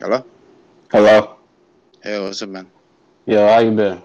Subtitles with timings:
[0.00, 0.24] Hello?
[0.90, 1.36] Hello.
[2.02, 2.70] Hey, what's up, man?
[3.26, 4.02] Yo, how you been?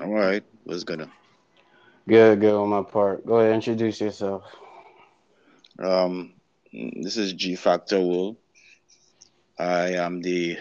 [0.00, 0.42] I'm alright.
[0.64, 1.08] What's good?
[2.08, 3.26] Good, good on my part.
[3.26, 4.44] Go ahead, introduce yourself.
[5.78, 6.32] Um,
[6.72, 8.36] this is G Factor World.
[9.58, 10.56] I am the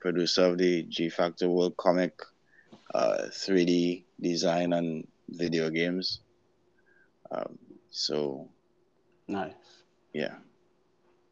[0.00, 2.20] producer of the G Factor World comic,
[2.94, 6.20] uh, 3D design and video games.
[7.30, 7.58] Um,
[7.90, 8.48] so
[9.28, 9.52] Nice.
[10.12, 10.34] yeah.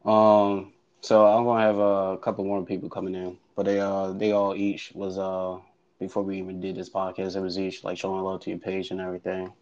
[0.05, 0.73] Um,
[1.07, 4.55] so I'm gonna have a couple more people coming in, but they uh they all
[4.55, 5.57] each was uh
[5.99, 8.91] before we even did this podcast, it was each like showing love to your page
[8.91, 9.53] and everything.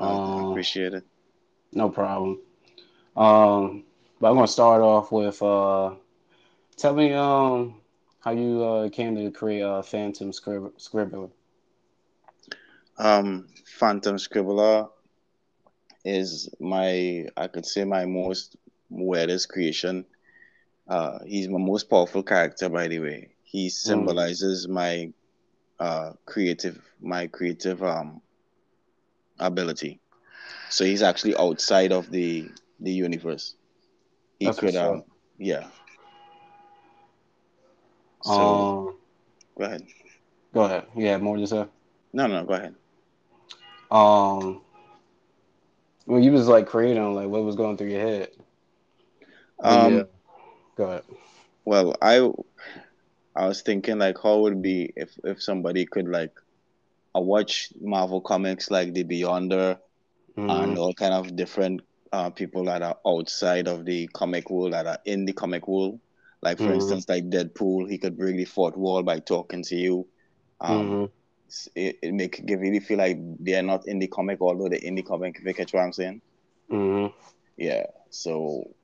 [0.00, 1.04] I Um, appreciate it.
[1.72, 2.40] no problem.
[3.16, 3.84] Um,
[4.20, 5.94] but I'm gonna start off with uh
[6.76, 7.80] tell me um
[8.20, 11.30] how you uh came to create uh Phantom Scrib- Scribbler.
[12.98, 14.88] Um, Phantom Scribbler
[16.04, 18.56] is my, I could say, my most
[19.04, 20.06] weirdest creation.
[20.88, 23.28] Uh, he's my most powerful character, by the way.
[23.42, 25.12] He symbolizes my
[25.78, 28.20] uh, creative, my creative um,
[29.38, 30.00] ability.
[30.68, 33.54] So he's actually outside of the the universe.
[34.38, 35.04] He That's could, um,
[35.38, 35.70] yeah.
[38.22, 38.96] So Um,
[39.58, 39.82] go ahead.
[40.52, 40.86] go ahead.
[40.96, 41.66] Yeah, more to say?
[42.12, 42.76] No, no, go ahead.
[43.90, 44.62] Um,
[46.06, 48.30] when you was like creating, like what was going through your head?
[49.58, 50.04] Oh, yeah.
[50.04, 50.08] Um,
[50.76, 51.04] Go ahead.
[51.64, 52.20] well, I
[53.36, 56.32] I was thinking like how would it be if if somebody could like
[57.14, 59.78] I watch Marvel comics like the Beyonder
[60.48, 60.78] and Mhm.
[60.78, 64.98] all kind of different uh, people that are outside of the comic world that are
[65.06, 66.00] in the comic world.
[66.42, 66.74] Like for Mhm.
[66.74, 70.08] instance, like Deadpool, he could break the fourth wall by talking to you.
[70.60, 71.12] Um, Mhm.
[71.74, 74.94] it, it make give really feel like they're not in the comic, although they're in
[74.96, 75.36] the comic.
[75.38, 76.22] If you catch what I'm saying?
[76.68, 77.12] Mhm.
[77.56, 77.86] Yeah.
[78.10, 78.74] So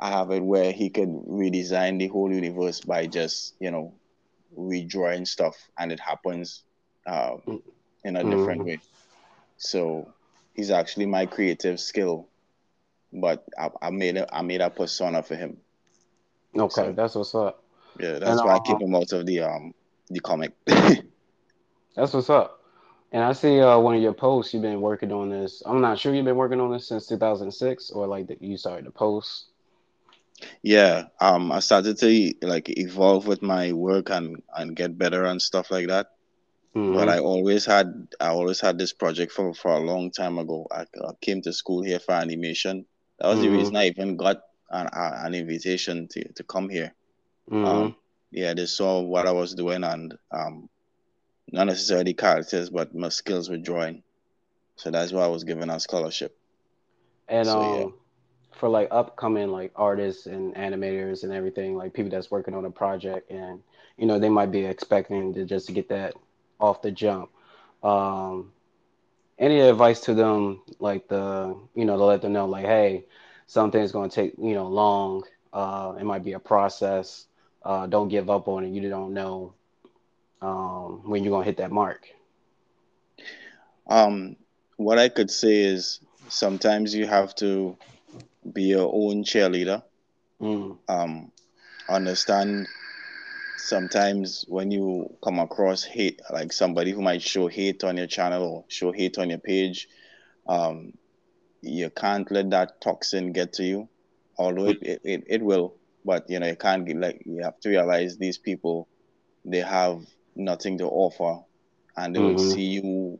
[0.00, 3.94] I have it where he could redesign the whole universe by just you know
[4.58, 6.64] redrawing stuff, and it happens
[7.06, 7.36] uh,
[8.04, 8.66] in a different Mhm.
[8.66, 8.82] way.
[9.56, 10.14] So
[10.54, 12.28] he's actually my creative skill,
[13.12, 15.58] but I, I made a I made a persona for him.
[16.58, 17.64] Okay, So that's what's up.
[17.98, 19.72] yeah, And that's why I keep uh, him out of the um
[20.08, 20.52] the comic.
[21.96, 22.60] that's what's up.
[23.12, 24.52] And I see uh one of your posts.
[24.54, 25.62] You've been working on this.
[25.66, 28.84] I'm not sure you've been working on this since 2006 or like that you started
[28.84, 29.46] to post.
[30.62, 35.40] Yeah, um, I started to like evolve with my work and and get better and
[35.42, 36.08] stuff like that.
[36.86, 37.10] But Mhm.
[37.10, 37.86] I always had
[38.20, 40.66] I always had this project for for a long time ago.
[40.70, 42.86] I, I came to school here for animation.
[43.18, 43.50] That was the Mhm.
[43.50, 44.38] reason I even got
[44.70, 46.94] an an invitation to to come here.
[47.50, 47.64] Mhm.
[47.64, 47.96] Um,
[48.30, 50.68] yeah, they saw what I was doing and um,
[51.52, 54.02] not necessarily characters, but my skills with drawing.
[54.76, 56.36] So that's why I was given a scholarship.
[57.28, 57.99] And So yeah, um,
[58.60, 62.70] for like upcoming like artists and animators and everything, like people that's working on a
[62.70, 63.60] project, and
[63.98, 66.14] you know they might be expecting to just to get that
[66.60, 67.30] off the jump.
[67.82, 68.52] Um,
[69.38, 73.06] any advice to them, like the you know to let them know, like, hey,
[73.46, 75.24] something's going to take you know long.
[75.52, 77.26] Uh, it might be a process.
[77.64, 78.70] Uh, don't give up on it.
[78.70, 79.54] You don't know
[80.42, 82.08] um, when you're to hit that mark.
[83.88, 84.36] um,
[84.76, 87.76] what I could say is sometimes you have to
[88.52, 89.82] be your own cheerleader.
[90.40, 91.32] Mm, Um,
[91.88, 92.66] understand
[93.56, 98.42] sometimes when you come across hate, like somebody who might show hate on your channel
[98.44, 99.88] or show hate on your page,
[100.46, 100.92] um,
[101.62, 103.88] you can't let that toxin get to you.
[104.38, 107.58] Although it, it, it, it will, but you know, you can't get like you have
[107.60, 108.88] to realize these people
[109.44, 110.00] they have
[110.36, 111.42] nothing to offer
[111.96, 113.18] and they will hmm see you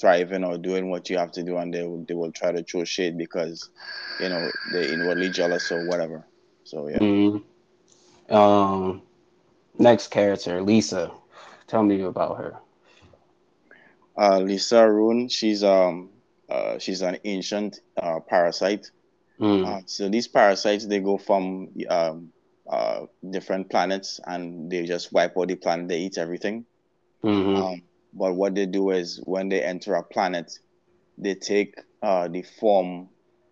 [0.00, 2.62] thriving or doing what you have to do and they will they will try to
[2.62, 3.70] throw shade because
[4.20, 6.26] you know they're inwardly jealous or whatever.
[6.64, 7.00] So yeah.
[7.00, 7.38] hmm
[8.30, 9.02] Um,
[9.78, 11.12] next character, Lisa.
[11.66, 12.58] Tell me about her.
[14.18, 16.10] Uh, Lisa Rune, she's um
[16.48, 18.86] uh, she's an ancient uh, parasite.
[19.40, 22.32] Mm, Uh, so these parasites they go from um,
[22.70, 25.88] uh, different planets and they just wipe out the planet.
[25.88, 26.66] They eat everything.
[27.22, 27.82] hmm Um,
[28.16, 30.52] but what they do is when they enter a planet,
[31.18, 33.10] they take uh, the form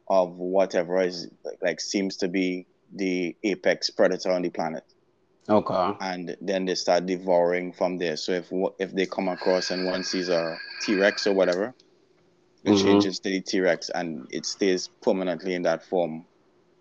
[0.09, 4.85] of whatever is like, like seems to be the apex predator on the planet,
[5.49, 5.95] Okay.
[6.01, 8.17] and then they start devouring from there.
[8.17, 11.75] So if if they come across and one sees a T Rex or whatever,
[12.65, 16.27] it hmm changes to the T Rex and it stays permanently in that form.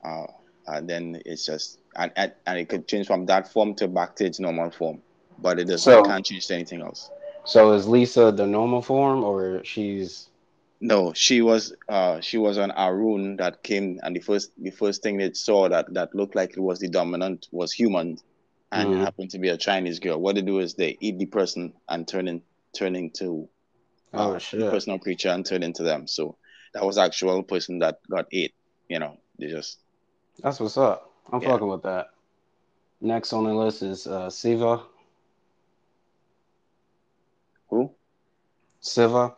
[0.04, 0.26] Uh,
[0.68, 4.26] and then it's just and, and it could change from that form to back to
[4.26, 5.02] its normal form,
[5.40, 5.96] but it doesn't.
[5.96, 7.10] It So, can't change to anything else.
[7.46, 10.30] So is Lisa the normal form, or she's
[10.82, 15.02] No, she was uh she was an Arun that came and the first the first
[15.04, 18.18] thing they saw that that looked like it was the dominant was human
[18.72, 18.96] and Mhm.
[18.96, 20.20] happened to be a Chinese girl.
[20.20, 22.44] What they do is they eat the person and turn in
[22.78, 23.50] turn into
[24.14, 26.08] Oh uh, the personal creature and turn into them.
[26.08, 26.38] So
[26.74, 28.54] that was actual person that got ate.
[28.90, 29.80] You know, they just
[30.42, 31.12] That's what's up.
[31.32, 31.50] I'm Yeah.
[31.50, 32.08] fucking with that.
[33.02, 34.84] Next on the list is uh, Siva.
[37.74, 37.92] Who?
[38.80, 39.36] Siva.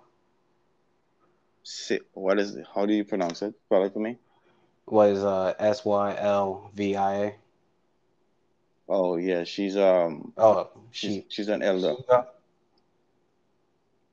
[1.64, 2.66] Si- what is it?
[2.74, 3.54] How do you pronounce it?
[3.66, 4.18] Spell it for me.
[4.86, 7.36] was uh, S Y L V I A.
[8.88, 11.26] Oh yeah, she's um Oh, she.
[11.30, 11.96] she's an elder.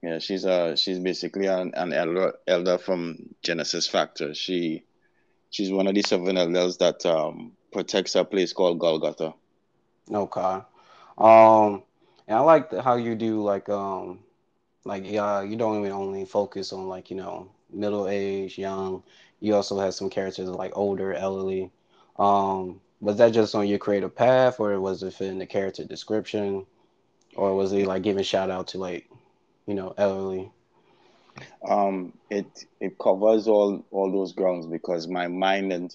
[0.03, 4.35] Yeah, she's uh she's basically an, an elder elder from Genesis Factor.
[4.35, 4.85] She
[5.51, 9.35] she's one of the seven elders that um protects a place called Golgotha.
[10.11, 10.59] Okay.
[11.19, 11.83] Um,
[12.27, 14.21] and I like the, how you do like um,
[14.85, 19.03] like yeah, you don't even only focus on like you know middle age, young.
[19.41, 21.71] You also have some characters like older, elderly.
[22.19, 26.67] Um, was that just on your creative path, or was it in the character description,
[27.37, 29.09] or was it like giving shout out to like
[29.67, 30.51] you know elderly?
[31.69, 35.93] Um, it it covers all all those grounds because my mind and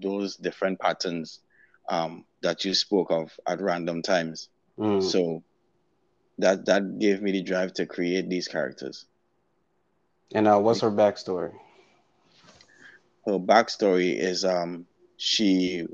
[0.00, 1.40] those different patterns
[1.88, 4.48] um that you spoke of at random times.
[4.78, 5.42] Mm, So
[6.38, 9.06] that that gave me the drive to create these characters.
[10.34, 11.52] and uh, what's her backstory?
[13.26, 14.86] Her backstory is um
[15.16, 15.86] she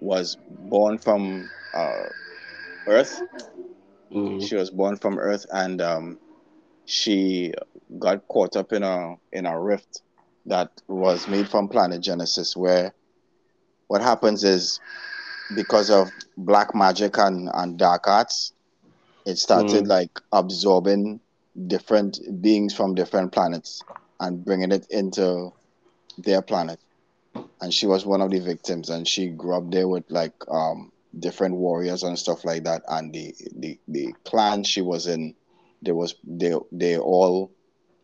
[0.00, 2.04] was born from uh
[2.86, 3.20] Earth.
[4.12, 6.18] Mm, She was born from Earth and um
[6.84, 7.52] she
[7.98, 10.02] got caught up in a in a rift
[10.46, 12.94] that was made from planet Genesis where
[13.88, 14.80] what happens is
[15.54, 18.52] because of black magic and, and dark arts,
[19.26, 19.88] it started Mm.
[19.88, 21.20] like absorbing
[21.66, 23.84] different beings from different planets
[24.20, 25.52] and bringing it into
[26.18, 26.80] their planet.
[27.60, 30.92] And she was one of the victims and she grew up there with like um
[31.18, 32.82] different warriors and stuff like that.
[32.88, 35.34] And the the, the clan she was in,
[35.82, 37.52] there was they they all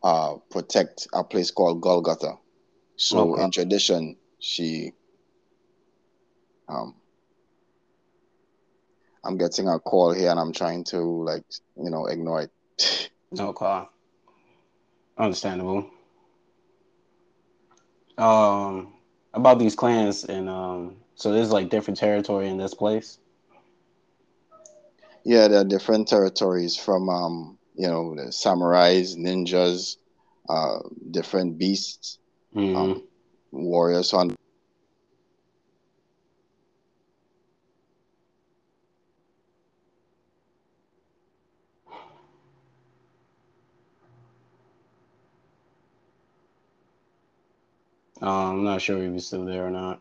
[0.02, 2.38] uh protect a place called Golgotha.
[2.96, 3.36] So Okay.
[3.36, 4.92] in tradition, she
[6.68, 6.94] um
[9.24, 11.44] I'm getting a call here and I'm trying to like
[11.76, 13.10] you know ignore it.
[13.32, 13.90] No call.
[15.18, 15.90] Understandable.
[18.18, 18.94] Um,
[19.34, 23.18] about these clans and um, so there's like different territory in this place.
[25.24, 29.96] yeah, there are different territories from um you know the samurais, ninjas,
[30.48, 30.78] uh
[31.10, 32.18] different beasts,
[32.52, 33.02] hmm um
[33.52, 34.34] warriors on
[48.22, 50.00] Um, I'm not sure if he's still there or not.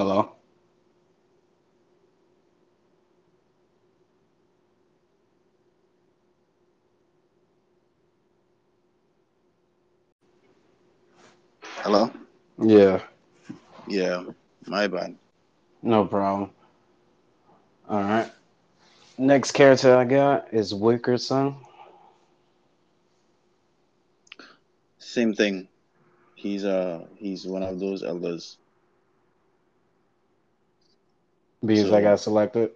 [0.00, 0.38] Hello.
[11.84, 12.16] hello?
[12.62, 13.02] Yeah,
[13.88, 14.24] Yeah,
[14.66, 15.18] my bad.
[15.82, 16.50] no problem.
[17.88, 18.32] All right.
[19.18, 21.56] Next character I got is Wickerson.
[24.98, 25.68] Same thing.
[26.34, 28.59] He's uh he's one of those elders.
[31.64, 32.70] Because So- I got selected.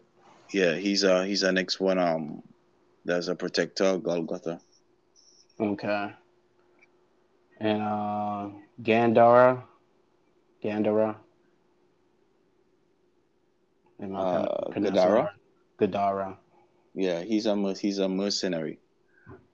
[0.52, 2.42] Yeah, he's uh he's the next one um
[3.04, 4.60] there's a protector Golgotha.
[5.58, 6.12] Okay.
[7.60, 8.48] And uh,
[8.82, 9.62] Gandara.
[10.62, 11.16] Gandara.
[14.00, 15.30] Am I Uh, Gadara?
[15.78, 16.38] Gadara.
[16.94, 18.78] Yeah, he's a he's a mercenary.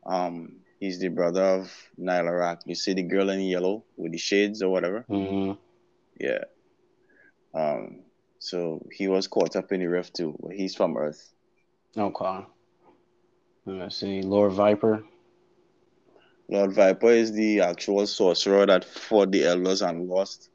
[0.06, 2.62] Um, he's the brother of Nylarak.
[2.66, 5.00] You see the girl in yellow with the shades or whatever.
[5.08, 5.52] hmm
[6.18, 6.44] Yeah.
[7.54, 8.00] Um,
[8.40, 10.36] so he was caught up in the rift too.
[10.40, 11.32] But he's from Earth.
[11.96, 12.46] Okay.
[13.66, 14.22] Let's see.
[14.22, 15.04] Lord Viper.
[16.48, 20.50] Lord Viper is the actual sorcerer that fought the elders and lost.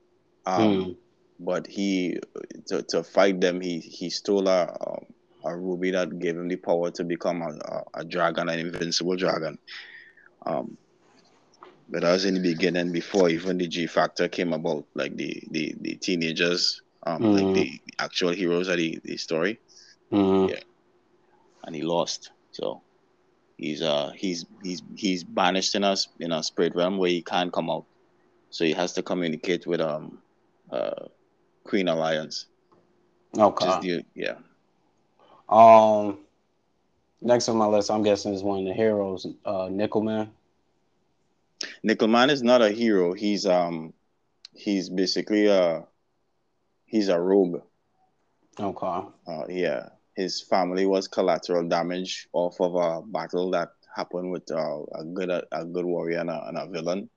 [0.45, 0.93] Um, Hmm.
[1.39, 2.19] but he
[2.67, 5.05] to, to fight them, he he stole a um,
[5.45, 9.15] a ruby that gave him the power to become a, a, a dragon, an invincible
[9.15, 9.57] dragon.
[10.45, 10.77] Um,
[11.87, 15.43] but that was in the beginning before even the G Factor came about, like the
[15.51, 17.45] the, the teenagers, um, mm-hmm.
[17.45, 19.59] like the actual heroes of the, the story.
[20.11, 20.53] Mm-hmm.
[20.53, 20.59] Yeah,
[21.63, 22.31] and he lost.
[22.51, 22.81] So
[23.57, 27.53] he's uh he's he's he's banished in us in a spirit realm where he can't
[27.53, 27.85] come out.
[28.49, 30.19] So he has to communicate with um
[30.71, 31.07] uh
[31.63, 32.45] Queen Alliance.
[33.37, 33.79] Okay.
[33.81, 34.35] The, yeah.
[35.49, 36.19] Um
[37.21, 40.29] next on my list I'm guessing is one of the heroes, uh Nickelman.
[41.85, 43.13] Nickelman is not a hero.
[43.13, 43.93] He's um
[44.53, 45.85] he's basically a
[46.85, 47.61] he's a rogue.
[48.59, 49.07] Okay.
[49.27, 54.83] Uh, yeah his family was collateral damage off of a battle that happened with uh,
[54.95, 57.09] a good a, a, good warrior and a, and a villain.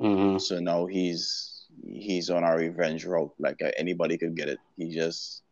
[0.00, 0.38] Mm-hmm.
[0.38, 3.32] So now he's he's on a revenge route.
[3.38, 4.58] Like uh, anybody could get it.
[4.76, 5.42] He just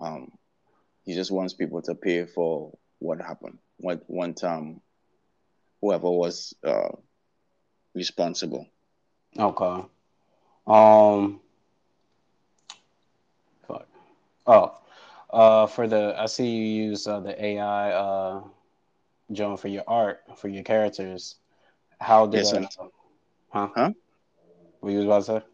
[0.00, 0.30] um
[1.04, 3.58] he just wants people to pay for what happened.
[3.78, 4.82] What one time
[5.80, 6.90] whoever was uh
[7.94, 8.66] responsible.
[9.38, 9.84] Okay.
[10.66, 11.40] Um.
[14.46, 14.74] Oh,
[15.30, 18.42] uh, for the, I see you use uh, the AI, uh,
[19.32, 21.36] John, for your art, for your characters.
[22.00, 22.66] How did yes, uh,
[23.50, 23.68] huh?
[23.74, 23.90] Huh?
[24.80, 25.46] What you was about to say?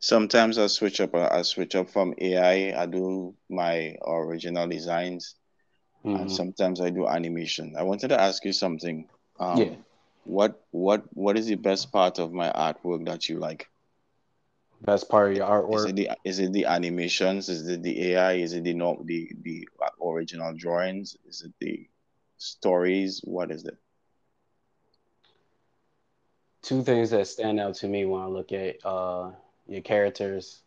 [0.00, 1.14] Sometimes I switch up.
[1.14, 2.74] I switch up from AI.
[2.80, 5.36] I do my original designs,
[6.04, 6.22] mm-hmm.
[6.22, 7.74] and sometimes I do animation.
[7.78, 9.08] I wanted to ask you something.
[9.38, 9.74] Um, yeah.
[10.24, 13.69] What what what is the best part of my artwork that you like?
[14.80, 15.74] Best part of your artwork?
[15.76, 17.48] Is it the is it the animations?
[17.48, 18.32] Is it the AI?
[18.34, 19.68] Is it the no the the
[20.02, 21.16] original drawings?
[21.26, 21.88] Is it the
[22.38, 23.20] stories?
[23.24, 23.78] What is it?
[26.62, 29.32] Two things that stand out to me when I look at uh,
[29.66, 30.62] your characters.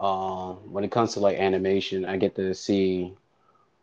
[0.00, 3.14] Um, when it comes to like animation, I get to see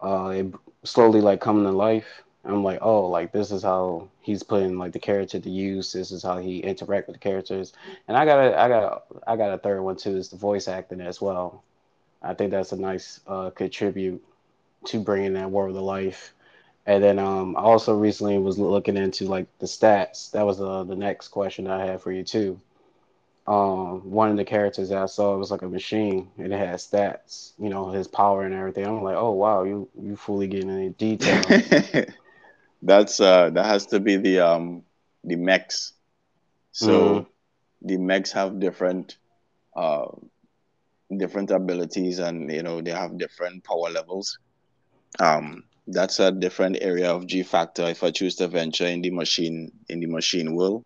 [0.01, 4.43] uh, it slowly like coming to life I'm like, oh, like this is how he's
[4.43, 5.93] putting like the character to use.
[5.93, 7.73] This is how he interact with the characters.
[8.07, 10.17] And I got a, I got a, I got a third one too.
[10.17, 11.63] Is the voice acting as well.
[12.21, 14.23] I think that's a nice uh, contribute
[14.85, 16.33] to bringing that world to life.
[16.85, 20.31] And then um, I also recently was looking into like the stats.
[20.31, 22.59] That was uh, the next question I had for you too.
[23.47, 26.75] Um, one of the characters that I saw was like a machine and it had
[26.75, 28.85] stats, you know, his power and everything.
[28.85, 32.05] I'm like, oh wow, you you fully getting into detail.
[32.81, 34.83] That's uh that has to be the um
[35.23, 35.93] the mechs.
[36.71, 37.87] So mm-hmm.
[37.87, 39.17] the mechs have different
[39.75, 40.07] uh
[41.15, 44.39] different abilities and you know they have different power levels.
[45.19, 49.09] Um that's a different area of G factor if I choose to venture in the
[49.09, 50.85] machine in the machine world.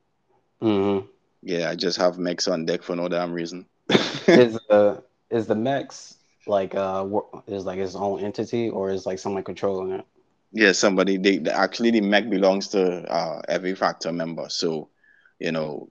[0.62, 1.06] Mm-hmm.
[1.44, 3.66] Yeah, I just have mechs on deck for no damn reason.
[4.28, 6.16] is the is the mechs
[6.48, 7.06] like uh
[7.48, 10.06] is like its own entity or is like someone controlling it?
[10.53, 14.50] Yeah, somebody they, they actually the mech belongs to uh, every factor member.
[14.50, 14.89] So,
[15.39, 15.89] you know,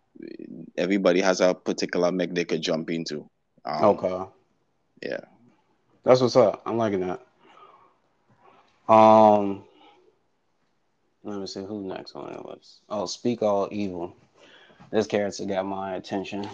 [0.78, 3.28] everybody has a particular mech they could jump into.
[3.64, 4.30] Um, okay.
[5.02, 5.20] Yeah.
[6.04, 6.62] That's what's up.
[6.64, 7.20] I'm liking that.
[8.92, 9.64] Um
[11.24, 12.80] let me see who next on the list.
[12.88, 14.14] Oh, Speak All Evil.
[14.90, 16.48] This character got my attention.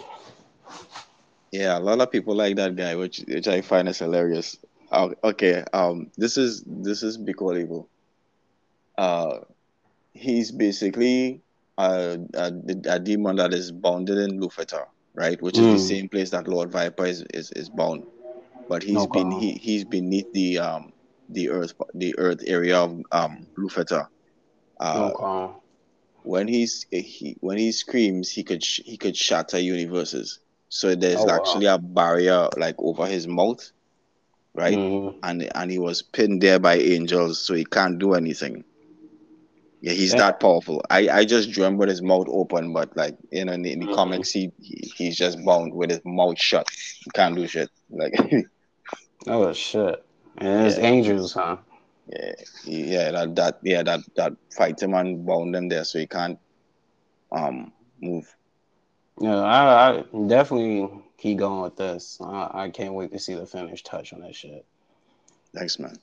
[1.51, 4.57] Yeah, a lot of people like that guy, which which I find is hilarious.
[4.91, 7.89] Uh, okay, um, this is this is All Evil
[8.99, 9.39] uh,
[10.13, 11.41] he's basically
[11.77, 12.53] a, a,
[12.89, 15.41] a, demon that is bounded in Luthor, right?
[15.41, 15.73] Which is mm.
[15.73, 15.87] the hmm.
[15.87, 18.05] same place that Lord Viper is, is, is bound.
[18.67, 20.93] But he's no been he, he's beneath the um
[21.29, 24.07] the earth the earth area of um Luthor.
[24.79, 25.61] Uh, no
[26.23, 30.39] when he's he when he screams, he could sh- he could shatter universes.
[30.69, 31.75] So there's oh, actually wow.
[31.75, 33.71] a barrier like over his mouth,
[34.53, 34.77] right?
[34.77, 35.15] Mm.
[35.23, 38.63] And and he was pinned there by angels, so he can't do anything.
[39.81, 40.19] Yeah, he's yeah.
[40.19, 40.83] that powerful.
[40.89, 43.71] I, I just drew him with his mouth open, but like you know, in the,
[43.71, 43.95] in the mm-hmm.
[43.95, 46.67] comics, he, he, he's just bound with his mouth shut.
[46.71, 47.69] He can't do shit.
[47.89, 48.13] Like
[49.27, 50.03] oh shit,
[50.37, 50.83] and it's yeah.
[50.83, 51.57] angels, huh?
[52.07, 52.33] Yeah,
[52.65, 56.39] yeah, that that yeah that that fight him and bound him there, so he can't
[57.31, 57.71] um
[58.01, 58.35] move.
[59.21, 62.19] Yeah, I, I definitely keep going with this.
[62.21, 64.65] I, I can't wait to see the finished touch on that shit.
[65.53, 65.97] Thanks, man.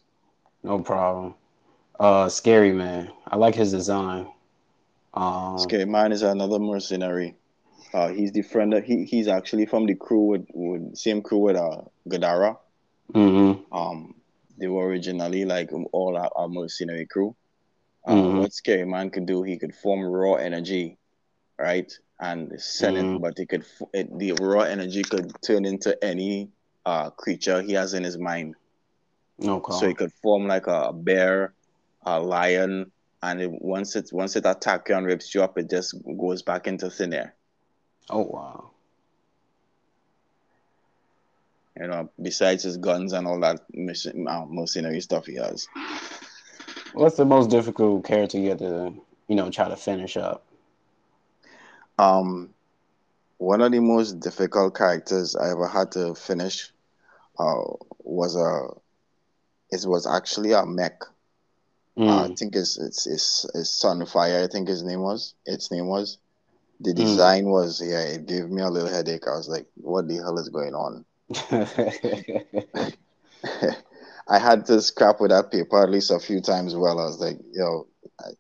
[0.63, 1.35] No problem.
[1.99, 3.11] Uh, Scary Man.
[3.27, 4.29] I like his design.
[5.15, 7.35] Um, Scary Man is another mercenary.
[7.95, 11.39] Uh, he's the friend that he he's actually from the crew with, with same crew
[11.39, 12.59] with uh Gadara.
[13.15, 13.75] Mm-hmm.
[13.75, 14.15] Um,
[14.59, 17.35] they were originally like all our, our mercenary crew.
[18.07, 18.39] Uh, mm-hmm.
[18.39, 20.99] What Scary Man could do, he could form raw energy,
[21.59, 23.15] right, and send mm-hmm.
[23.15, 23.23] it.
[23.23, 26.51] But he could it, the raw energy could turn into any
[26.85, 28.57] uh creature he has in his mind.
[29.43, 29.73] Okay.
[29.73, 31.55] So he could form like a bear,
[32.07, 32.91] a lion,
[33.23, 36.43] and it, once it once it attacks you and rips you up, it just goes
[36.43, 37.35] back into thin air.
[38.09, 38.71] Oh wow.
[41.79, 45.69] You know, besides his guns and all that uh, mercenary stuff he has.
[46.95, 48.95] What's the most difficult character you had to,
[49.29, 50.47] you know, try to finish up?
[51.99, 52.55] Um,
[53.37, 56.73] one of the most difficult characters I ever had to finish
[57.39, 57.65] uh,
[57.99, 58.69] was a.
[59.71, 61.03] It was actually a mech.
[61.99, 62.09] Mm.
[62.09, 64.45] Uh, I think it's it's it's, it's Sunfire.
[64.45, 65.35] I think his name was.
[65.47, 66.19] Its name was.
[66.81, 66.97] The mm.
[66.97, 67.53] design mm.
[67.53, 68.03] was yeah.
[68.03, 69.27] It gave me a little headache.
[69.27, 71.05] I was like, "What the hell is going on?"
[74.29, 76.75] I had to scrap with that paper at least a few times.
[76.77, 77.87] Well, I was like, "Yo,"
[78.21, 78.31] I,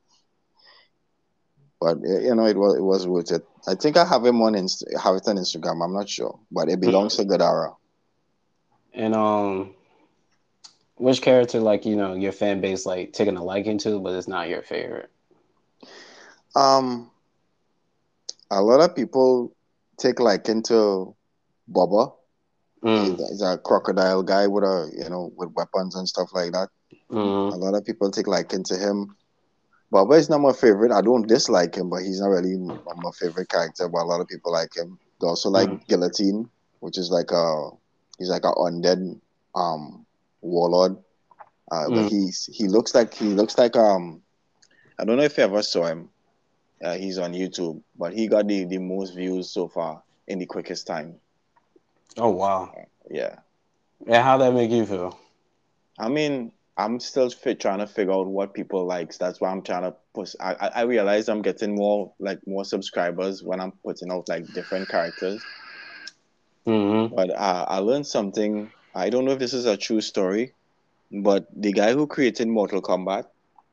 [1.80, 3.46] but you know, it was it was worth it.
[3.66, 5.82] I think I have him on Inst- have it on Instagram.
[5.82, 7.30] I'm not sure, but it belongs mm-hmm.
[7.30, 7.74] to Gadara.
[8.92, 9.74] And um,
[10.96, 14.28] which character like you know your fan base like taking a liking to, but it's
[14.28, 15.10] not your favorite?
[16.54, 17.10] Um,
[18.50, 19.54] a lot of people
[19.98, 21.14] take liking to
[21.70, 22.12] Bubba.
[22.82, 23.16] Mm.
[23.18, 26.68] He's a crocodile guy with a you know with weapons and stuff like that.
[27.10, 27.52] Mm.
[27.52, 29.16] A lot of people take liking to him.
[29.92, 30.92] Bubba is not my favorite.
[30.92, 33.88] I don't dislike him, but he's not really my favorite character.
[33.88, 34.98] But a lot of people like him.
[35.20, 35.86] They also like mm.
[35.88, 36.48] Guillotine,
[36.80, 37.70] which is like a
[38.18, 39.20] he's like a undead
[39.54, 40.05] um
[40.40, 40.96] warlord.
[41.70, 41.94] Uh, mm.
[41.94, 44.22] But he's he looks like he looks like um
[44.98, 46.08] I don't know if you ever saw him.
[46.82, 50.46] Uh, he's on YouTube, but he got the the most views so far in the
[50.46, 51.16] quickest time.
[52.16, 52.72] Oh wow!
[52.76, 53.36] Uh, yeah.
[54.06, 55.18] Yeah, how that make you feel?
[55.98, 59.16] I mean, I'm still fit, trying to figure out what people likes.
[59.16, 60.34] That's why I'm trying to push.
[60.40, 64.88] I, I realize I'm getting more like more subscribers when I'm putting out like different
[64.88, 65.42] characters.
[66.66, 67.14] Mm-hmm.
[67.14, 68.70] But uh, I learned something.
[68.96, 70.54] I don't know if this is a true story,
[71.12, 73.26] but the guy who created Mortal Kombat,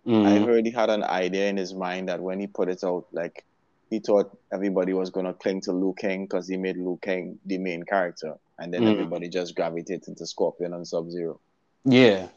[0.05, 0.25] mm-hmm.
[0.27, 3.05] I heard he had an idea in his mind that when he put it out,
[3.13, 3.45] like
[3.89, 7.57] he thought everybody was gonna cling to Liu Kang because he made Liu Kang the
[7.57, 8.91] main character, and then mm-hmm.
[8.91, 11.39] everybody just gravitated into Scorpion and Sub Zero.
[11.85, 12.27] Yeah,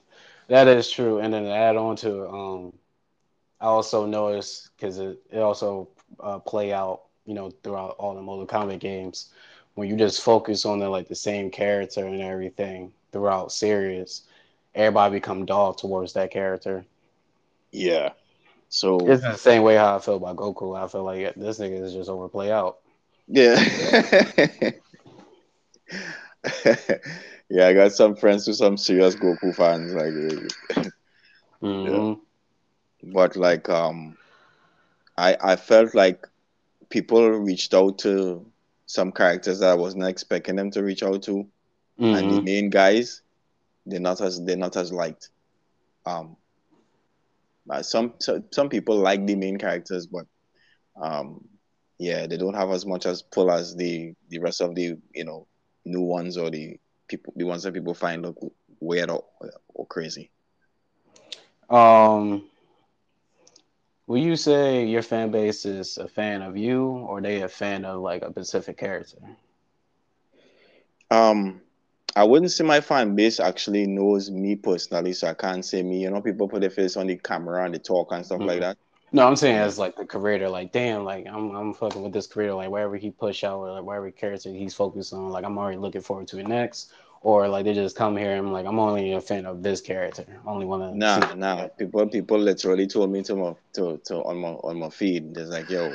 [0.47, 1.19] that is true.
[1.19, 2.73] And then to add on to, um,
[3.61, 5.89] I also noticed because it, it also
[6.21, 9.33] uh, play out, you know, throughout all the Mortal Kombat games
[9.77, 14.23] when you just focus on the like the same character and everything throughout series,
[14.75, 16.85] everybody become dog towards that character.
[17.71, 18.11] Yeah.
[18.71, 20.83] So it's the same way how I feel about Goku.
[20.83, 22.79] I feel like this nigga is just overplay out.
[23.29, 23.61] Yeah.
[27.51, 30.89] yeah, I got some friends with some serious Goku fans, like.
[31.63, 31.95] mm-hmm.
[31.95, 32.15] yeah.
[33.13, 34.17] But like, um,
[35.19, 36.27] I I felt like
[36.89, 38.47] people reached out to
[38.87, 42.05] some characters that I wasn't expecting them to reach out to, mm-hmm.
[42.05, 42.45] and the mm-hmm.
[42.45, 43.23] main guys,
[43.85, 45.31] they're not as they're not as liked.
[46.07, 46.37] Um,
[47.83, 48.15] some
[48.51, 50.27] some people like the main characters, but
[51.01, 51.47] um,
[51.99, 55.25] yeah, they don't have as much as pull as the the rest of the you
[55.25, 55.47] know
[55.85, 58.37] new ones or the people the ones that people find look
[58.81, 59.25] weird or,
[59.75, 60.31] or crazy.
[61.69, 62.45] Um,
[64.07, 67.85] Will you say your fan base is a fan of you, or they a fan
[67.85, 69.19] of like a specific character?
[71.11, 71.61] Um,
[72.15, 76.03] I wouldn't say my fan base actually knows me personally, so I can't say me.
[76.03, 78.49] You know, people put their face on the camera and they talk and stuff mm-hmm.
[78.49, 78.79] like that.
[79.13, 82.27] No, I'm saying as like the creator, like damn, like I'm I'm fucking with this
[82.27, 85.59] creator, like wherever he push out or like wherever character he's focused on, like I'm
[85.59, 86.93] already looking forward to it next
[87.23, 89.81] or like they just come here and I'm like I'm only a fan of this
[89.81, 90.25] character.
[90.47, 90.97] Only want to.
[90.97, 91.69] Nah, nah.
[91.69, 95.35] People, people literally told me to my to to on my on my feed.
[95.35, 95.93] There's like, yo,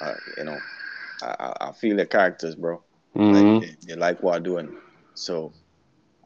[0.00, 0.58] uh, you know,
[1.22, 2.82] I, I feel the characters, bro.
[3.16, 3.32] Mm-hmm.
[3.34, 4.76] Like they, they, like what I'm doing,
[5.14, 5.52] so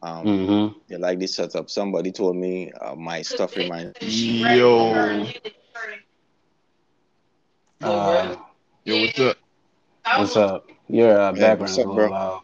[0.02, 0.78] um, mm-hmm.
[0.88, 1.70] they like this setup.
[1.70, 3.98] Somebody told me uh, my stuff reminds.
[4.00, 5.26] Yo.
[7.80, 8.36] Uh,
[8.84, 9.36] yo, what's up?
[10.16, 10.68] What's up?
[10.88, 12.08] Your uh, background yeah, up, bro?
[12.08, 12.42] loud.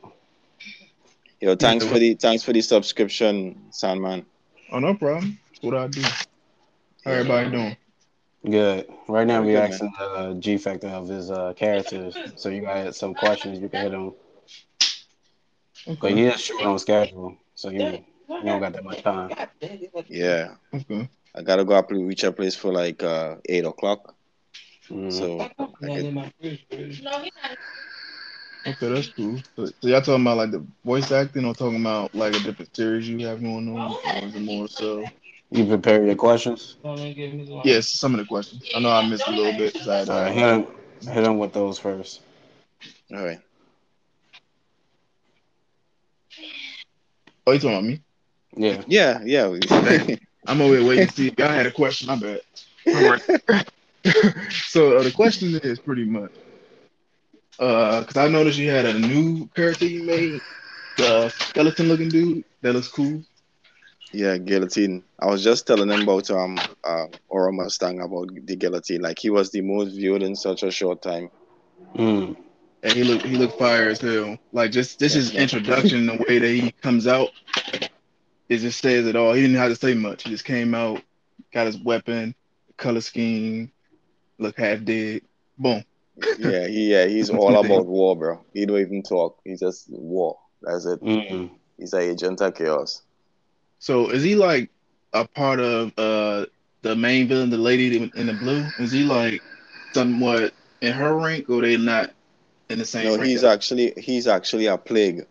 [1.44, 4.24] Yo, thanks for the thanks for the subscription, Sandman.
[4.72, 5.38] Oh no problem.
[5.50, 6.00] That's what I do.
[7.04, 7.76] How everybody doing?
[8.50, 8.88] Good.
[9.08, 12.16] Right now we're asking the uh, G factor of his uh, characters.
[12.36, 14.14] So you got some questions you can hit him.
[15.86, 15.98] Okay.
[16.00, 19.30] But he is shooting on schedule, so you, you don't got that much time.
[20.08, 20.54] Yeah.
[20.72, 21.10] Okay.
[21.34, 24.14] I gotta go up and reach a place for like uh, eight o'clock.
[24.88, 25.10] Mm-hmm.
[25.10, 27.04] So I could...
[28.66, 29.38] Okay, that's cool.
[29.56, 32.74] So, so, y'all talking about like the voice acting, or talking about like a different
[32.74, 35.04] series you have going on, or is it more so?
[35.50, 36.76] You prepare your questions.
[37.64, 38.68] Yes, some of the questions.
[38.74, 39.76] I know I missed a little bit.
[39.86, 40.66] I had, All right, hit him,
[41.12, 42.22] hit him with those first.
[43.14, 43.38] All right.
[47.46, 48.00] Oh, you talking about me?
[48.56, 48.82] Yeah.
[48.86, 49.58] Yeah, yeah.
[50.46, 51.34] I'm over here waiting to see.
[51.36, 52.08] Y'all had a question.
[52.08, 52.40] I bet.
[54.50, 56.32] so uh, the question is pretty much,
[57.58, 60.40] because I noticed you had a new character you made,
[60.96, 62.44] the skeleton looking dude.
[62.62, 63.22] That looks cool.
[64.12, 65.02] Yeah, guillotine.
[65.18, 69.02] I was just telling him about um uh Aura Mustang about the guillotine.
[69.02, 71.30] Like he was the most viewed in such a short time.
[71.96, 72.36] Mm.
[72.82, 74.38] And he looked he looked fire as hell.
[74.52, 77.30] Like just this is introduction, the way that he comes out,
[78.48, 79.32] it just says it all.
[79.32, 80.22] He didn't have to say much.
[80.22, 81.02] He just came out,
[81.52, 82.34] got his weapon,
[82.76, 83.72] color scheme,
[84.38, 85.22] look half dead.
[85.58, 85.84] Boom.
[86.38, 88.44] Yeah, he yeah, he's all about war, bro.
[88.52, 89.38] He don't even talk.
[89.44, 90.38] He just war.
[90.62, 91.00] That's it.
[91.00, 91.50] Mm.
[91.78, 93.02] He's an agent of chaos.
[93.78, 94.70] So is he like
[95.12, 96.46] a part of uh
[96.82, 98.64] the main villain, the lady in the blue?
[98.78, 99.42] Is he like
[99.94, 102.10] somewhat in her rank, or they not
[102.70, 103.06] in the same?
[103.06, 103.26] No, rank?
[103.26, 105.26] he's actually he's actually a plague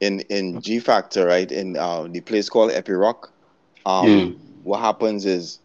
[0.00, 1.50] in in G Factor, right?
[1.50, 3.28] In uh, the place called Epiroc.
[3.86, 5.60] Um, what happens is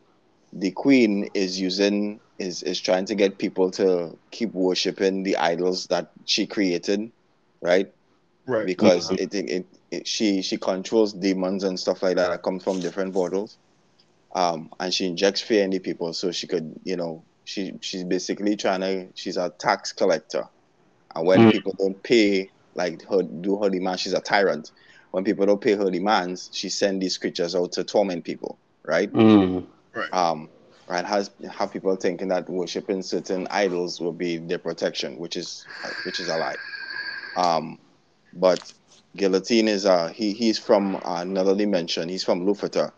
[0.51, 5.87] the queen is using is is trying to get people to keep worshiping the idols
[5.87, 7.11] that she created,
[7.61, 7.87] right?
[8.47, 8.65] right.
[8.65, 9.19] Because Mhm.
[9.19, 12.79] it, it, it, it she she controls demons and stuff like that that come from
[12.79, 13.59] different portals.
[14.35, 18.03] Um, and she injects fear in the people so she could, you know, she she's
[18.05, 20.45] basically trying to she's a tax collector.
[21.15, 21.51] And when Mm.
[21.51, 24.69] people don't pay like her do her demands, she's a tyrant.
[25.11, 29.11] When people don't pay her demands, she send these creatures out to torment people, right?
[29.13, 29.67] Mm.
[30.13, 30.49] um,
[30.89, 35.67] and has have people thinking that worshiping certain idols will be their protection, which is
[36.03, 36.57] which is a lie.
[37.35, 37.79] Um,
[38.33, 38.73] but
[39.17, 42.09] Guillotine is uh he he's from another dimension.
[42.09, 42.93] He's from Lucifer,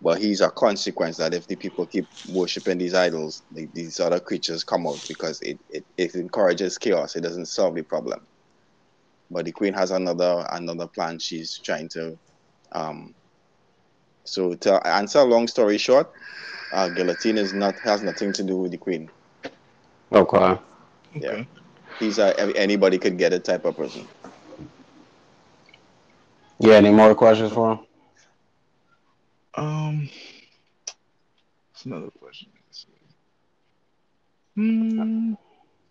[0.00, 4.20] but he's a consequence that if the people keep worshiping these idols, the, these other
[4.20, 7.16] creatures come out because it, it it encourages chaos.
[7.16, 8.26] It doesn't solve the problem.
[9.30, 11.18] But the queen has another another plan.
[11.20, 12.18] She's trying to
[12.72, 13.14] um.
[14.24, 16.10] So to answer a long story short,
[16.72, 19.10] uh, Guillotine is not has nothing to do with the queen.
[20.12, 20.58] Okay.
[21.16, 21.46] Okay.
[21.98, 24.06] He's a anybody could get it type of person.
[26.58, 26.74] Yeah.
[26.74, 27.78] Any more questions for him?
[29.56, 30.08] Um,
[31.72, 32.48] that's another question.
[34.56, 35.34] Hmm.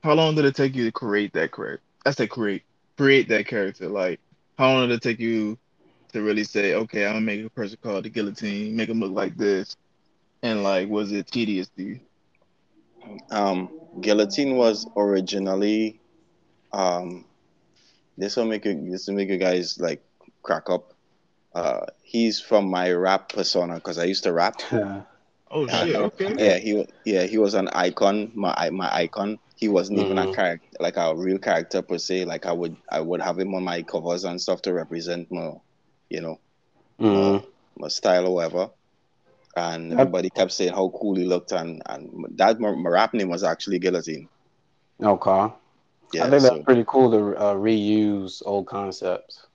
[0.04, 1.84] How long did it take you to create that character?
[2.06, 2.64] I said create,
[2.98, 3.88] create that character.
[3.88, 4.20] Like,
[4.58, 5.58] how long did it take you
[6.14, 9.14] to really say, okay, I'm gonna make a person called the Guillotine, make him look
[9.14, 9.76] like this,
[10.44, 12.00] and like, was it tedious to you?
[13.32, 13.70] Um,
[14.02, 16.02] Guillotine was originally
[16.74, 17.26] um,
[18.18, 20.04] this will make you this will make you guys like
[20.44, 20.94] crack up.
[21.54, 24.62] Uh, he's from my rap persona because I used to rap.
[25.52, 25.96] Oh shit.
[25.96, 26.34] Okay.
[26.40, 29.38] Yeah, he yeah he was an icon, my my icon.
[29.56, 30.34] He wasn't even a Mhm.
[30.34, 32.26] character like a real character per se.
[32.26, 35.52] Like I would I would have him on my covers and stuff to represent my
[36.14, 36.38] you know
[37.00, 37.44] Mm.
[37.78, 38.70] my style or whatever.
[39.56, 43.30] And everybody kept saying how cool he looked, and and that my, my rap name
[43.30, 44.30] was actually Guillotine.
[45.02, 45.48] Okay.
[46.14, 49.48] Yeah, I think so that's pretty cool to uh, reuse old concepts.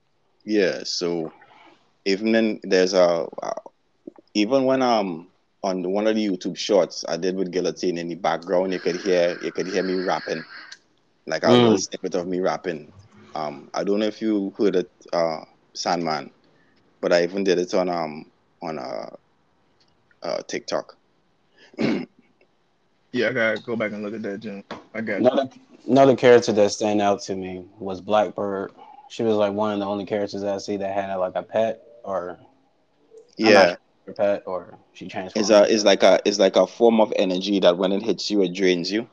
[0.45, 1.33] yeah, so
[2.05, 3.53] even then there's a uh,
[4.33, 5.29] even when um
[5.63, 8.95] on one of the YouTube shorts I did with Guillotine in the background, you could
[8.95, 10.45] hear you could hear me rapping,
[11.27, 11.77] like a little Mm.
[11.77, 12.93] snippet of me rapping.
[13.35, 15.41] Um, I don't know if you heard it, uh,
[15.75, 16.31] Sandman,
[17.01, 18.25] but I even did it on um
[18.61, 19.09] on uh,
[20.23, 20.95] uh TikTok.
[23.11, 24.63] Yeah, I gotta go back and look at that, Jim.
[24.93, 25.27] I got you.
[25.27, 25.49] Another
[25.87, 28.71] another character that stand out to me was Blackbird.
[29.09, 31.81] She was like one of the only characters I see that had like a pet
[32.03, 32.37] or
[33.37, 33.75] Yeah,
[34.07, 35.49] a pet or she transformed.
[35.49, 38.29] it's a it's like a it's like a form of energy that when it hits
[38.29, 39.09] you, it drains you.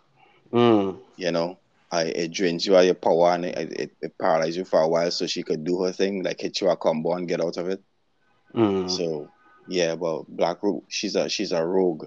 [0.53, 0.99] Mm.
[1.17, 1.59] You know,
[1.91, 4.89] I, it drains you of your power and it, it, it paralyzes you for a
[4.89, 7.57] while, so she could do her thing, like hit you a combo and get out
[7.57, 7.83] of it.
[8.55, 8.91] Mm.
[8.91, 9.31] So
[9.69, 12.07] yeah, but Black Rogue, she's a she's a rogue.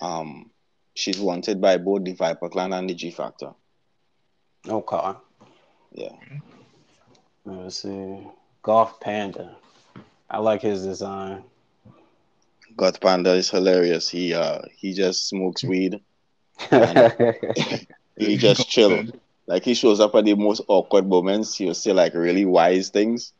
[0.00, 0.50] Um,
[0.94, 3.50] she's wanted by both the Viper Clan and the G Factor.
[4.68, 5.12] Okay.
[5.92, 6.12] Yeah,
[7.44, 8.26] Let's see.
[8.62, 9.56] Goth Panda.
[10.30, 11.42] I like his design.
[12.76, 14.08] Goth Panda is hilarious.
[14.08, 16.00] He uh he just smokes weed.
[18.18, 19.04] He just chill.
[19.46, 21.56] Like he shows up at the most awkward moments.
[21.56, 23.32] He'll say like really wise things,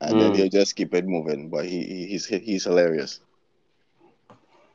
[0.00, 0.34] and then Mm.
[0.34, 1.50] he'll just keep it moving.
[1.50, 3.20] But he he- he's he's hilarious.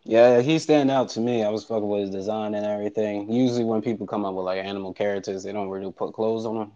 [0.03, 1.43] yeah, he stand out to me.
[1.43, 3.31] I was fucking with his design and everything.
[3.31, 6.57] Usually when people come up with like animal characters, they don't really put clothes on
[6.57, 6.71] them.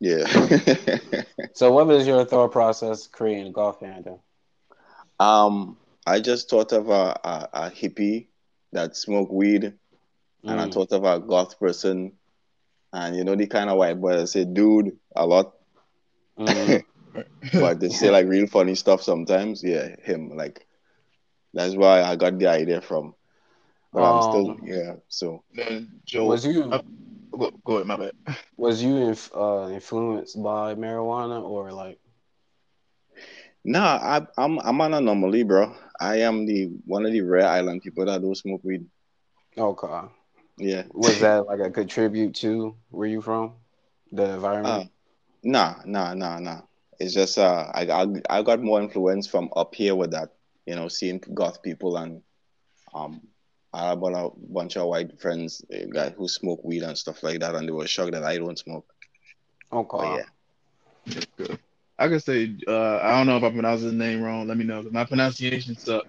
[0.00, 0.26] Yeah.
[1.52, 4.18] So what was your thought process creating a Goth Panda?
[5.20, 8.28] um, I just thought of a, a, a hippie
[8.72, 9.74] that smoke weed,
[10.46, 10.68] and I Mm.
[10.68, 12.12] thought of a goth person,
[12.92, 15.52] and you know the kind of white boy that say "dude" a lot,
[16.38, 16.80] Mm.
[17.54, 19.62] but they say like real funny stuff sometimes.
[19.62, 20.66] Yeah, him like
[21.54, 23.14] that's why I got the idea from.
[23.92, 24.94] but I'm still Um, yeah.
[25.08, 26.80] So Then Joe, was you uh,
[27.32, 28.12] go, go ahead, my bad.
[28.56, 31.98] was you inf- uh, influenced by marijuana or like?
[33.64, 35.74] nah, I, I'm I'm an anomaly, bro.
[36.00, 38.86] I am the one of the rare island people that don't smoke weed.
[39.56, 40.08] Okay.
[40.60, 40.84] Yeah.
[40.94, 43.54] Was that like a contribute to where you from?
[44.12, 44.92] The Uh, environment?
[45.42, 46.62] nah, nah, nah, nah.
[46.98, 50.30] It's just uh, I, I I got more influence from up here with that,
[50.66, 52.22] you know, seeing goth people and
[52.94, 53.20] um,
[53.72, 57.40] I have a bunch of white friends, uh, guys who smoke weed and stuff like
[57.40, 58.86] that, and they were shocked that I don't smoke.
[59.96, 60.10] But okay.
[60.10, 60.26] yeah,
[61.36, 61.58] Good.
[61.98, 64.48] I could say uh, I don't know if I pronounced his name wrong.
[64.48, 64.82] Let me know.
[64.90, 66.08] My pronunciation sucks.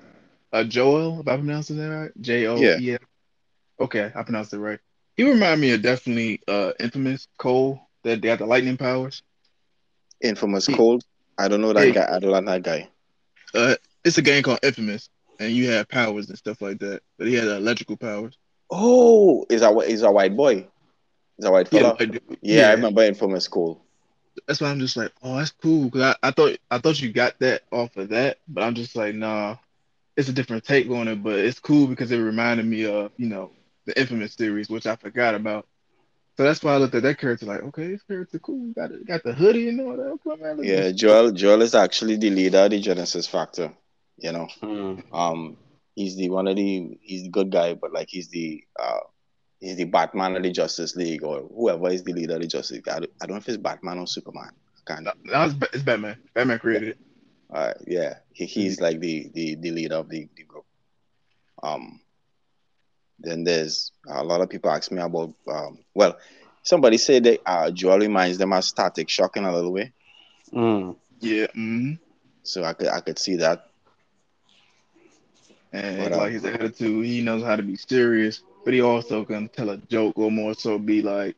[0.51, 2.97] Uh, Joel, if I pronounced his name right, J O E L.
[3.81, 4.79] Okay, I pronounced it right.
[5.17, 9.23] He remind me of definitely uh, infamous Cole that they got the lightning powers.
[10.21, 11.01] infamous He- Cole.
[11.37, 11.91] I don't know that Hey.
[11.91, 12.07] guy.
[12.11, 12.89] I don't like that guy.
[13.53, 17.01] Uh, it's a game called Infamous, and you have powers and stuff like that.
[17.17, 18.37] But he had electrical powers.
[18.71, 20.67] Oh, is a is a white boy?
[21.37, 21.99] Is a white Yeah, fella?
[21.99, 23.81] like, Yeah, I remember infamous Cole.
[24.47, 25.89] that's why I'm just like, oh, that's cool.
[25.91, 28.95] Cause I, I thought I thought you got that off of that, but I'm just
[28.95, 29.57] like, nah,
[30.17, 31.23] it's a different take on it.
[31.23, 33.51] But it's cool because it reminded me of you know
[33.93, 35.67] the Infamous series, which I forgot about.
[36.37, 38.71] So that's why I looked at that character like, okay, this character cool.
[38.73, 40.17] Got it, got the hoodie and all that.
[40.27, 40.91] Okay, man, Yeah.
[40.91, 43.73] Joel Joel is actually the leader of the Genesis Factor.
[44.17, 45.03] You know, Mm.
[45.13, 45.57] um,
[45.95, 48.99] he's the one of the he's the good guy, but like he's the uh
[49.59, 52.77] he's the Batman of the Justice League or whoever is the leader of the Justice
[52.77, 52.87] League.
[52.87, 54.51] I don't, I don't know if it's Batman or Superman.
[54.77, 55.03] I can't.
[55.05, 56.17] No, no, it's, it's Batman.
[56.33, 56.97] Batman created it.
[57.53, 60.65] Uh, yeah, he, he's like the, the the leader of the, the group.
[61.61, 61.99] Um,
[63.23, 65.33] then there's a lot of people ask me about.
[65.47, 66.17] Um, well,
[66.63, 69.93] somebody said that uh, Joel reminds them of Static Shock in a little way,
[70.53, 70.95] Mm.
[71.19, 71.47] Yeah.
[71.53, 71.93] hmm
[72.43, 73.65] so I could I could see that.
[75.73, 79.25] And But, uh, like his attitude, he knows how to be serious, but he also
[79.25, 81.35] can tell a joke or more so be like,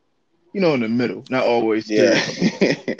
[0.52, 2.14] you know, in the middle, not always Yeah.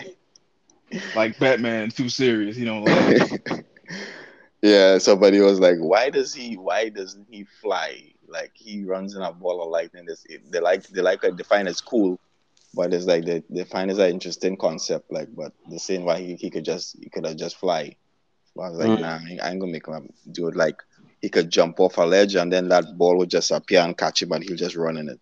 [1.14, 2.56] Like Batman, too serious.
[2.56, 3.66] He don't like.
[4.62, 6.56] yeah, somebody was like, "Why does he?
[6.56, 8.13] Why doesn't he fly?
[8.28, 10.04] Like he runs in a ball of lightning.
[10.06, 12.18] This they like they like it define as cool,
[12.74, 15.10] but it's like they, they find it's an interesting concept.
[15.12, 17.96] Like, but the same why he, he could just he could have just fly.
[18.56, 19.00] But I was like, Mm.
[19.00, 20.56] nah, I ain't, I ain't gonna make him do it.
[20.56, 20.76] Like
[21.20, 24.22] he could jump off a ledge and then that ball would just appear and catch
[24.22, 25.20] him, and he'll just run in it.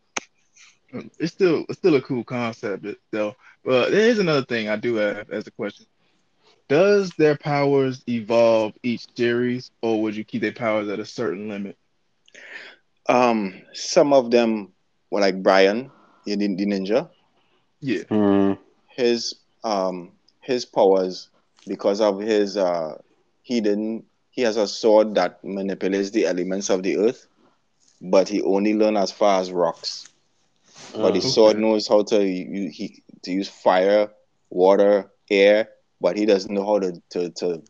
[1.18, 3.34] It's still it's still a cool concept though.
[3.64, 5.86] But there is another thing I do have as a question.
[6.68, 11.48] Does their powers evolve each series, or would you keep their powers at a certain
[11.48, 11.76] limit?
[13.08, 14.72] Um, some of them
[15.10, 15.90] were like Brian,
[16.24, 17.08] the, the ninja.
[17.80, 18.04] Yeah.
[18.10, 18.58] Mm.
[18.96, 19.34] his
[19.64, 21.28] um his powers
[21.66, 22.96] because of his uh
[23.42, 27.26] he didn't he has a sword that manipulates the elements of the earth
[28.00, 30.08] but he only learned as far as rocks
[31.00, 31.34] but his Mm.
[31.34, 31.60] sword Okay.
[31.60, 34.10] knows how to u- he to use fire
[34.50, 35.68] water air
[36.00, 37.62] but he doesn't know how to to to,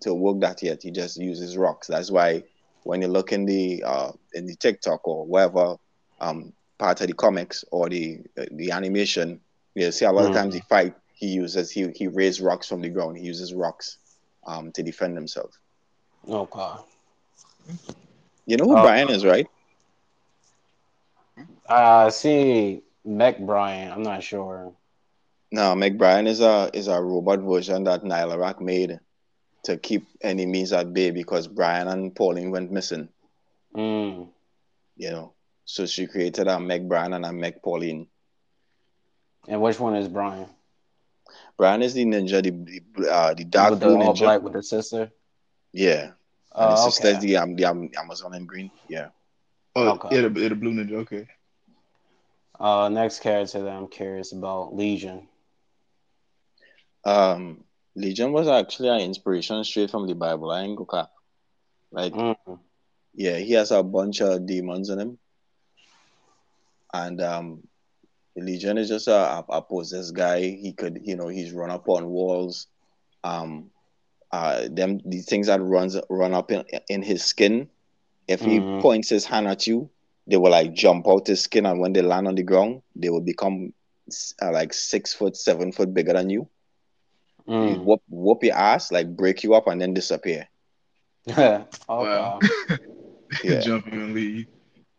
[0.00, 2.42] to work that yet he just uses rocks that's why
[2.88, 5.76] when you look in the uh in the tiktok or whatever
[6.20, 8.18] um part of the comics or the
[8.60, 9.40] the animation
[9.74, 10.38] you see a lot of Mm.
[10.38, 13.98] times he fight he uses he he raises rocks from the ground he uses rocks
[14.46, 15.52] um to defend himself
[16.28, 16.84] Okay.
[18.46, 19.48] you know who Uh, brian is right
[21.68, 23.92] I see Mech Brian.
[23.92, 24.72] I'm not sure.
[25.52, 28.98] no mech brian is a is a robot version that Nyla Rock made
[29.64, 33.08] to keep enemies at bay because brian and pauline went missing
[33.74, 34.28] Mm.
[34.96, 35.32] you know
[35.64, 38.06] so she created a mech brian and a mech pauline
[39.48, 40.48] And which one is Brian?
[41.56, 42.50] brian is the ninja the
[42.96, 45.10] the, uh, the dark with the blue all ninja black with the sister.
[45.72, 46.10] yeah
[46.58, 47.26] and Oh, his sister's okay.
[47.26, 49.08] the um the um, amazon and green yeah
[49.76, 50.08] Oh, Okay.
[50.10, 50.94] yeah, the, the blue ninja.
[51.02, 51.26] Okay.
[52.58, 55.28] Uh, next character that I'm curious about, Legion.
[57.04, 57.64] Um,
[57.98, 60.50] Legion was actually an inspiration straight from the Bible.
[60.50, 61.10] I ain't go cap.
[61.90, 62.60] Like, Mm.
[63.14, 65.18] yeah, he has a bunch of demons in him,
[66.92, 67.62] and um,
[68.36, 70.40] Legion is just a, a, possessed guy.
[70.40, 72.66] He could, you know, he's run up on walls.
[73.24, 73.70] Um,
[74.32, 77.68] uh, them the things that runs run up in, in his skin.
[78.28, 78.80] If he Mhm.
[78.80, 79.90] points his hand at you,
[80.26, 83.10] they will like jump out his skin, and when they land on the ground, they
[83.10, 83.72] will become
[84.42, 86.48] uh, like six foot, seven foot bigger than you.
[87.48, 87.84] Mm.
[87.84, 90.48] whoop whoop your ass, like break you up and then disappear.
[91.30, 91.64] okay.
[91.88, 92.40] Wow.
[93.42, 93.60] Yeah.
[93.60, 94.46] Jumping and leave.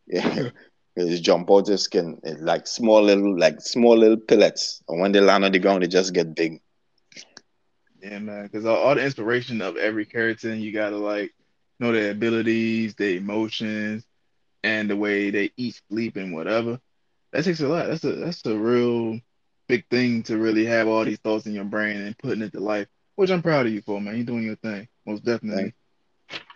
[0.07, 0.49] Yeah.
[0.95, 2.19] They just jump out the skin.
[2.23, 4.83] It's like small little like small little pellets.
[4.89, 6.59] And when they land on the ground, they just get big.
[8.01, 8.43] Yeah, man.
[8.43, 11.31] Because all, all the inspiration of every character, you gotta like
[11.79, 14.03] know their abilities, their emotions,
[14.63, 16.79] and the way they eat, sleep, and whatever.
[17.31, 17.87] That takes a lot.
[17.87, 19.19] That's a that's a real
[19.69, 22.61] big thing to really have all these thoughts in your brain and putting it to
[22.61, 22.87] life.
[23.15, 24.17] Which I'm proud of you for, man.
[24.17, 25.73] You're doing your thing, most definitely.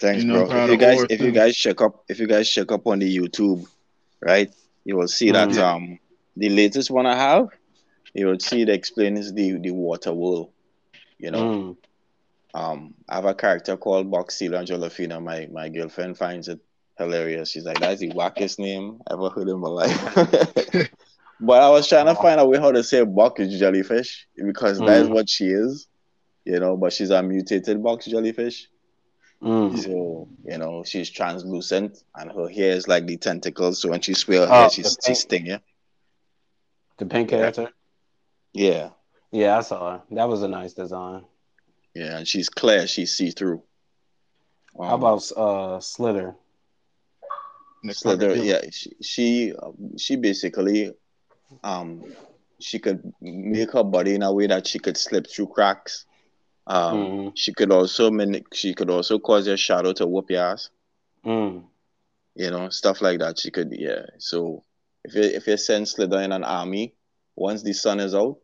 [0.02, 0.52] Thanks, You know, bro.
[0.54, 3.00] If you guys, Horace if you guys check up, if you guys check up on
[3.00, 3.66] the YouTube,
[4.22, 4.50] right,
[4.86, 5.60] you will see that Mhm.
[5.60, 6.00] um
[6.36, 7.48] the latest one I have,
[8.14, 10.52] you will see it explains the the water world.
[11.20, 11.78] You know, Mm.
[12.54, 15.22] um, I have a character called Boxila Jolofina.
[15.22, 16.60] My my girlfriend finds it
[16.98, 17.52] hilarious.
[17.52, 20.90] She's like, "That's the wackest name I ever heard in my life."
[21.40, 25.02] but I was trying to find a way how to say box jellyfish because that
[25.02, 25.14] is Mm.
[25.14, 25.88] what she is.
[26.46, 28.68] You know, but she's a mutated box jellyfish.
[29.42, 29.78] Mm.
[29.82, 33.82] So, you know, she's translucent and her hair is like the tentacles.
[33.82, 35.60] So when she sway her Oh, hair, the she's, pink- she's stinging.
[36.98, 37.38] The pink Yeah.
[37.38, 37.70] character.
[38.54, 38.90] Yeah.
[39.32, 40.02] Yeah, I saw her.
[40.12, 41.26] That was a nice design.
[41.96, 42.18] Yeah.
[42.18, 42.88] And she's clear.
[42.88, 43.64] She's see through.
[44.80, 46.36] Um, How about uh Slither?
[47.92, 48.36] Slither?
[48.36, 48.62] Yeah.
[48.72, 50.92] She, she, um, she basically,
[51.64, 52.04] um,
[52.60, 56.06] she could make her body in a way that she could slip through cracks.
[56.66, 57.32] Um, Mhm.
[57.36, 60.70] she could also mimic, she could also cause your shadow to whoop your ass.
[61.26, 61.64] Mm.
[62.36, 63.38] you know, stuff like that.
[63.40, 64.06] She could, yeah.
[64.18, 64.64] So
[65.04, 66.96] if you if you send Slither in an army,
[67.36, 68.40] once the sun is out,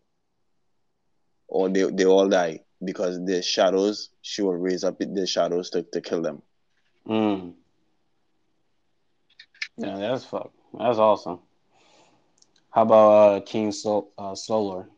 [1.48, 5.82] or they they all die because the shadows, she will raise up the shadows to,
[5.91, 6.41] to kill them.
[7.08, 7.54] Mm.
[9.78, 10.52] Yeah, that's fuck.
[10.78, 11.39] That's awesome.
[12.71, 14.89] How about uh King Sol- uh, Solar?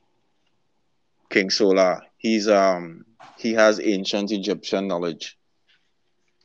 [1.30, 3.06] King Solar, he's um
[3.38, 5.38] he has ancient Egyptian knowledge.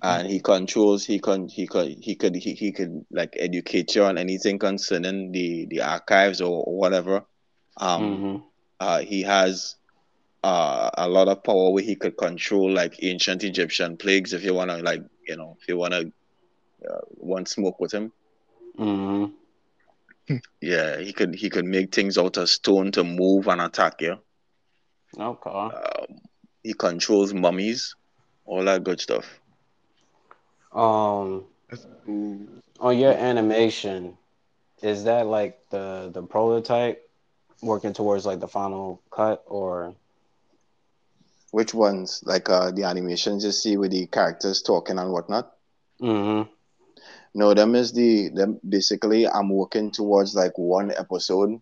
[0.02, 4.04] And he controls he can he could he could he, he could like educate you
[4.04, 7.24] on anything concerning the the archives or, or whatever.
[7.76, 8.36] Um hmm
[8.80, 9.76] uh, he has
[10.42, 14.32] uh, a lot of power where he could control like ancient Egyptian plagues.
[14.32, 16.00] If you wanna like, you know, if you wanna
[16.90, 18.12] uh, want smoke with him,
[18.78, 19.24] hmm
[20.60, 24.16] yeah, he could he could make things out of stone to move and attack you.
[25.18, 25.70] Okay.
[25.74, 26.20] Um,
[26.62, 27.94] he controls mummies,
[28.44, 29.40] all that good stuff.
[30.72, 31.44] Um,
[32.80, 34.16] on your animation,
[34.82, 37.08] is that like the the prototype
[37.62, 39.94] working towards like the final cut or?
[41.50, 42.22] Which ones?
[42.24, 45.52] Like uh, the animations you see with the characters talking and whatnot.
[46.00, 46.42] hmm
[47.36, 51.60] No, them is the them basically I'm working towards like one episode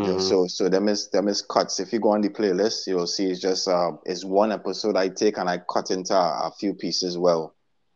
[0.00, 1.80] Yeah, hmm so so them is them is cuts.
[1.80, 5.08] If you go on the playlist, you'll see it's just uh it's one episode I
[5.08, 7.54] take and I cut into a, a few pieces well.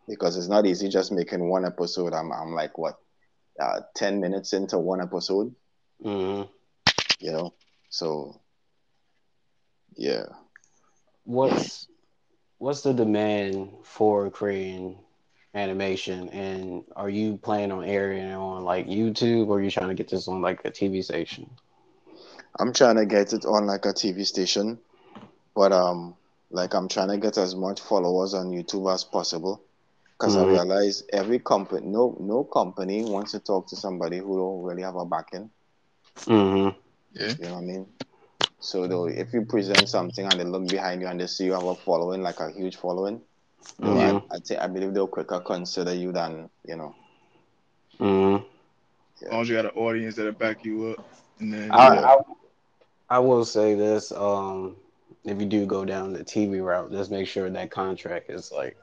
[0.09, 2.13] Because it's not easy just making one episode.
[2.15, 2.95] I'm I'm like what
[3.61, 5.55] uh ten minutes into one episode,
[6.03, 6.43] hmm
[7.21, 7.55] you know?
[7.91, 8.41] So
[9.97, 10.25] yeah.
[11.25, 11.89] What's
[12.59, 14.99] what's the demand for creating
[15.55, 19.89] animation, and are you planning on airing it on like YouTube, or are you trying
[19.89, 21.51] to get this on like a TV station?
[22.59, 24.79] I'm trying to get it on like a TV station,
[25.55, 26.17] but um
[26.51, 29.65] like I'm trying to get as much followers on YouTube as possible.
[30.19, 30.45] Because I Mhm.
[30.45, 34.97] realize every company no no company wants to talk to somebody who don't really have
[34.97, 35.51] a backing.
[36.27, 36.79] mm-hmm.
[37.13, 37.35] Yeah.
[37.39, 37.87] You know what I mean?
[38.61, 41.53] So though, if you present something and they look behind you and they see you
[41.53, 43.23] have a following, like a huge following,
[43.83, 44.23] you know, Mhm.
[44.31, 46.95] I, I think believe they'll quicker consider you than you know.
[47.99, 48.37] hmm
[49.23, 51.01] As long as you got an audience that'll back you up,
[51.41, 52.09] and then I, Yeah.
[52.15, 52.17] I
[53.09, 54.77] I will say this: um,
[55.25, 58.77] if you do go down the TV route, just make sure that contract is like,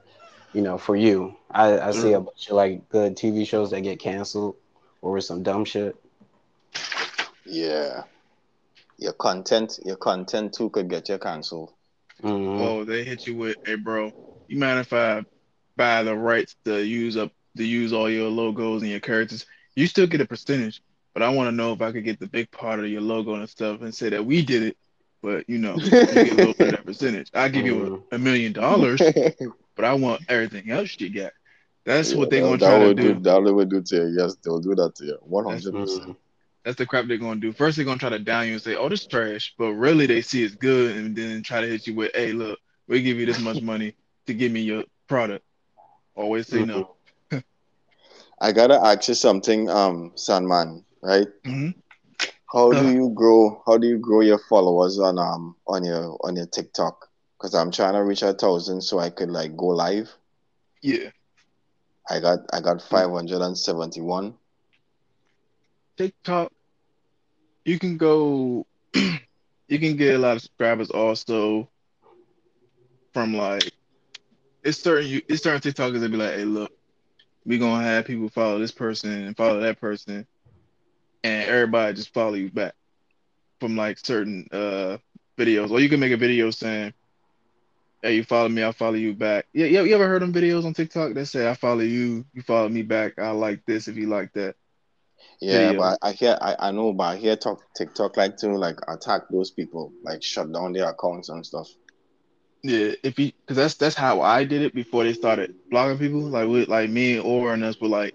[0.53, 1.35] you know, for you.
[1.51, 4.55] I, I see a bunch of like good TV shows that get canceled
[5.01, 5.95] or some dumb shit.
[7.45, 8.03] Yeah,
[8.97, 11.73] your content, your content too could get you canceled.
[12.21, 14.11] hmm oh, they hit you with, hey, bro,
[14.49, 15.23] you mind if I
[15.77, 19.45] buy the rights to use up to use all your logos and your characters?
[19.75, 20.81] You still get a percentage,
[21.13, 23.35] but I want to know if I could get the big part of your logo
[23.35, 24.77] and stuff and say that we did it.
[25.21, 27.29] But you know, you get a little bit of that percentage.
[27.33, 28.03] I give you a, mm.
[28.11, 29.01] a million dollars,
[29.75, 31.31] but I want everything else you got.
[31.85, 33.13] That's what they're Yeah, gonna that, try that to would do.
[33.19, 34.15] That they would do to you.
[34.17, 35.17] Yes, they'll do that to you.
[35.21, 36.09] One hundred percent.
[36.09, 36.15] Mm.
[36.63, 37.51] That's the crap they're gonna do.
[37.51, 40.21] First, they're gonna try to down you and say, "Oh, this trash," but really they
[40.21, 43.25] see it's good, and then try to hit you with, "Hey, look, we give you
[43.25, 43.95] this much money
[44.29, 45.45] to give me your product."
[46.15, 46.97] Always say no.
[48.41, 50.85] I gotta ask you something, um, Sandman.
[51.01, 51.27] Right?
[51.45, 51.71] hmm
[52.53, 52.89] How do Uh.
[52.89, 53.61] you grow?
[53.65, 57.09] How do you grow your followers on um on your on your TikTok?
[57.37, 60.15] Because I'm trying to reach a thousand so I could like go live.
[60.81, 61.11] Yeah,
[62.09, 64.37] I got I got five hundred and seventy one.
[65.97, 66.51] TikTok.
[67.65, 68.65] You can go.
[68.93, 71.69] you can get a lot of subscribers also
[73.13, 73.73] from like
[74.69, 76.71] it's certain you it's certain TikTokers that be like, "Hey, look,
[77.45, 80.27] we're gonna have people follow this person and follow that person,
[81.23, 82.75] and everybody just follow you back
[83.59, 84.97] from like certain uh
[85.37, 85.71] videos.
[85.71, 86.93] Or you can make a video saying,
[88.03, 89.81] "Hey, you follow me, I follow you back." Yeah, yeah.
[89.81, 92.83] You ever heard them videos on TikTok that say, "I follow you, you follow me
[92.83, 93.17] back.
[93.17, 94.55] I like this if you like that."
[95.41, 95.79] Yeah, Video.
[95.79, 99.23] but I hear I, I know, but I hear talk TikTok like to like attack
[99.31, 101.67] those people, like shut down their accounts and stuff.
[102.63, 106.21] Yeah, if you, because that's that's how I did it before they started blogging people.
[106.21, 108.13] Like with like me and Or and us would like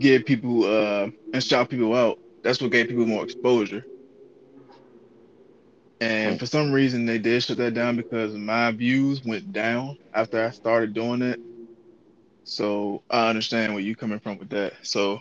[0.00, 2.18] give people uh and shout people out.
[2.42, 3.84] That's what gave people more exposure.
[6.00, 10.44] And for some reason they did shut that down because my views went down after
[10.44, 11.40] I started doing it.
[12.44, 14.74] So I understand where you're coming from with that.
[14.82, 15.20] So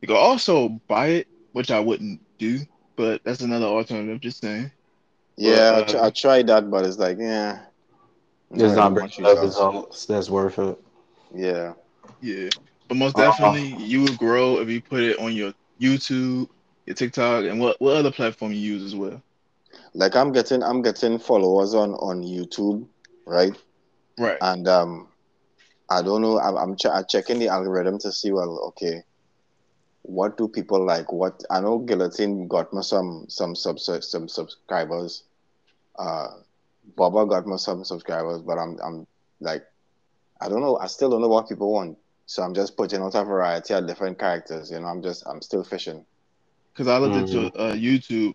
[0.00, 2.60] you can also buy it, which I wouldn't do,
[2.96, 4.20] but that's another alternative.
[4.20, 4.70] Just saying.
[5.36, 7.67] Yeah, I, uh, tr- I tried that, but it's like, yeah,
[8.50, 9.42] It's really not much bringing up results.
[9.42, 10.78] results that's worth it.
[11.34, 11.74] Yeah,
[12.20, 12.50] Yeah,
[12.88, 16.48] but most definitely you would grow if you put it on your YouTube,
[16.86, 19.22] your TikTok, and what what other platform you use as well.
[19.94, 22.88] like I'm getting I'm getting followers on on YouTube,
[23.26, 23.54] right?
[24.18, 24.38] Right.
[24.40, 25.08] And um,
[25.90, 26.38] I don't know.
[26.38, 28.32] I'm I'm, ch- I'm checking the algorithm to see.
[28.32, 29.02] Well, okay,
[30.02, 31.12] what do people like?
[31.12, 35.24] What I know, Guillotine got me some some sub some subscribers.
[35.98, 36.28] Uh,
[36.96, 39.06] Baba got me some subscribers, but I'm I'm
[39.40, 39.64] like,
[40.40, 40.78] I don't know.
[40.78, 41.98] I still don't know what people want.
[42.26, 44.70] So I'm just putting out a variety of different characters.
[44.70, 46.04] You know, I'm just I'm still fishing.
[46.72, 48.34] Because I looked at your uh, YouTube,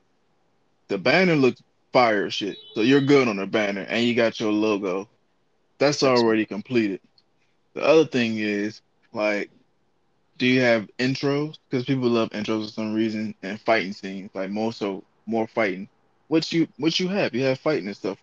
[0.87, 1.61] the banner looked
[1.93, 2.57] fire shit.
[2.73, 5.07] So you're good on the banner, and you got your logo.
[5.77, 6.99] That's already completed.
[7.73, 8.81] The other thing is
[9.13, 9.49] like,
[10.37, 11.57] do you have intros?
[11.69, 15.87] Because people love intros for some reason, and fighting scenes, like more so more fighting.
[16.27, 17.33] What you what you have?
[17.33, 18.17] You have fighting and stuff.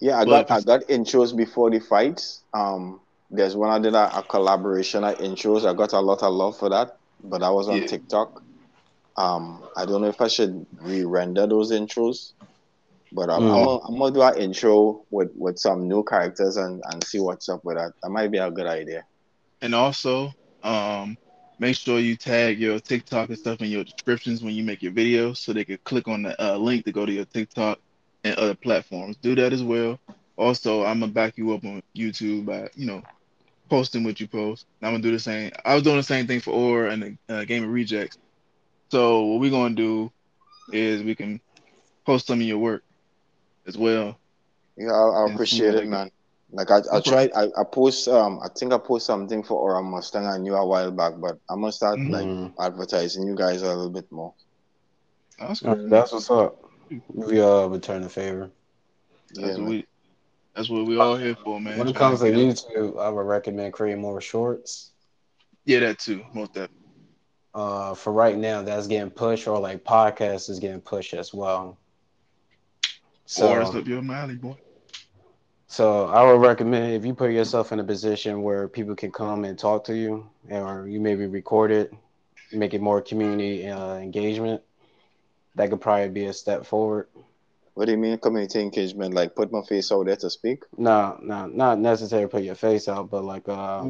[0.00, 2.44] Yeah, I But got I got intros before the fights.
[2.54, 5.64] Um, there's one I did a, a collaboration at intros.
[5.68, 6.90] I got a lot of love for that,
[7.22, 7.86] but that was on Yeah.
[7.86, 8.30] TikTok.
[9.16, 12.32] Um, I don't know if I should re-render those intros,
[13.12, 13.64] but I'm, I'm, Mm.
[13.64, 17.48] gonna, I'm gonna do an intro with, with some new characters and, and see what's
[17.48, 17.92] up with that.
[18.02, 19.04] That might be a good idea.
[19.60, 20.32] And also,
[20.62, 21.16] um,
[21.58, 24.92] make sure you tag your TikTok and stuff in your descriptions when you make your
[24.92, 27.78] videos so they can click on the uh, link to go to your TikTok
[28.24, 29.16] and other platforms.
[29.22, 29.98] Do that as well.
[30.36, 33.02] Also, I'm gonna back you up on YouTube by, you know,
[33.70, 34.66] posting what you post.
[34.80, 35.52] And I'm gonna do the same.
[35.64, 38.18] I was doing the same thing for Or and the uh, Game of Rejects.
[38.90, 40.10] So what we're gonna do
[40.72, 41.40] is we can
[42.06, 42.82] post some of your work
[43.66, 44.18] as well.
[44.76, 46.10] Yeah, I, I appreciate it, I man.
[46.52, 49.54] Like I, I No tried, I, I post, um, I think I post something for
[49.60, 52.08] Aura Mustang I knew a while back, but I'm gonna start Mhm.
[52.08, 54.34] like advertising you guys a little bit more.
[55.38, 56.63] That's All that's what's up.
[56.90, 58.50] We all return the favor.
[59.34, 59.86] Yeah, That's what we.
[60.54, 61.78] That's what we all here for, man.
[61.78, 64.90] When it comes to YouTube, I would recommend creating more shorts.
[65.64, 66.24] yeah, that too.
[66.32, 66.88] Most definitely.
[67.54, 71.78] Uh, for right now, that's getting pushed, or like podcast is getting pushed as well.
[73.40, 74.56] or it's So, up your alley, boy.
[75.66, 79.44] so I would recommend if you put yourself in a position where people can come
[79.44, 81.92] and talk to you, or you maybe record it,
[82.52, 84.62] make it more community uh, engagement.
[85.56, 87.08] That could probably be a step forward.
[87.74, 89.14] What do you mean community engagement?
[89.14, 90.64] Like put my face out there to speak?
[90.76, 93.86] No, no, not necessarily put your face out, but like uh,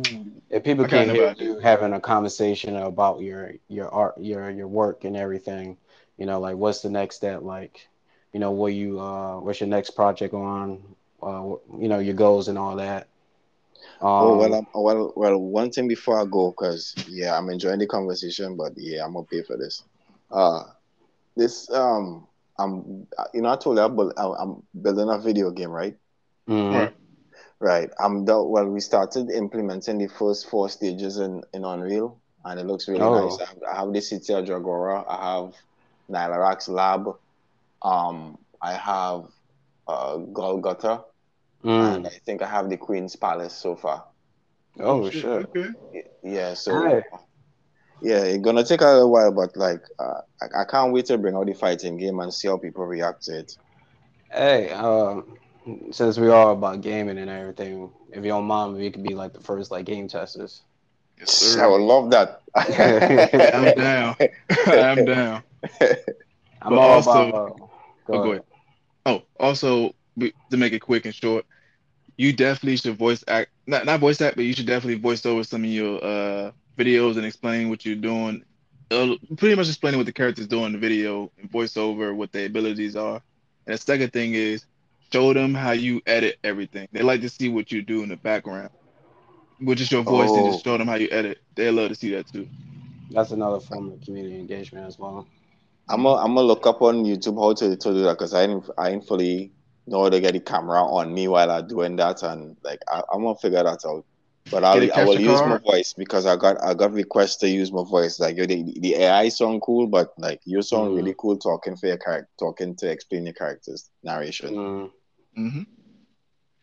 [0.50, 4.50] if people I kinda can hear you having a conversation about your your art, your
[4.50, 5.78] your work and everything,
[6.18, 7.42] you know, like what's the next step?
[7.42, 7.88] Like,
[8.32, 10.96] you know, what you uh, what's your next project on?
[11.22, 13.08] Uh, you know, your goals and all that.
[14.00, 15.38] Um, Oh well, um, well, well.
[15.38, 19.26] One thing before I go, cause yeah, I'm enjoying the conversation, but yeah, I'm gonna
[19.26, 19.84] pay for this.
[20.30, 20.62] Uh,
[21.36, 22.26] this um,
[22.58, 25.96] I'm you know I told you I'm, I'm I'm building a video game, right?
[26.48, 26.72] mhm.
[26.72, 26.92] Right.
[27.60, 27.90] Right.
[28.00, 28.66] I'm the well.
[28.68, 33.14] We started implementing the first four stages in in Unreal, and it looks really Oh.
[33.24, 33.38] nice.
[33.40, 35.04] I have, I have the city of Dragora.
[35.08, 35.54] I have
[36.10, 37.08] Nylarax Lab.
[37.82, 39.26] Um, I have
[39.86, 41.04] uh Golgotha,
[41.62, 42.06] and Mm.
[42.06, 44.04] I think I have the Queen's Palace so far.
[44.80, 45.24] Oh shit.
[45.24, 45.68] Okay.
[46.22, 47.02] Yeah, so Hi.
[48.04, 51.18] Yeah, it's gonna take a little while, but like uh, I, I can't wait to
[51.18, 53.56] bring out the fighting game and see how people react to it.
[54.30, 55.36] Hey, um,
[55.90, 59.32] since we are about gaming and everything, if you don't mind, we could be like
[59.32, 60.62] the first like game testers.
[61.18, 62.42] Yes, I would love that.
[62.56, 64.16] I'm down.
[64.66, 65.42] I'm down.
[66.60, 67.60] I'm But all also- about.
[67.60, 67.64] Uh,
[68.06, 68.42] Oh, go ahead.
[69.06, 71.46] Oh, also to make it quick and short,
[72.18, 73.50] you definitely should voice act.
[73.66, 77.16] Not not voice act, but you should definitely voice over some of your uh videos
[77.16, 78.44] and explain what you're doing.
[78.90, 82.32] Uh, pretty much explaining what the characters doing in the video and voice over what
[82.32, 83.20] their abilities are.
[83.66, 84.66] And the second thing is
[85.12, 86.88] show them how you edit everything.
[86.92, 88.70] They like to see what you do in the background.
[89.60, 90.52] which is your voice and Oh.
[90.52, 91.38] just show them how you edit.
[91.54, 92.48] They love to see that too.
[93.10, 95.26] That's another form of community engagement as well.
[95.88, 98.46] I'm gonna I'm gonna look up on YouTube how to, to do that because I
[98.46, 99.52] didn't I didn't fully
[99.86, 103.02] know how to get the camera on me while I'm doing that and like I,
[103.12, 104.04] I'm gonna figure that out.
[104.50, 107.36] But I'll Get a I will use my voice because I got I got requests
[107.38, 108.18] to use my voice.
[108.20, 110.94] Like yo, the, the AI sound cool, but like you sound Mhm.
[110.94, 114.56] really cool talking for your character, talking to explain your characters narration.
[114.56, 114.90] Mm.
[115.34, 115.62] hmm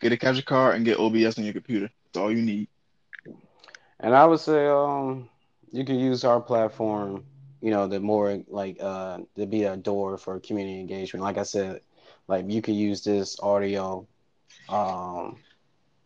[0.01, 1.89] Get a capture card and get OBS on your computer.
[2.05, 2.67] That's all you need.
[3.99, 5.29] And I would say um
[5.71, 7.25] you can use our platform,
[7.61, 11.23] you know, the more like uh to be a door for community engagement.
[11.23, 11.82] Like I said,
[12.27, 14.07] like you can use this audio
[14.69, 15.38] um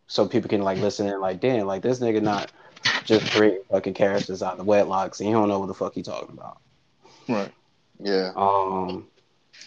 [0.06, 2.52] so people can like listen in like damn, like this nigga not
[3.04, 5.94] just creating fucking characters out of the wedlocks and you don't know what the fuck
[5.94, 6.58] he talking about.
[7.28, 7.52] Right.
[7.98, 8.32] Yeah.
[8.36, 9.06] Um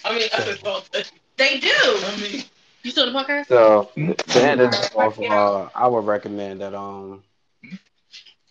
[0.06, 0.90] I mean, I just thought
[1.38, 1.70] they do.
[1.72, 2.44] I mean,
[2.84, 3.48] you saw the podcast?
[3.48, 7.24] So to end this off, uh, I would recommend that um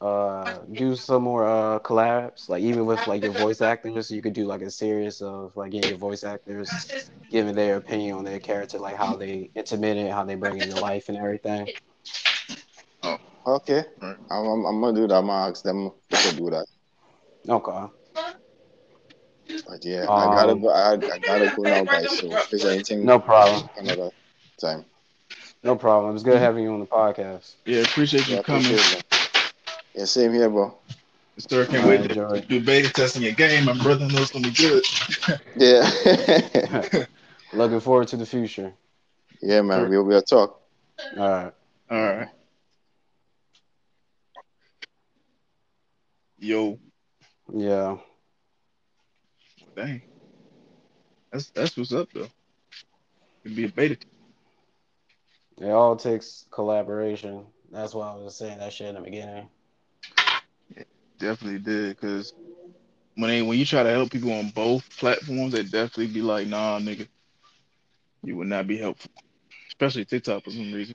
[0.00, 4.32] uh do some more uh collabs, like even with like your voice actors, you could
[4.34, 6.70] do like a series of like getting your voice actors
[7.30, 10.76] giving their opinion on their character, like how they intermittent, how they bring it to
[10.76, 11.68] life and everything.
[13.02, 13.84] Oh okay.
[14.00, 14.16] Right.
[14.30, 15.14] I'm, I'm, I'm gonna do that.
[15.16, 16.66] I'm gonna ask them to do that.
[17.48, 17.86] Okay.
[19.66, 20.70] But yeah, I gotta Um, go.
[20.70, 22.12] I, I gotta go now, guys.
[22.12, 23.68] So if there's anything, No problem.
[23.76, 24.10] Another
[24.60, 24.84] time.
[25.62, 26.14] No problem.
[26.14, 27.54] It's good having you on the podcast.
[27.64, 28.72] Yeah, appreciate you Yeah, coming.
[28.72, 29.04] appreciate it.
[29.98, 30.78] Yeah, same here, bro.
[31.38, 32.46] Sir, can't I wait to, enjoy to it.
[32.48, 33.64] do beta testing your game.
[33.64, 34.84] My brother knows gonna be good.
[35.56, 37.04] Yeah.
[37.52, 38.72] Looking forward to the future.
[39.42, 39.90] yeah, man.
[39.90, 40.60] We'll, we'll talk.
[41.16, 41.52] All right.
[41.90, 42.28] All right.
[46.38, 46.78] Yo,
[47.52, 47.96] Yeah.
[49.74, 50.02] dang.
[51.32, 52.28] That's that's what's up though.
[53.44, 53.96] It'd be a beta.
[55.60, 57.46] It all takes collaboration.
[57.72, 59.48] That's why I was saying that shit in the beginning.
[61.18, 62.32] Definitely did because
[63.16, 66.46] when they when you try to help people on both platforms, they definitely be like,
[66.48, 67.08] nah, nigga,
[68.22, 69.10] you would not be helpful.
[69.68, 70.94] Especially TikTok for some reason.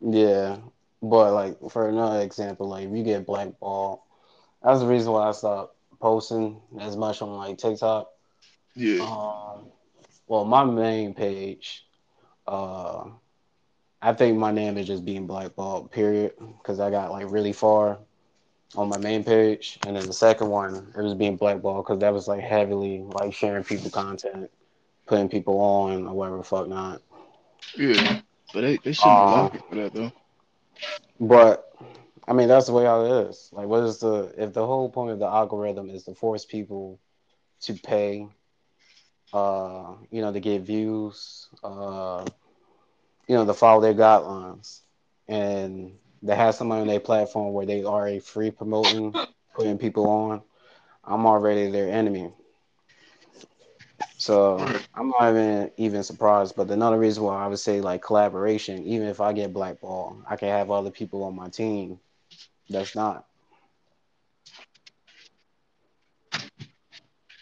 [0.00, 0.58] Yeah,
[1.02, 4.00] but like for another example, like if you get blackballed,
[4.62, 8.08] that's the reason why I stopped posting as much on like TikTok.
[8.74, 9.06] Yeah.
[9.08, 9.66] Um,
[10.26, 11.84] well, my main page,
[12.46, 13.04] uh,
[14.00, 15.90] I think my name is just being blackballed.
[15.90, 17.98] Period, because I got like really far
[18.76, 22.12] on my main page, and then the second one it was being blackballed because that
[22.12, 24.50] was like heavily like sharing people content,
[25.06, 27.02] putting people on or whatever the fuck not.
[27.76, 28.20] Yeah.
[28.52, 30.12] But they, they shouldn't Uh, block it for that though.
[31.20, 31.66] But
[32.26, 33.50] I mean, that's the way how it is.
[33.52, 37.00] Like, what is the if the whole point of the algorithm is to force people
[37.62, 38.28] to pay,
[39.32, 42.24] uh, you know, to get views, uh,
[43.26, 44.80] you know, to follow their guidelines,
[45.28, 49.14] and they have somebody on their platform where they already free promoting,
[49.54, 50.42] putting people on.
[51.04, 52.32] I'm already their enemy.
[54.18, 54.58] So
[54.94, 56.54] I'm not even even surprised.
[56.56, 60.36] But another reason why I would say like collaboration, even if I get blackballed, I
[60.36, 61.98] can have other people on my team
[62.68, 63.26] that's not.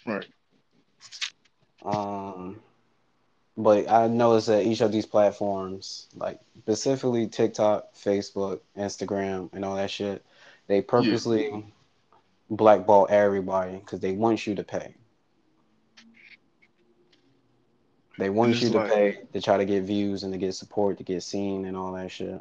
[0.07, 0.27] Right.
[1.85, 2.61] Um,
[3.59, 9.75] but I noticed that each of these platforms, like specifically TikTok, Facebook, Instagram, and all
[9.75, 10.25] that shit,
[10.69, 11.67] they purposely
[12.49, 14.95] blackball everybody because they want you to pay.
[18.17, 20.99] They want you to like- pay to try to get views and to get support,
[20.99, 22.41] to get seen, and all that shit.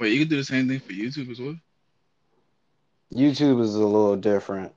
[0.00, 1.56] Wait, you can do the same thing for YouTube as well?
[3.14, 4.72] YouTube is a little different.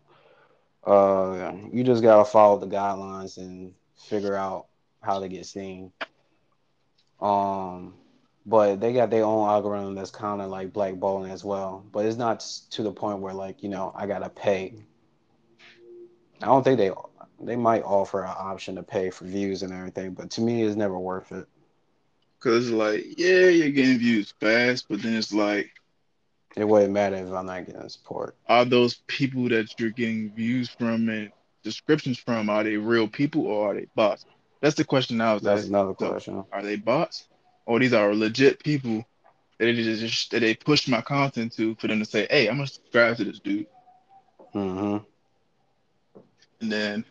[0.84, 4.68] Uh, you just gotta follow the guidelines and figure out
[5.04, 5.91] how they get seen.
[7.22, 7.95] Um,
[8.45, 11.86] but they got their own algorithm that's kind of like blackballing as well.
[11.91, 12.39] But it's not
[12.72, 14.86] to the point where like you know I gotta pay.
[16.41, 16.91] I don't think they
[17.39, 20.76] they might offer an option to pay for views and everything, but to me it's
[20.76, 21.47] never worth it.
[22.39, 25.72] Cause like, yeah, you're getting views fast, but then it's like,
[26.56, 28.36] It wouldn't matter if I'm not getting support.
[28.47, 31.32] are those people that you're getting views from and
[31.64, 34.26] descriptions from, are they real people or are they bots?
[34.64, 35.74] That's the question I was That's asking.
[35.74, 36.45] another So, question.
[36.53, 37.30] Are they bots?
[37.68, 39.05] Or these are legit people
[39.59, 42.57] that they just that they push my content to for them to say, hey, I'm
[42.57, 43.68] gonna subscribe to this dude.
[44.53, 44.97] hmm
[46.61, 47.05] And then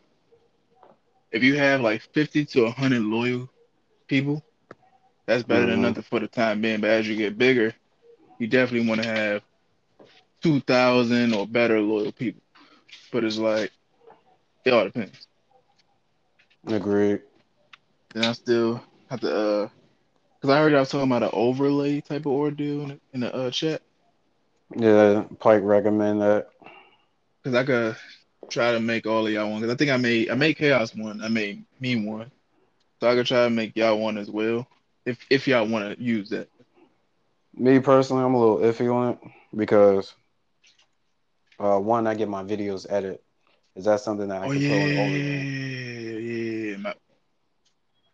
[1.33, 3.49] if you have like 50 to 100 loyal
[4.09, 4.43] people,
[5.27, 5.83] that's better than Mhm.
[5.83, 6.81] nothing for the time being.
[6.81, 7.75] But as you get bigger,
[8.39, 9.43] you definitely want to have
[10.43, 12.43] 2,000 or better loyal people.
[13.13, 13.73] But it's like,
[14.65, 15.27] it all depends.
[16.69, 17.23] Agreed.
[18.15, 19.69] Then I still have to, uh,
[20.41, 23.21] because I heard I was talking about an overlay type of ordeal in the, in
[23.21, 23.83] the uh, chat.
[24.77, 26.49] Yeah, Pike recommend that.
[27.45, 27.97] Cause I could
[28.51, 29.61] try to make all of y'all one.
[29.63, 31.21] Cause I think I made I made chaos one.
[31.23, 32.31] I made me one.
[33.01, 34.67] So I could try to make y'all one as well.
[35.05, 36.49] If if y'all want to use that.
[37.55, 39.19] Me personally, I'm a little iffy on it
[39.57, 40.15] because
[41.59, 43.21] uh, one, I get my videos edited.
[43.77, 45.47] Is that something that I Oh can yeah, put on overlay?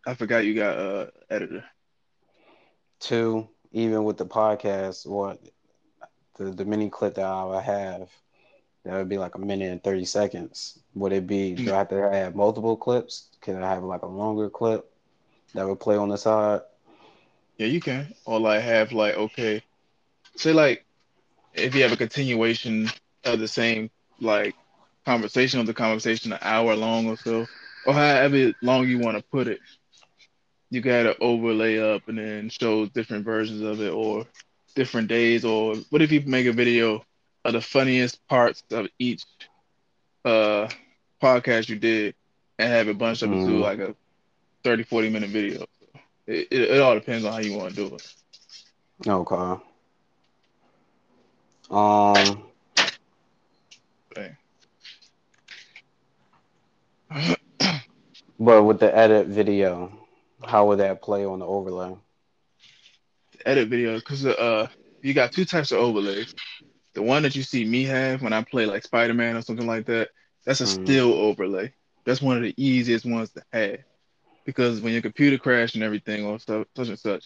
[0.05, 1.63] I forgot you got uh editor.
[2.99, 5.39] Two, even with the podcast, what
[6.37, 8.09] the, the mini clip that I have,
[8.83, 10.79] that would be like a minute and 30 seconds.
[10.95, 13.29] Would it be, do I have to have multiple clips?
[13.41, 14.91] Can I have like a longer clip
[15.53, 16.61] that would play on the side?
[17.57, 18.13] Yeah, you can.
[18.25, 19.61] Or like have like okay,
[20.35, 20.85] say like
[21.53, 22.89] if you have a continuation
[23.25, 23.89] of the same
[24.19, 24.55] like
[25.05, 27.47] conversation of the conversation, an hour long or so,
[27.85, 29.59] or however long you want to put it,
[30.69, 34.25] you got to overlay up and then show different versions of it or
[34.75, 35.45] different days.
[35.45, 37.03] Or what if you make a video
[37.45, 39.23] of the funniest parts of each
[40.25, 40.67] uh
[41.21, 42.13] podcast you did
[42.59, 43.59] and have a bunch of it to Mm.
[43.59, 43.95] like a
[44.63, 45.65] 30, 40 minute video.
[46.27, 48.01] It, it, it all depends on how you want to do it.
[49.07, 49.61] Okay.
[51.69, 52.43] Um,
[58.39, 59.98] but with the edit video,
[60.45, 61.95] how would that play on the overlay?
[63.45, 64.67] edit video because uh
[65.01, 66.33] you got two types of overlays.
[66.93, 69.67] The one that you see me have when I play like Spider Man or something
[69.67, 70.09] like that,
[70.45, 70.67] that's a Mhm.
[70.67, 71.73] still overlay.
[72.05, 73.77] That's one of the easiest ones to have
[74.45, 77.25] because when your computer crash and everything or stuff, such and such,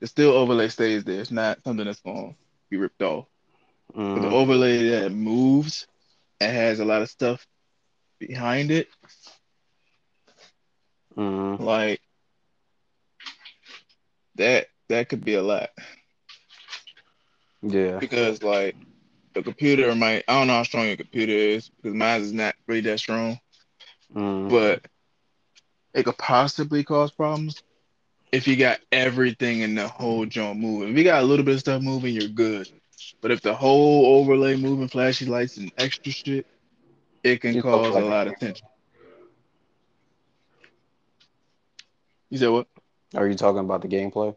[0.00, 1.20] the still overlay stays there.
[1.20, 2.36] It's not something that's going to
[2.70, 3.26] be ripped off.
[4.14, 4.30] But the Mm.
[4.30, 5.86] overlay that moves
[6.40, 7.46] and has a lot of stuff
[8.20, 8.88] behind it,
[11.16, 11.58] Mm.
[11.58, 12.00] like
[14.36, 15.70] that, that could be a lot.
[17.62, 17.98] Yeah.
[17.98, 18.76] because like
[19.32, 22.54] the computer might I don't know how strong your computer is because mine is not
[22.66, 23.38] really that strong,
[24.14, 24.48] Mm.
[24.50, 24.86] but
[25.94, 27.62] it could possibly cause problems
[28.32, 30.90] if you got everything in the whole joint moving.
[30.90, 32.68] If you got a little bit of stuff moving, you're good.
[33.20, 36.46] But if the whole overlay moving, flashy lights and extra shit,
[37.22, 38.66] it can You cause a a lot of tension.
[42.30, 42.66] You said what?
[43.14, 44.34] Are you talking about the gameplay?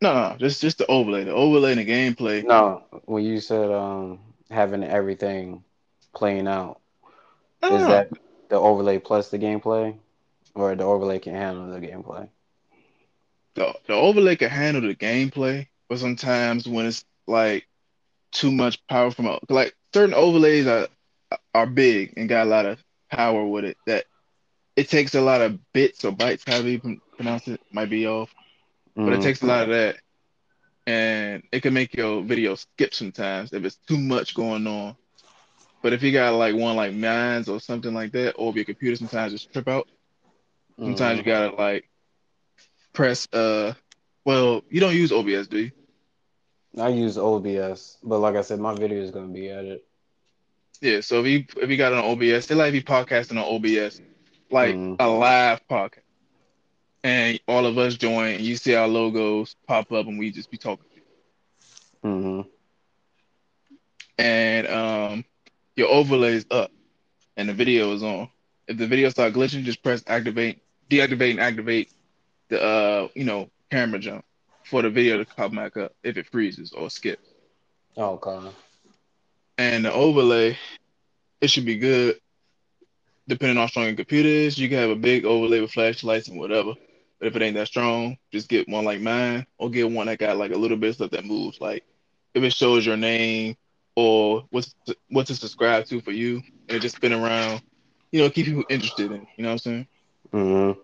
[0.00, 1.24] No, no, just just the overlay.
[1.24, 2.44] The overlay and the gameplay.
[2.44, 4.20] No, when you said um
[4.50, 5.64] having everything
[6.14, 6.80] playing out,
[7.62, 7.88] No, is no.
[7.88, 8.08] that
[8.48, 9.98] the overlay plus the gameplay,
[10.54, 12.28] or the overlay can handle the gameplay?
[13.54, 17.66] the, the overlay can handle the gameplay, but sometimes when it's like
[18.32, 20.88] too much power from a, like certain overlays are
[21.54, 24.04] are big and got a lot of power with it that
[24.76, 26.80] it takes a lot of bits or bytes, however you
[27.22, 28.34] pronounce it, might be off,
[29.04, 29.32] but it Mm.
[29.32, 29.96] takes a lot of that,
[30.86, 34.96] and it can make your video skip sometimes if it's too much going on.
[35.82, 38.96] But if you got like one like mine's or something like that, or your computer
[38.96, 39.88] sometimes just trip out,
[40.84, 41.26] sometimes you Mhm.
[41.26, 41.84] gotta like
[42.92, 43.72] press uh
[44.24, 45.72] well you don't use OBS do you?
[46.78, 49.80] I use OBS, but like I said, my video is gonna be edited.
[50.80, 53.44] Yeah, so if you if you got an OBS, say like if you podcasting on
[53.44, 54.00] OBS,
[54.50, 54.98] like Mhm.
[54.98, 56.01] a live podcast,
[57.02, 60.50] and all of us join, and you see our logos pop up, and we just
[60.50, 60.86] be talking,
[62.02, 62.42] Mhm.
[64.18, 65.24] and um
[65.76, 66.70] your overlay is up,
[67.36, 68.28] and the video is on.
[68.68, 71.90] If the video start glitching, just press activate, deactivate, and activate
[72.48, 74.24] the uh you know camera jump
[74.64, 77.28] for the video to come back up if it freezes or skips.
[77.96, 78.50] Okay.
[79.58, 80.56] and the overlay,
[81.40, 82.16] it should be good.
[83.28, 86.28] Depending on how strong your computer is, you can have a big overlay with flashlights
[86.28, 86.74] and whatever.
[87.22, 90.18] But if it ain't that strong, just get one like mine, or get one that
[90.20, 91.60] got like a little bit of stuff that moves.
[91.62, 91.84] Like
[92.34, 93.56] if it shows your name
[93.96, 94.74] or what's
[95.10, 97.62] what to subscribe to for you, and it just spin around,
[98.12, 99.26] you know, keep people interested in.
[99.38, 99.88] You know what I'm saying?
[100.32, 100.78] Mhm.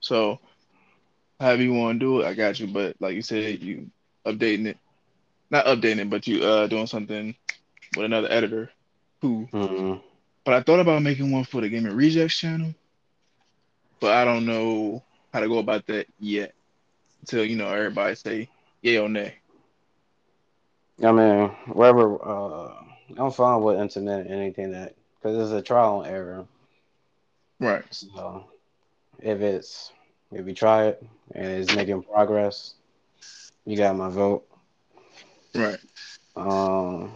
[0.00, 0.40] So
[1.40, 2.68] however you want to do it, I got you.
[2.68, 3.90] But like you said, you
[4.26, 4.78] updating it,
[5.50, 7.36] not updating it, but you uh doing something
[7.96, 8.70] with another editor.
[9.22, 10.02] Who Mhm.
[10.44, 12.74] But I thought about making one for the Gaming Rejects channel,
[14.00, 16.54] but I don't know how to go about that yet
[17.20, 18.48] until you know everybody say
[18.82, 19.34] yay or nay.
[21.04, 22.18] I mean, whatever.
[22.22, 22.74] uh,
[23.16, 26.46] I'm fine with internet anything that because it's a trial and error.
[27.60, 27.84] Right.
[27.90, 28.44] So
[29.20, 29.92] if it's
[30.32, 31.02] if you try it
[31.34, 32.74] and it's making progress,
[33.64, 34.46] you got my vote.
[35.54, 35.78] Right.
[36.36, 37.12] Um,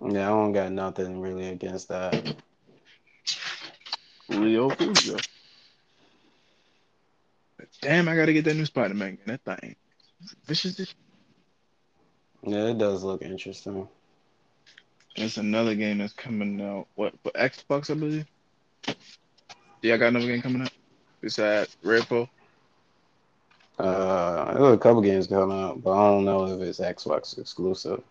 [0.00, 2.36] yeah, I don't got nothing really against that.
[4.28, 5.16] Julio Julio.
[7.82, 9.18] Damn, I gotta get that new Spider Man.
[9.26, 9.76] That thing,
[10.44, 10.78] vicious.
[10.80, 10.94] as-
[12.42, 13.88] Yeah, it does look interesting.
[15.16, 16.86] It's another game that's coming out.
[16.94, 18.26] What for Xbox, I believe.
[19.82, 20.72] Yeah, I got another game coming out
[21.20, 22.28] besides Redfall.
[23.78, 28.02] Uh, there's a couple games coming out, but I don't know if it's Xbox exclusive.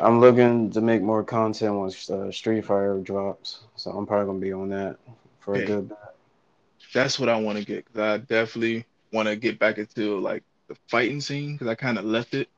[0.00, 4.38] I'm looking to make more content once uh, Street Fighter drops, so I'm probably gonna
[4.40, 4.98] be on that
[5.40, 5.98] for a good bit.
[6.94, 10.42] That's what I want to get because I definitely want to get back into like
[10.68, 12.48] the fighting scene because I kind of left it.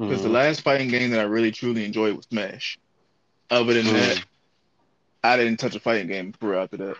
[0.00, 0.32] Because the Mhm.
[0.32, 2.78] last fighting game that I really truly enjoyed was Smash.
[3.50, 3.92] Other than Mm.
[3.92, 4.24] that,
[5.22, 6.96] I didn't touch a fighting game for after that.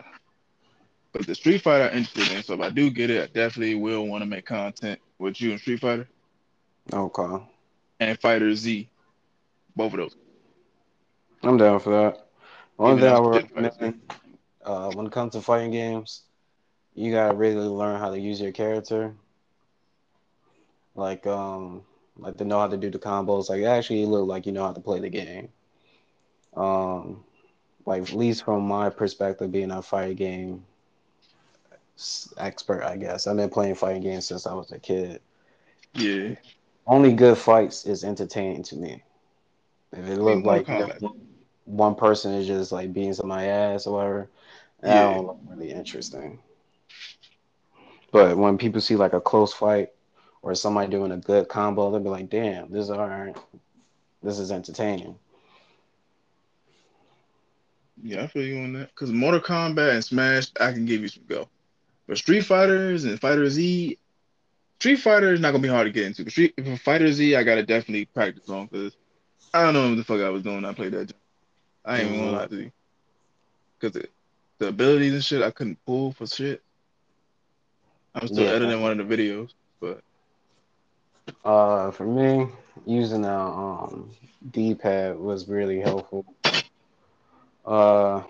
[1.12, 3.74] But the Street Fighter I'm interested in, so if I do get it, I definitely
[3.76, 6.08] will want to make content with you and Street Fighter
[6.92, 7.44] Okay,
[8.00, 8.91] and Fighter Z.
[9.76, 10.16] Both of those.
[11.42, 12.26] I'm down for that.
[12.76, 14.00] One Even thing I would recommend
[14.64, 16.22] uh, when it comes to fighting games,
[16.94, 19.14] you gotta really learn how to use your character.
[20.94, 21.82] Like um,
[22.18, 23.48] like to know how to do the combos.
[23.48, 25.48] Like actually look like you know how to play the game.
[26.56, 27.24] Um,
[27.86, 30.64] like at least from my perspective, being a fighting game
[32.38, 35.20] expert, I guess I've been playing fighting games since I was a kid.
[35.94, 36.34] Yeah.
[36.86, 39.02] Only good fights is entertaining to me.
[39.92, 41.00] If it look Mortal like
[41.64, 44.30] one person is just like beating somebody's ass or whatever,
[44.80, 45.14] that Yeah.
[45.14, 46.38] don't look really interesting.
[48.10, 49.90] But when people see like a close fight
[50.42, 53.36] or somebody doing a good combo, they'll be like, "Damn, this is alright.
[54.22, 55.18] This is entertaining."
[58.02, 58.88] Yeah, I feel you on that.
[58.88, 61.48] Because Mortal Kombat and Smash, I can give you some go.
[62.06, 63.96] But Street Fighters and Fighter Z,
[64.80, 66.24] Street Fighter is not gonna be hard to get into.
[66.24, 68.96] But Street Fighter Z, I gotta definitely practice on because
[69.54, 70.56] I don't know what the fuck I was doing.
[70.56, 71.12] when I played that.
[71.84, 72.72] I ain't even gonna lie to you.
[73.78, 74.08] Because the,
[74.58, 76.62] the abilities and shit, I couldn't pull for shit.
[78.14, 78.52] I'm still Yeah.
[78.52, 79.50] editing one of the videos,
[79.80, 80.00] but
[81.44, 82.46] Uh, for me,
[82.86, 84.10] using a um,
[84.50, 86.24] D-pad was really helpful.
[87.64, 88.22] Uh,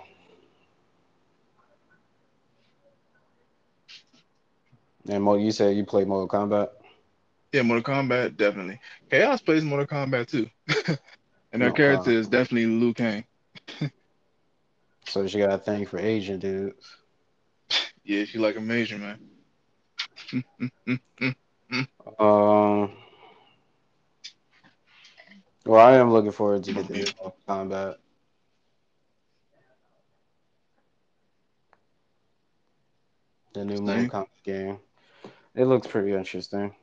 [5.09, 6.69] and Mo, you said you played Mortal Kombat.
[7.53, 8.81] Yeah, Mortal Kombat definitely.
[9.11, 10.49] Chaos plays Mortal Kombat too,
[11.53, 12.13] and her Oh, character wow.
[12.13, 13.25] is definitely Liu Kang.
[15.07, 16.97] So she got a thing for Asian dudes.
[18.05, 19.19] Yeah, she like a major man.
[22.19, 22.93] Um,
[25.67, 27.97] well, I am looking forward to get the new Mortal Kombat.
[33.55, 34.79] The new Mortal Kombat game.
[35.55, 36.75] It looks pretty interesting.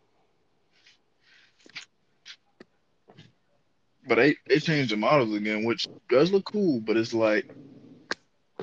[4.10, 7.48] But they, they changed the models again, which does look cool, but it's like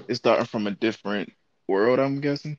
[0.08, 1.32] it's starting from a different
[1.68, 2.58] world, I'm guessing.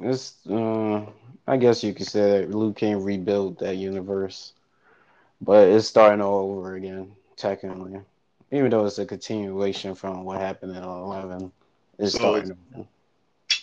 [0.00, 1.06] It's, uh,
[1.46, 4.54] I guess you could say that Liu Kang rebuilt that universe,
[5.40, 8.00] but it's starting all over again, technically.
[8.52, 11.52] Even though it's a continuation from what happened in 11,
[11.98, 12.56] it's So starting.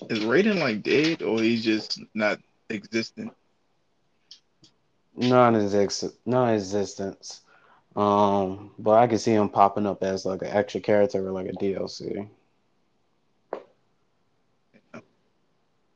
[0.10, 2.39] Is Raiden like dead or he's just not
[2.70, 3.34] existent?
[5.16, 7.41] non-exist non-existence.
[8.00, 11.47] Um, but I can see him popping up as like an extra character or like
[11.47, 12.30] a DLC.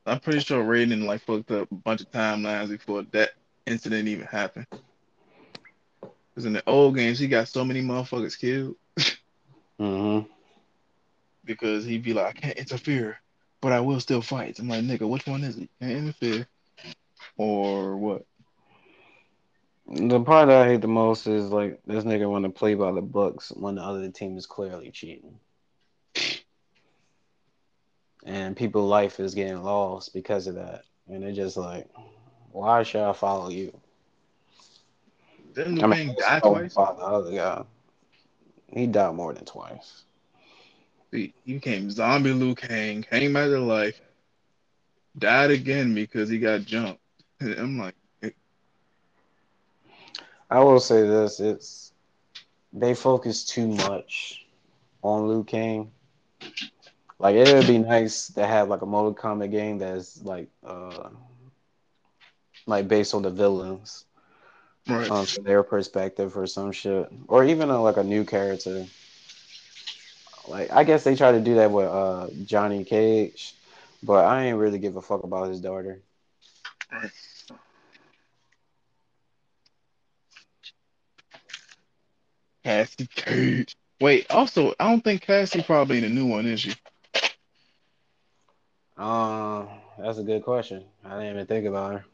[0.04, 3.30] I'm pretty sure Raiden like fucked up a bunch of timelines before that
[3.64, 4.66] incident even happened.
[6.02, 8.76] Because in the old games, he got so many motherfuckers killed
[9.80, 10.28] mm-hmm.
[11.46, 13.18] because he'd be like, I can't interfere,
[13.62, 14.58] but I will still fight.
[14.58, 15.70] I'm like, nigga, which one is it?
[15.80, 16.46] Can't interfere.
[17.38, 18.26] Or what?
[19.86, 22.90] The part that I hate the most is like this nigga want to play by
[22.92, 25.38] the books when the other team is clearly cheating,
[28.24, 30.84] and people' life is getting lost because of that.
[31.06, 31.88] And they're just like,
[32.50, 33.78] why should I follow you?
[35.54, 36.74] Didn't I mean, Kang die twice?
[36.74, 37.64] by the other guy,
[38.72, 40.04] he died more than twice.
[41.12, 44.00] He, came zombie Liu Kang, came back to life,
[45.16, 47.00] died again because he got jumped.
[47.40, 47.94] And I'm like,
[50.54, 51.92] I will say this: it's
[52.72, 54.46] they focus too much
[55.02, 55.90] on Liu Kang.
[57.18, 61.08] Like it would be nice to have like a Mortal Kombat game that's like uh
[62.66, 64.04] like based on the villains,
[64.86, 65.10] right.
[65.10, 68.86] um, from their perspective or some shit, or even uh, like a new character.
[70.46, 73.56] Like I guess they try to do that with uh Johnny Cage,
[74.04, 76.00] but I ain't really give a fuck about his daughter.
[76.92, 77.10] right.
[82.64, 83.76] Cassie Cage.
[84.00, 86.74] Wait, also, I don't think Cassie probably in the new one, is she?
[88.96, 89.66] Uh,
[89.98, 90.84] that's a good question.
[91.04, 92.04] I didn't even think about her.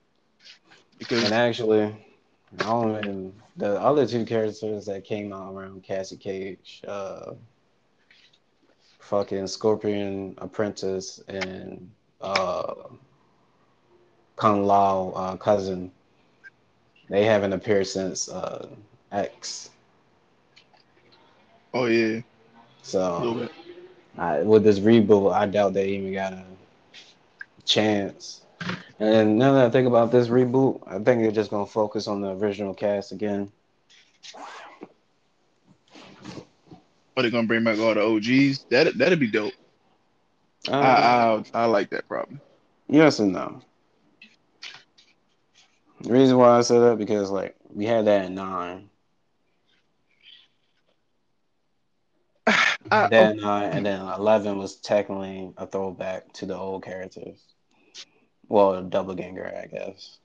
[0.98, 6.16] Because And actually, I don't even the other two characters that came out around Cassie
[6.16, 7.32] Cage, uh,
[8.98, 11.90] fucking Scorpion Apprentice and
[12.20, 12.74] uh,
[14.36, 15.92] Kung Lao uh, cousin,
[17.08, 18.68] they haven't appeared since uh,
[19.12, 19.70] X.
[21.74, 22.20] oh yeah,
[22.82, 23.48] So.
[24.18, 26.44] I, with this reboot, I doubt they even got a
[27.64, 28.42] chance.
[28.98, 32.20] And now that I think about this reboot, I think they're just gonna focus on
[32.20, 33.52] the original cast again.
[37.16, 38.64] Are they gonna bring back all the OGs?
[38.70, 39.54] That that'd be dope.
[40.68, 42.40] Uh, I, I I like that problem.
[42.88, 43.62] yes and no.
[46.02, 48.89] The reason why I said that because like we had that at nine,
[52.90, 57.40] I, that at nine, and then eleven was technically a throwback to the old characters.
[58.48, 60.18] Well, double ganger, I guess.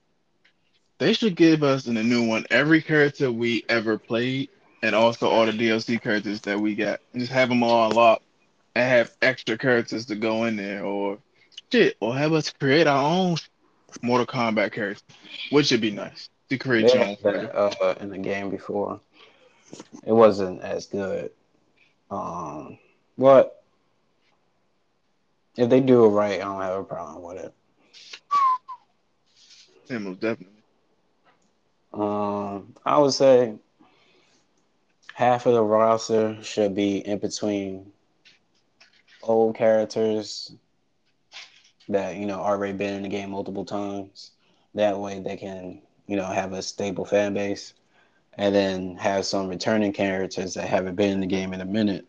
[0.97, 4.49] They should give us in the new one every character we ever played,
[4.82, 8.24] and also all the DLC characters that we got, and just have them all unlocked,
[8.76, 11.20] and have extra characters to go in there, or
[11.72, 13.38] shit, or have us create our own
[14.01, 15.03] Mortal Kombat character,
[15.51, 17.18] which would be nice to create They your own.
[17.24, 18.99] that uh, in the game before.
[20.05, 21.32] It wasn't as good.
[22.16, 22.78] Um,
[23.18, 23.63] but
[25.57, 27.53] if they do it right, I don't have a problem with it.
[29.89, 30.63] Yeah, most definitely.
[31.93, 33.55] Um, I would say
[35.16, 37.91] half of the roster should be in between
[39.24, 40.55] old characters
[41.89, 44.32] that you know already been in the game multiple times.
[44.76, 47.74] That way they can you know have a stable fan base,
[48.38, 52.06] and then have some returning characters that haven't been in the game in a minute.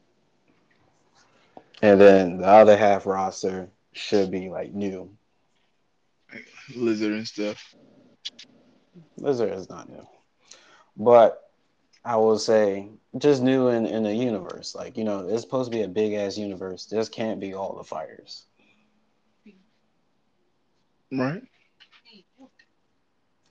[1.82, 5.10] And then the other half roster should be like new.
[6.74, 7.74] Lizard and stuff.
[9.18, 10.06] Lizard is not new.
[10.96, 11.50] But
[12.04, 14.74] I will say just new in, in the universe.
[14.74, 16.86] Like, you know, it's supposed to be a big ass universe.
[16.86, 18.46] This can't be all the fighters.
[21.12, 21.42] Right?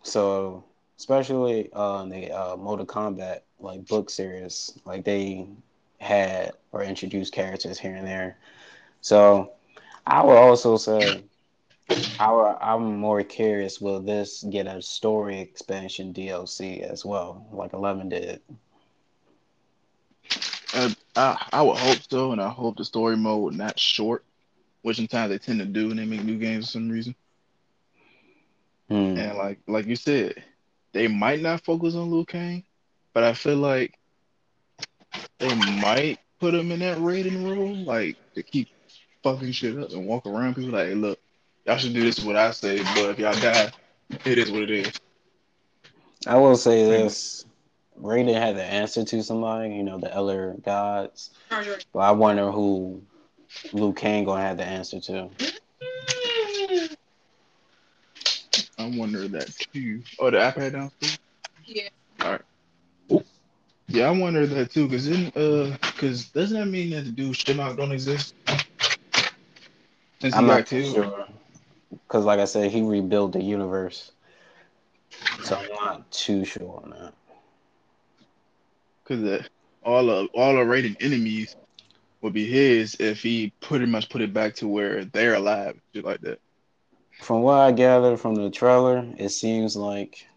[0.04, 0.66] So
[1.06, 5.46] especially uh in the uh Mortal Kombat like book series, like they
[6.00, 8.38] had or introduced characters here and there.
[9.02, 9.52] So
[10.08, 11.24] I would also say
[12.20, 18.10] I, I'm more curious will this get a story expansion DLC as well, like Eleven
[18.10, 18.42] did.
[20.74, 24.26] Uh, I I would hope so, and I hope the story mode not short,
[24.82, 27.16] which sometimes they tend to do when they make new games for some reason.
[28.90, 29.18] Hmm.
[29.18, 30.44] And like like you said,
[30.96, 32.64] they might not focus on Liu Kang,
[33.14, 34.00] but I feel like
[35.40, 38.70] they might put him in that Raiden role, like to keep
[39.22, 41.20] fucking shit up and walk around people like, hey, look,
[41.66, 43.72] y'all should do this what I say, but if y'all die,
[44.24, 44.94] it is what it is.
[46.26, 47.46] I will say this:
[48.02, 51.32] Raiden had the answer to somebody, you know, the Elder Gods.
[51.50, 53.04] But I wonder who
[53.74, 55.30] Liu Kang gonna have the answer to.
[58.86, 60.04] I wonder that too.
[60.20, 61.18] Oh, the iPad downstairs.
[61.66, 61.90] Yeah.
[62.22, 62.42] All right.
[63.12, 63.26] Oop.
[63.88, 67.34] Yeah, I wonder that too, cause then, uh, cause doesn't that mean that the dude
[67.34, 68.36] Shinnok don't exist?
[70.22, 71.26] Since I'm not too sure
[71.90, 74.12] because, like I said, he rebuilt the universe,
[75.44, 77.14] so I'm not too sure on that.
[79.06, 79.44] Cause uh,
[79.84, 81.56] all of all the rated enemies
[82.22, 86.06] would be his if he pretty much put it back to where they're alive, shit
[86.06, 86.40] like that.
[87.22, 90.28] From what I gathered from the trailer, it seems like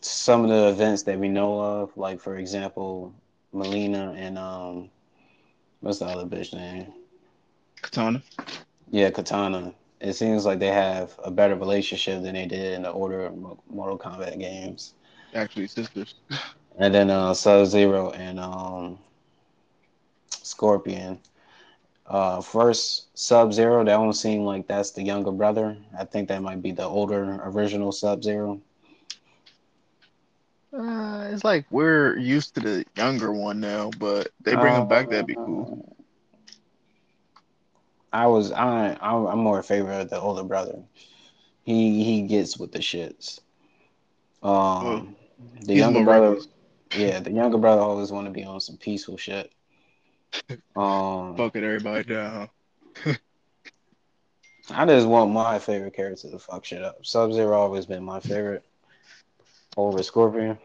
[0.00, 3.14] some of the events that we know of, like for example,
[3.54, 4.90] Mileena and um,
[5.80, 6.92] what's the other bitch name?
[7.80, 8.22] Katana.
[8.90, 9.74] Yeah, Katana.
[10.00, 13.36] It seems like they have a better relationship than they did in the order of
[13.70, 14.94] Mortal Kombat games.
[15.34, 16.14] Actually, sisters.
[16.76, 18.98] And then uh, Sub Zero and um,
[20.28, 21.20] Scorpion.
[22.06, 25.76] Uh, first Sub Zero, that one seemed like that's the younger brother.
[25.98, 28.60] I think that might be the older original Sub Zero.
[30.76, 35.08] Uh, it's like we're used to the younger one now, but they bring him back.
[35.08, 35.96] That'd be Uh, cool.
[38.12, 40.78] I was I I'm more in favor of the older brother.
[41.64, 43.40] He he gets with the shits.
[44.42, 45.16] Um,
[45.62, 46.38] the younger brother,
[46.96, 49.50] yeah, the younger brother always want to be on some peaceful shit.
[50.76, 52.48] Um, Fucking everybody down.
[54.70, 57.04] I just want my favorite character to fuck shit up.
[57.04, 58.64] Sub Zero always been my favorite
[59.76, 60.58] over Scorpion.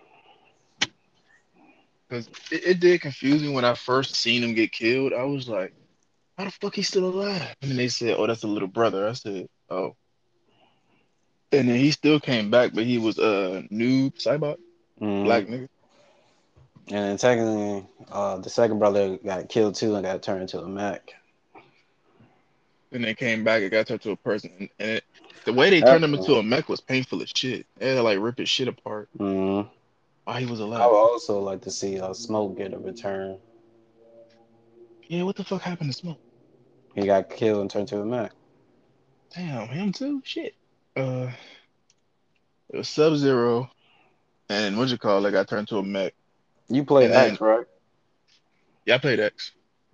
[2.09, 5.13] Cause it, it did confuse me when I first seen him get killed.
[5.13, 5.73] I was like,
[6.37, 7.55] how the fuck he still alive?
[7.61, 9.07] And they said, oh, that's a little brother.
[9.07, 9.95] I said, oh.
[11.51, 14.57] And then he still came back, but he was a uh, new Cybot,
[15.01, 15.23] Mhm.
[15.25, 15.69] black nigga.
[16.91, 20.67] And then technically, uh, the second brother got killed too and got turned into a
[20.67, 21.13] mech.
[22.91, 24.69] Then they came back and got turned to a person.
[24.79, 25.03] And, it,
[25.45, 27.67] the way they turned him into a mech was painful as shit.
[27.77, 29.09] They had to like rip his shit apart.
[29.15, 29.61] hmm
[30.23, 30.81] While he was alive.
[30.81, 33.37] I would also like to see uh, Smoke get a return.
[35.07, 36.19] Yeah, what the fuck happened to Smoke?
[36.95, 38.31] He got killed and turned to a mech.
[39.35, 40.21] Damn, him too?
[40.25, 40.55] Shit.
[40.95, 41.29] Uh,
[42.69, 43.69] it was Sub Zero,
[44.49, 45.31] and what you call it?
[45.31, 46.13] Got turned to a mech.
[46.69, 47.65] You played And X, right?
[48.85, 49.51] Yeah, I played X.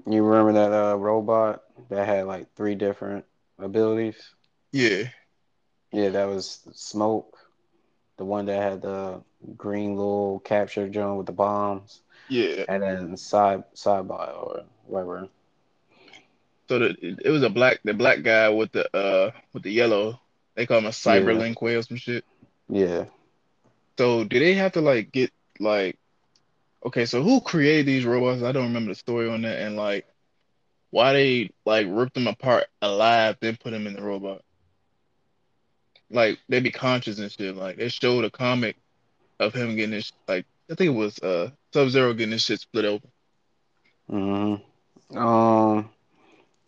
[0.07, 3.26] You remember that uh, robot that had like three different
[3.57, 4.17] abilities?
[4.71, 5.03] Yeah,
[5.91, 7.38] Yeah, that was Smoke,
[8.17, 9.21] the one that had the
[9.55, 12.65] green little capture drone with the bombs, yeah.
[12.67, 15.30] and then side sidebot or whatever.
[16.67, 20.19] So the, it, was a black, the black guy with the uh with the yellow.
[20.55, 22.23] They call him a Cyber Lin Kuei or some shit.
[22.69, 23.05] Yeah.
[23.97, 25.97] So did they have to like get like
[26.86, 28.43] okay, so who created these robots?
[28.43, 30.05] I don't remember the story on that and like
[30.91, 34.41] why they like ripped them apart alive, then put them in the robot.
[36.09, 37.55] Like they be conscious and shit.
[37.55, 38.77] Like they showed a comic
[39.39, 42.61] of him getting this like I think it was uh Sub Zero getting this shit
[42.61, 43.11] split open.
[44.09, 44.61] Mm
[45.11, 45.89] hmm Um,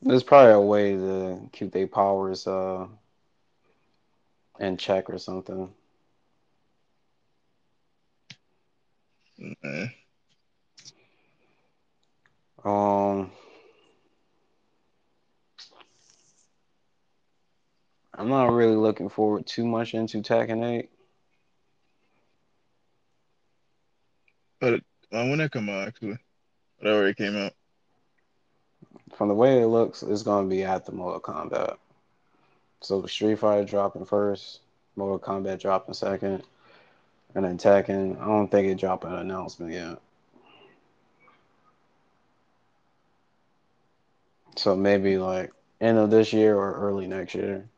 [0.01, 2.87] there's probably a way to keep their powers uh
[4.59, 5.71] in check or something.
[9.63, 9.91] Man.
[12.63, 13.31] Um,
[18.13, 20.89] I'm not really looking forward too much into Tekken 8.
[24.59, 26.17] But Uh, when that come out actually?
[26.81, 27.53] It already came out.
[29.13, 31.77] From the way it looks, it's gonna be at after Mortal Kombat.
[32.81, 34.59] So Street Fighter dropping first,
[34.95, 36.43] Mortal Kombat dropping second,
[37.35, 38.19] and then Tekken.
[38.19, 39.99] I don't think it dropped an announcement yet.
[44.57, 47.69] So maybe like end of this year or early next year.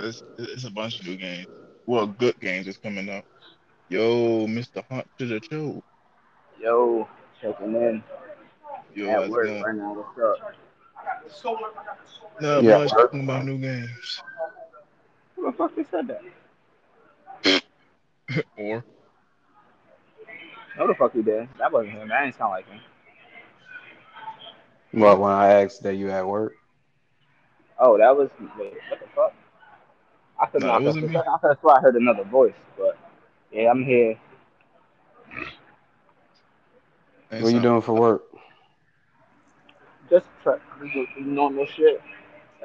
[0.00, 1.46] It's, it's a bunch of new games.
[1.86, 3.24] Well, good games is coming out.
[3.88, 4.82] Yo, Mr.
[4.90, 5.82] Hunt to the show.
[6.60, 7.08] Yo,
[7.40, 8.02] checking in
[8.94, 9.94] Yo, at what's work going right now.
[9.94, 10.54] What's up?
[12.40, 13.12] No, Yeah, much work.
[13.12, 14.20] talking about new games.
[15.36, 16.22] Who the fuck they said that?
[18.56, 18.84] or
[20.76, 21.48] No, the fuck he did.
[21.58, 22.08] That wasn't him.
[22.08, 22.80] That ain't sound like him.
[24.96, 26.54] But when I asked that you at work,
[27.78, 29.34] Oh, that was wait, what the fuck?
[30.40, 30.82] I could No, not.
[30.82, 31.16] wasn't me.
[31.16, 32.98] I could have I heard another voice, but
[33.52, 34.18] yeah, I'm here.
[37.30, 38.22] and what you doing for work?
[40.08, 40.58] Just try,
[41.18, 42.00] normal shit.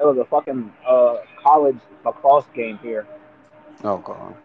[0.00, 3.06] It was a fucking uh college lacrosse game here.
[3.84, 4.36] Oh, God.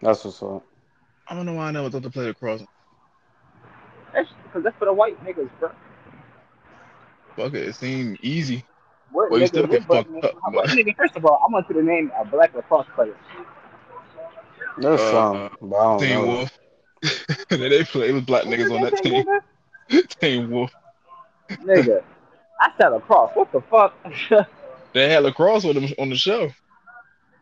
[0.00, 0.64] That's what's up.
[1.28, 2.62] I don't know why I never thought to play the cross.
[4.14, 5.70] That's because that's for the white niggas, bro.
[7.36, 8.64] Fuck it, it seemed easy.
[9.12, 10.96] What Well, you still get what, fucked up, but- nigga?
[10.96, 13.14] First of all, I want you to the name a black lacrosse player.
[14.78, 16.26] There's Uh, some, but I don't Team know.
[16.26, 16.58] Wolf.
[17.48, 18.08] they, they play.
[18.10, 19.24] It was black niggas on that team.
[20.20, 20.70] Teen Wolf.
[21.50, 22.02] Nigga,
[22.60, 23.30] I said lacrosse.
[23.34, 23.94] What the fuck?
[24.94, 26.48] They had lacrosse with them on the show.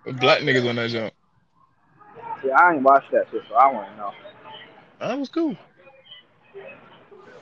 [0.05, 1.15] Black niggas on that jump.
[2.43, 4.11] See, I ain't watched that shit, so I want to know.
[4.99, 5.57] That was cool.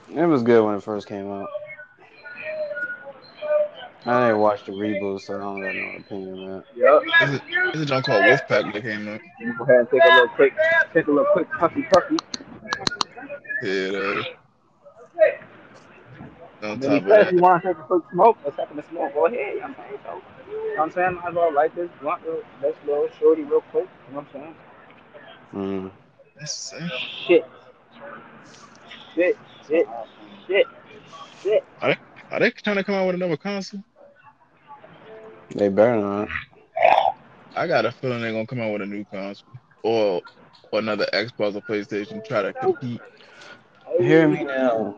[0.08, 1.48] It was good when it first came out.
[4.06, 6.64] I didn't watch the reboot, so I don't got no opinion on that.
[6.76, 7.02] Yup.
[7.20, 7.42] There's a,
[7.72, 9.20] there's a jump called Wolfpack that came out.
[9.40, 10.54] You Go ahead and take a little quick,
[10.92, 12.16] take a little quick puffy puffy.
[13.62, 14.24] Yeah, that-
[16.62, 18.52] on Then top he of said, if you want to take a quick smoke, a
[18.52, 19.54] second to smoke, go ahead.
[19.54, 19.98] You know what I'm saying?
[20.04, 21.14] So, you know what I'm saying?
[21.16, 23.88] Might as well light this blunt, real, this little shorty real quick.
[24.08, 24.54] You know what I'm saying?
[25.54, 25.90] Mm.
[26.36, 26.90] that's the same.
[27.26, 27.46] Shit.
[29.14, 29.36] Shit,
[29.68, 29.86] shit,
[30.46, 30.66] shit,
[31.42, 31.64] shit.
[31.82, 33.82] Are they trying to come out with another console?
[35.54, 36.28] They better not.
[37.56, 39.48] I got a feeling they're gonna come out with a new console
[39.82, 40.22] or,
[40.72, 43.00] or another Xbox or PlayStation try to compete.
[43.98, 44.96] Hear me now,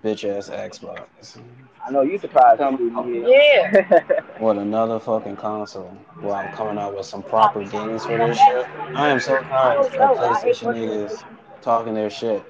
[0.00, 1.38] bitch ass Xbox.
[1.86, 2.60] I know you surprised.
[2.60, 4.20] Yeah.
[4.40, 8.66] With another fucking console while i'm coming out with some proper games for this shit.
[8.94, 11.24] I am so tired of PlayStation niggas
[11.62, 12.44] talking their shit.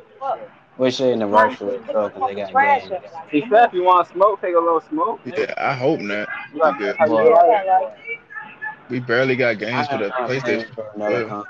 [0.77, 2.93] Wish they in the rush for it because they got games.
[3.31, 5.21] he said, if you want to smoke, take a little smoke.
[5.25, 6.29] Yeah, I hope not.
[6.53, 6.93] You got- Yeah.
[6.99, 7.91] how you?
[8.91, 10.75] We barely got games for the PlayStation.
[10.75, 11.43] for Yeah.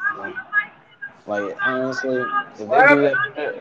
[1.26, 3.54] Like honestly, if they do that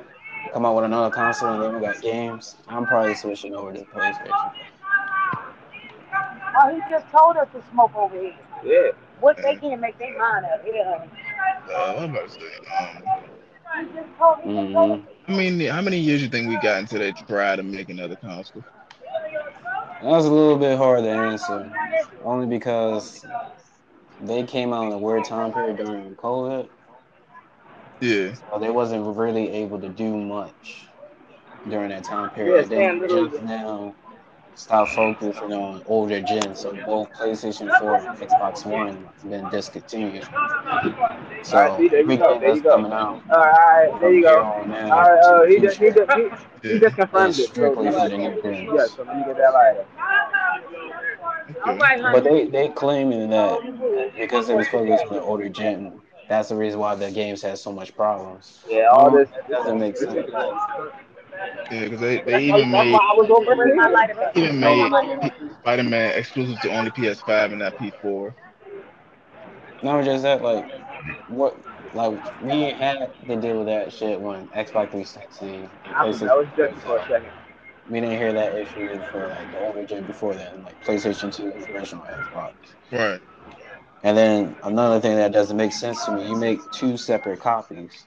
[0.51, 3.79] come out with another console and they don't got games, I'm probably switching over to
[3.85, 4.51] PlayStation.
[6.55, 8.33] Oh, he just told us to smoke over here.
[8.63, 8.91] Yeah.
[9.21, 10.61] What they can't make their mind up.
[10.65, 11.05] Yeah.
[11.73, 12.41] Uh, I'm about to say,
[12.79, 13.03] um,
[13.79, 14.99] He just told he just told us.
[14.99, 15.31] Mm-hmm.
[15.31, 18.15] I mean, how many years you think we got into that try to make another
[18.15, 18.63] console?
[20.01, 21.71] That's a little bit hard to answer,
[22.23, 23.25] only because
[24.21, 26.67] they came out in a weird time period during COVID,
[28.01, 30.87] Yeah, so they wasn't really able to do much
[31.69, 32.69] during that time period.
[32.69, 33.95] Yeah, They just now
[34.55, 40.29] start focusing on older gen, so both PlayStation 4 and Xbox One have been discontinued.
[41.41, 42.75] So All right, see, there you go, there you that's go.
[42.75, 44.39] coming out All right, there you go.
[44.41, 46.29] on All out right, to uh, he just he just he,
[46.73, 47.49] he just confirmed is it.
[47.49, 48.31] So strictly for the new
[48.73, 49.85] yeah, so let me get that lighter.
[51.65, 53.59] All right, But they they claiming that
[54.19, 57.57] because they was focused on the older gen, that's the reason why the games had
[57.59, 58.61] so much problems.
[58.69, 59.29] Yeah, all this.
[59.49, 60.29] that doesn't make sense.
[61.43, 63.75] Is- Yeah, because they, they That's why, even that's made why I was over Where's
[63.75, 63.91] my here.
[63.93, 64.31] lighter?
[64.35, 68.33] even made Spider-Man exclusive to only PS5 and not PS4.
[69.81, 70.65] not just that, like
[71.27, 71.57] what,
[71.93, 76.29] like we ain't had to deal with that shit when Xbox 360 and I, PlayStation
[76.29, 77.31] I was just for a second.
[77.89, 81.35] We didn't hear that issue for uh, like the older gen before then, like PlayStation
[81.35, 82.53] 2 and original Xbox.
[82.91, 83.21] Right.
[84.03, 88.05] And then another thing that doesn't make sense to me, you make two separate copies.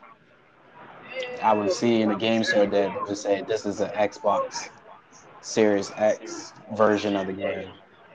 [1.42, 4.68] I would see in the game store that would say this is an Xbox
[5.40, 7.70] Series X version of the game,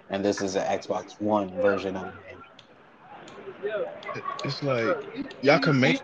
[0.10, 2.42] and this is an Xbox One version of the game.
[4.44, 4.98] It's like
[5.42, 6.02] y'all can make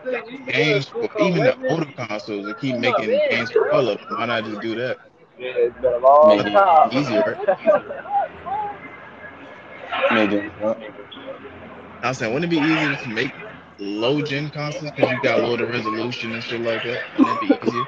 [0.47, 4.07] games for even the older consoles and keep making games for all of them.
[4.17, 4.97] Why not just do that?
[5.37, 6.89] Yeah, it's been a long Maybe time.
[6.91, 7.37] Easier,
[10.11, 10.77] maybe what?
[10.77, 10.83] Uh,
[12.03, 13.31] I was saying, wouldn't it be easier to make
[13.79, 17.01] low gen consoles because you got lower resolution and shit like that?
[17.17, 17.85] Wouldn't that be easier?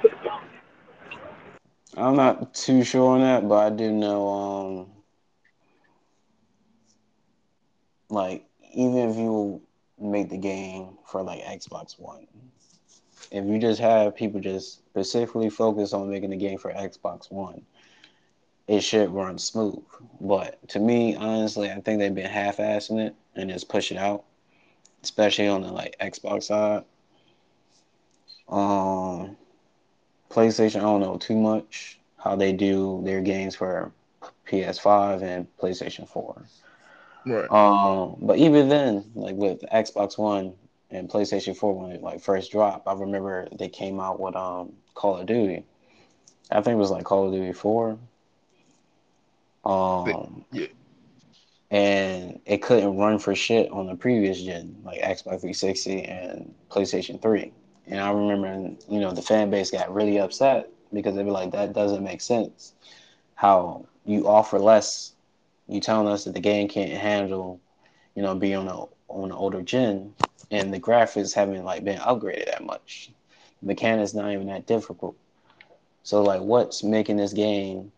[1.98, 4.88] I'm not too sure on that, but I do know um
[8.10, 9.62] like even if you
[10.00, 12.28] make the game for like Xbox One,
[13.32, 17.62] if you just have people just specifically focus on making the game for Xbox One,
[18.68, 19.84] it should run smooth.
[20.22, 24.24] But to me, honestly, I think they've been half-assing it and just push it out,
[25.04, 26.84] especially on the like Xbox side.
[28.48, 29.38] Um,
[30.30, 33.92] PlayStation, I don't know too much how they do their games for
[34.48, 36.44] PS5 and PlayStation 4.
[37.26, 37.52] Right.
[37.52, 40.54] Um, but even then, like with Xbox One
[40.90, 44.74] and PlayStation 4 when it like first dropped, I remember they came out with um
[44.96, 45.64] Call of Duty.
[46.52, 47.98] I think it was like Call of Duty 4.
[49.66, 50.68] Um Yeah.
[51.72, 57.22] And it couldn't run for shit on the previous gen, like Xbox 360 and PlayStation
[57.22, 57.52] 3.
[57.88, 61.52] And I remember, you know, the fan base got really upset because they were like,
[61.52, 62.74] that doesn't make sense.
[63.36, 65.14] How you offer less,
[65.68, 67.60] you telling us that the game can't handle,
[68.16, 70.14] you know, being on a on an older gen,
[70.52, 73.12] and the graphics haven't like been upgraded that much.
[73.62, 75.16] The mechanics not even that difficult.
[76.04, 77.92] So like, what's making this game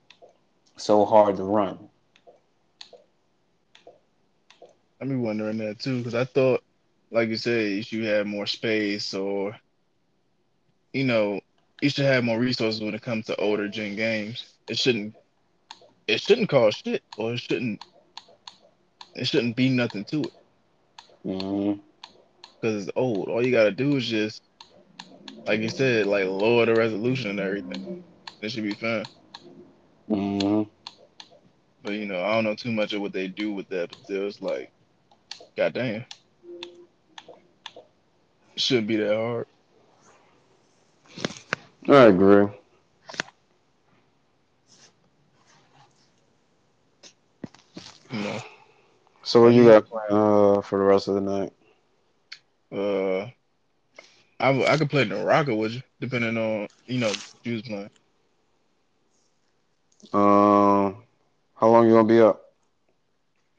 [0.77, 1.89] so hard to run?
[5.01, 6.63] I be wondering that too because I thought,
[7.11, 9.55] like you said, you should have more space or,
[10.93, 11.41] you know,
[11.81, 14.45] you should have more resources when it comes to older gen games.
[14.67, 15.15] It shouldn't.
[16.07, 17.81] It shouldn't cost shit, or it shouldn't.
[19.15, 20.33] It shouldn't be nothing to it
[22.59, 23.29] because it's old.
[23.29, 24.43] All you gotta do is just,
[25.47, 28.03] like you said, like lower the resolution and everything.
[28.41, 29.05] It should be fine.
[30.07, 30.63] hmm
[31.83, 33.89] But you know, I don't know too much of what they do with that.
[33.89, 34.71] But still, it's like,
[35.55, 36.05] goddamn,
[38.55, 39.47] it shouldn't be that hard.
[41.87, 42.47] I agree.
[48.11, 48.39] Know.
[49.23, 51.53] So what you got planned uh, for the rest of the night?
[52.71, 53.29] Uh,
[54.39, 57.13] I I could play the rocket with you, depending on you know
[57.43, 57.89] you was playing.
[60.13, 61.03] Um,
[61.55, 62.41] how long you gonna be up?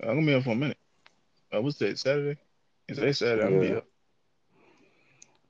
[0.03, 0.79] I'm gonna be up for a minute.
[1.53, 2.41] I would say Saturday.
[2.89, 3.55] Is it Saturday?
[3.55, 3.87] I'm be up.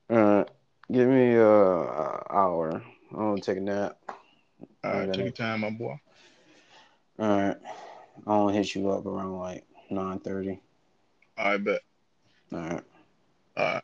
[0.09, 0.49] All right,
[0.91, 2.83] give me uh, an hour.
[3.11, 3.97] I'm gonna take a nap.
[4.83, 5.95] All right, take your time, my boy.
[7.19, 7.57] All right,
[8.27, 10.59] I'll hit you up around like nine thirty.
[11.37, 11.81] I bet.
[12.51, 12.83] All right.
[13.57, 13.83] All right.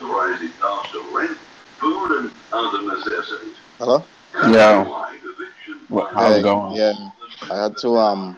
[0.00, 1.38] the rising cost of rent,
[1.78, 3.56] food, and other necessities.
[3.78, 4.04] Hello?
[4.34, 4.82] Yeah.
[4.86, 6.74] Why eviction What- how's it going?
[6.74, 6.92] Yeah,
[7.50, 8.36] I had to um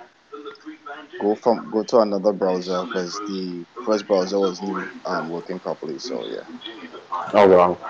[1.22, 5.98] go from go to another browser because the first browser wasn't um working properly.
[5.98, 6.46] So yeah.
[7.34, 7.80] Oh well.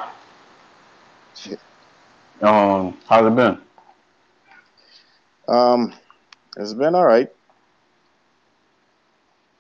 [2.42, 3.58] Um, how's it been?
[5.48, 5.94] Um,
[6.56, 7.28] it's been all right.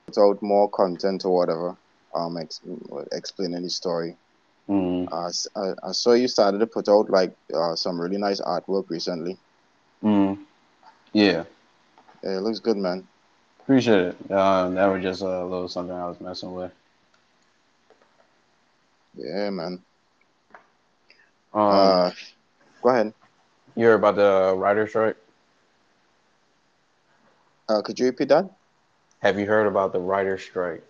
[0.06, 1.78] Put out more content or whatever.
[2.14, 2.60] Um, ex-
[3.12, 4.18] explaining the story.
[4.68, 8.40] Mm, Uh, I, I saw you started to put out like uh, some really nice
[8.40, 9.40] artwork recently.
[10.02, 10.38] mm,
[11.12, 11.44] yeah,
[12.22, 13.08] Yeah, it looks good, man.
[13.62, 14.16] Appreciate it.
[14.30, 16.72] Uh, that was just a little something I was messing with.
[19.14, 19.84] Yeah, man.
[21.52, 22.10] Um, Uh,
[22.82, 23.14] go ahead.
[23.76, 25.16] you heard about the writer strike?
[27.68, 28.50] Uh, could you repeat that?
[29.20, 30.82] Have you heard about the writer strike?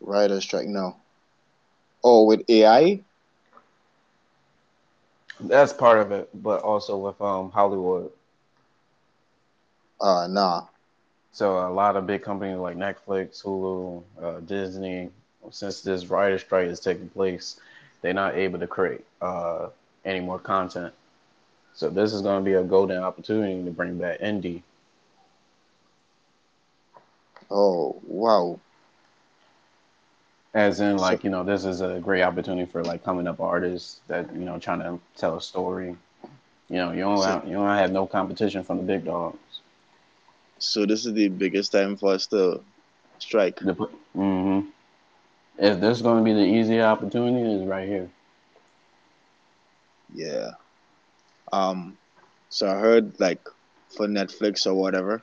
[0.00, 0.66] Writer strike.
[0.68, 1.02] No.
[2.04, 3.04] Oh, with AI?
[5.40, 8.10] That's part of it, but also with um Hollywood.
[10.00, 10.68] Uh, nah.
[11.32, 15.10] So a lot of big companies like Netflix, Hulu, uh, Disney,
[15.50, 17.60] since this writer strike is taking place,
[18.02, 19.68] they're not able to create uh,
[20.04, 20.94] any more content.
[21.74, 24.62] So this is going to be a golden opportunity to bring back indie.
[27.50, 28.60] Oh, wow.
[30.54, 34.00] As in, like you know, this is a great opportunity for like coming up artists
[34.08, 35.96] that you know trying to tell a story.
[36.68, 39.61] You know, you don't have, you don't have no competition from the big dogs.
[40.62, 42.64] So this is the biggest time for us to
[43.18, 43.60] strike.
[44.14, 44.60] hmm
[45.58, 48.10] If this is going to be the easy opportunity, is right here.
[50.12, 50.50] Yeah.
[51.52, 51.98] Um,
[52.48, 53.42] so I heard like
[53.96, 55.22] for Netflix or whatever,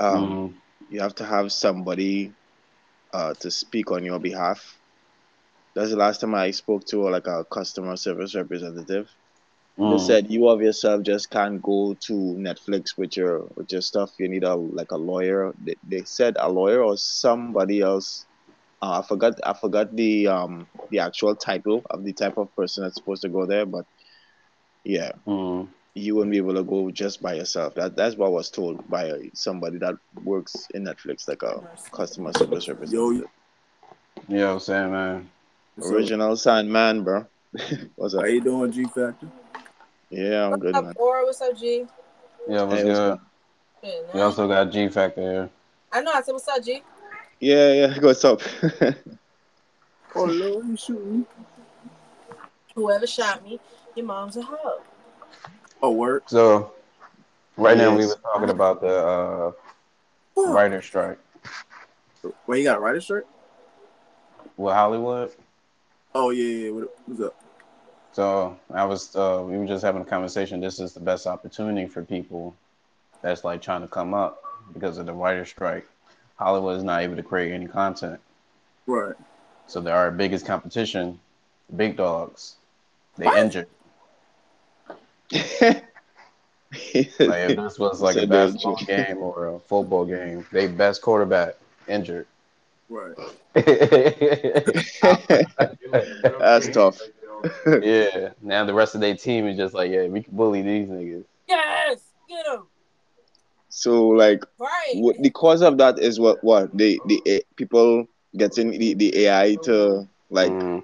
[0.00, 0.54] um, Mhm.
[0.88, 2.34] you have to have somebody
[3.12, 4.78] uh to speak on your behalf.
[5.74, 9.08] That's the last time I spoke to like a customer service representative.
[9.76, 10.06] They Mhm.
[10.06, 14.12] said you of yourself just can't go to Netflix with your with your stuff.
[14.18, 15.52] You need a like a lawyer.
[15.58, 18.24] They, they said a lawyer or somebody else.
[18.80, 22.84] Uh, I forgot I forgot the um the actual title of the type of person
[22.84, 23.84] that's supposed to go there, but
[24.84, 25.68] yeah, Mhm.
[25.94, 27.74] you wouldn't be able to go just by yourself.
[27.74, 32.32] That that's what I was told by somebody that works in Netflix, like a customer
[32.32, 33.28] service representative.
[34.28, 35.30] You know what I'm saying, man?
[35.80, 37.26] So, Original Sandman, bro.
[37.96, 38.22] What's up?
[38.22, 39.28] how you doing, G Factor?
[40.10, 40.94] Yeah, I'm What's good, up, man.
[40.96, 41.24] Aura?
[41.24, 41.86] What's up, G?
[42.48, 43.18] Yeah, what's Hey, what's good?
[43.82, 45.50] Shit, We also got G Factor here.
[45.92, 46.12] I know.
[46.12, 46.82] I said, what's up, G?
[47.40, 47.98] Yeah, yeah.
[48.00, 48.40] What's up?
[50.16, 51.24] Oh Lord, you shooting me?
[52.76, 53.58] Whoever shot me,
[53.96, 54.80] your mom's a hoe.
[55.82, 56.22] Oh, work.
[56.26, 56.72] So,
[57.56, 59.52] right now we were talking about the uh,
[60.34, 60.54] Fuck.
[60.54, 61.18] writer strike
[62.46, 63.24] Wait, you got a writer strike?
[64.56, 65.32] with Hollywood.
[66.14, 66.70] Oh yeah, yeah.
[66.70, 67.43] What, what's up?
[68.14, 70.60] So I was, uh, we were just having a conversation.
[70.60, 72.54] This is the best opportunity for people
[73.22, 74.40] that's like trying to come up
[74.72, 75.84] because of the writer strike.
[76.36, 78.20] Hollywood is not able to create any content,
[78.86, 79.16] Right.
[79.66, 81.18] so they're our biggest competition.
[81.74, 82.54] Big dogs,
[83.16, 83.38] they What?
[83.38, 83.68] injured.
[87.20, 91.54] Like if this was like a basketball game or a football game, they best quarterback
[91.86, 92.26] injured.
[92.88, 93.14] Right.
[96.40, 97.00] That's tough.
[97.82, 98.30] yeah.
[98.42, 101.24] Now the rest of their team is just like, yeah, we can bully these niggas.
[101.48, 102.62] Yes, get him.
[103.68, 104.92] So like, Right.
[104.94, 108.06] what the cause of that is what what the the A- people
[108.36, 110.82] getting the, the AI to like Mm.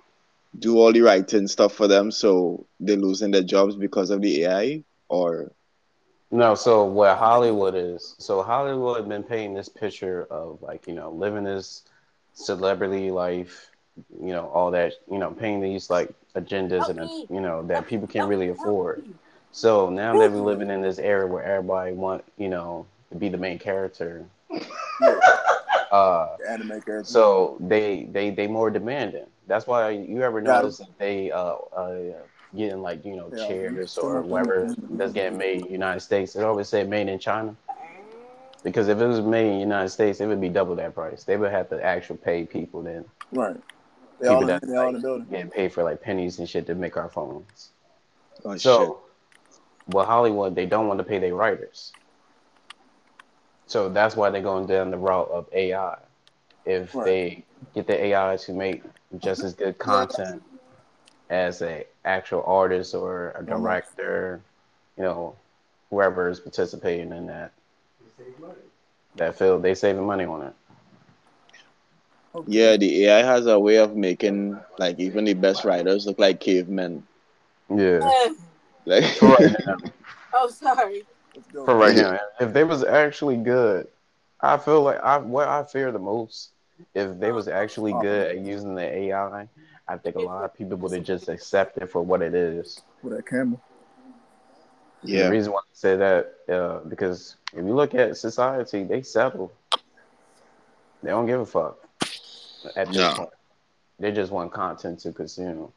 [0.59, 4.45] do all the writing stuff for them, so they're losing their jobs because of the
[4.45, 5.53] AI, or
[6.31, 11.11] No, so where Hollywood is, so Hollywood been painting this picture of like, you know,
[11.11, 11.85] living this
[12.35, 13.70] celebrity life,
[14.23, 18.07] you know, all that, you know, paying these like agendas and, you know, that people
[18.07, 19.05] can't really afford.
[19.53, 23.29] So now that we're living in this era where everybody want, you know, to be
[23.29, 24.25] the main character,
[25.91, 27.05] uh, The anime character.
[27.05, 29.27] so they they they more demanding.
[29.47, 30.63] That's why you ever Got it.
[30.63, 31.97] notice that they uh, uh
[32.57, 33.47] getting like you know Yeah.
[33.47, 36.37] chairs or whatever that's getting made in the United States.
[36.37, 37.57] It always say made in China.
[38.63, 41.25] Because if it was made in the United States, it would be double that price.
[41.25, 43.05] They would have to actually pay people then.
[43.33, 43.57] right.
[44.21, 45.27] They all, People in, that they all in the like, building.
[45.31, 47.71] getting paid for like pennies and shit to make our phones.
[48.45, 49.01] oh So,
[49.89, 51.93] well, Hollywood, they don't want to pay their writers.
[53.67, 55.99] So that's why they're going down the route of AI.
[56.67, 57.05] If Right.
[57.05, 57.45] they
[57.75, 58.83] get the AI to make
[59.19, 60.43] just as good content
[61.31, 63.47] as a actual artist or a mm-hmm.
[63.47, 64.41] director,
[64.97, 65.37] you know,
[65.89, 67.53] whoever is participating in that
[69.17, 70.55] that field, they saving money on it.
[72.35, 72.45] Shit.
[72.49, 76.41] Yeah, the AI has a way of making like even the best writers look like
[76.41, 77.05] cavemen.
[77.69, 78.11] Yeah.
[78.13, 78.29] Eh,
[78.87, 79.77] Like For right now.
[80.33, 81.05] Oh, sorry.
[81.65, 83.89] For right now, if they was actually good,
[84.41, 86.51] I feel like I what I fear the most
[86.95, 89.49] if they was actually good at using the AI.
[89.89, 92.81] I think a lot of people would have just accepted for what it is.
[93.03, 93.59] With that camera.
[95.03, 95.29] The Yeah.
[95.29, 99.53] reason why I say that uh, because if you look at society, they settle.
[101.03, 101.77] They don't give a fuck
[102.77, 103.11] at this No.
[103.11, 103.31] point.
[103.99, 105.73] They just want content to consume.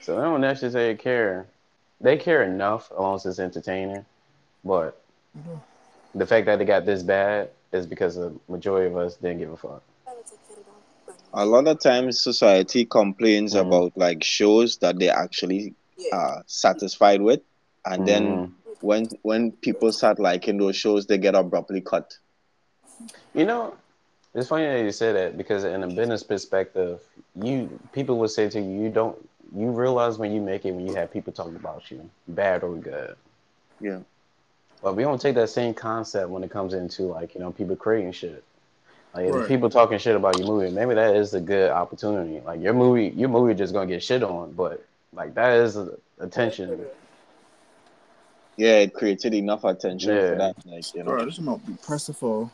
[0.00, 1.46] So they don't necessarily care.
[2.00, 4.04] They care enough as long as it's entertaining.
[4.64, 5.00] But
[6.14, 9.52] the fact that they got this bad is because the majority of us didn't give
[9.52, 9.82] a fuck.
[11.34, 13.60] A lot of times, society complains Mhm.
[13.60, 16.10] about like shows that they actually Yeah.
[16.12, 17.40] uh satisfied with,
[17.84, 18.52] and then Mhm.
[18.80, 22.18] when when people start liking those shows, they get abruptly cut.
[23.34, 23.74] You know,
[24.36, 27.00] it's funny that you say that because in a business perspective,
[27.34, 29.16] you people would say to you, you don't
[29.54, 32.76] you realize when you make it when you have people talking about you, bad or
[32.76, 33.16] good.
[33.80, 34.00] Yeah.
[34.82, 37.76] But we don't take that same concept when it comes into like, you know, people
[37.76, 38.44] creating shit.
[39.14, 39.48] Like if Right.
[39.48, 42.40] people talking shit about your movie, maybe that is a good opportunity.
[42.44, 44.84] Like your movie your movie just gonna get shit on, but
[45.14, 45.78] like that is
[46.18, 46.86] attention.
[48.58, 50.30] Yeah, it created enough attention Yeah.
[50.30, 50.56] for that.
[50.66, 52.50] Like you know, Bro, this might be pressing for.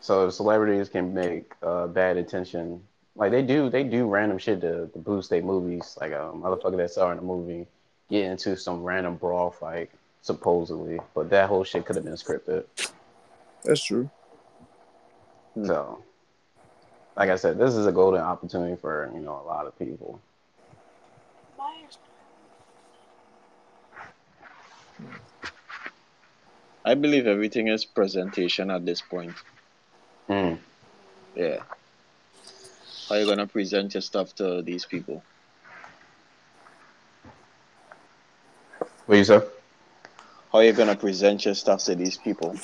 [0.00, 2.82] So celebrities can make uh, bad attention.
[3.14, 5.96] Like they do, they do random shit to, to boost their movies.
[6.00, 7.66] Like a motherfucker that saw in a movie
[8.08, 9.90] get into some random brawl fight,
[10.22, 12.64] supposedly, but that whole shit could have been scripted.
[13.62, 14.10] That's true.
[15.54, 15.66] Hmm.
[15.66, 16.04] So,
[17.16, 20.20] like I said, this is a golden opportunity for you know a lot of people.
[26.82, 29.34] I believe everything is presentation at this point.
[30.30, 30.58] Mm.
[31.34, 31.58] Yeah.
[33.08, 35.24] How you gonna present your stuff to these people?
[39.06, 39.40] What you say?
[40.52, 42.54] How you gonna present your stuff to these people?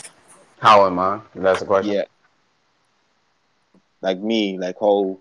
[0.60, 1.18] How am I?
[1.34, 1.92] That's the question.
[1.92, 2.04] Yeah.
[4.00, 5.18] Like me, like how,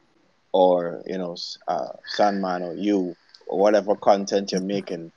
[0.52, 1.36] or you know,
[1.68, 3.16] uh, Sandman or you,
[3.48, 5.12] or whatever content you're making.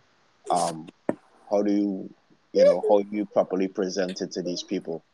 [0.51, 0.89] Um,
[1.51, 2.11] how do you,
[2.55, 5.05] you know, how you properly present it to these people?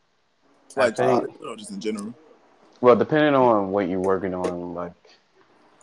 [0.77, 2.13] I Like, think- oh, just in general.
[2.81, 4.91] Well, depending on what you're working on, like,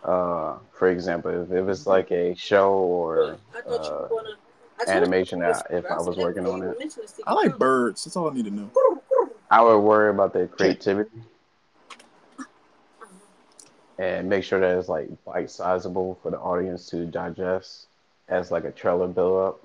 [0.05, 4.09] uh, for example, if, if it's like a show or uh,
[4.87, 8.05] animation that if I was working on it, I like birds.
[8.05, 8.71] That's all I need to know.
[9.51, 11.11] I would worry about the creativity
[13.99, 17.87] and make sure that it's like bite sizable for the audience to digest
[18.29, 19.65] as like a trailer build up.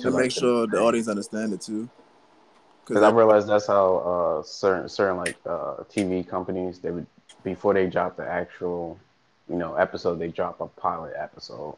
[0.00, 1.88] To make sure the audience understand it too.
[2.86, 7.06] Because I realized that's how uh, certain certain like uh, TV companies they would
[7.44, 8.98] before they drop the actual
[9.48, 11.76] you know episode they drop a pilot episode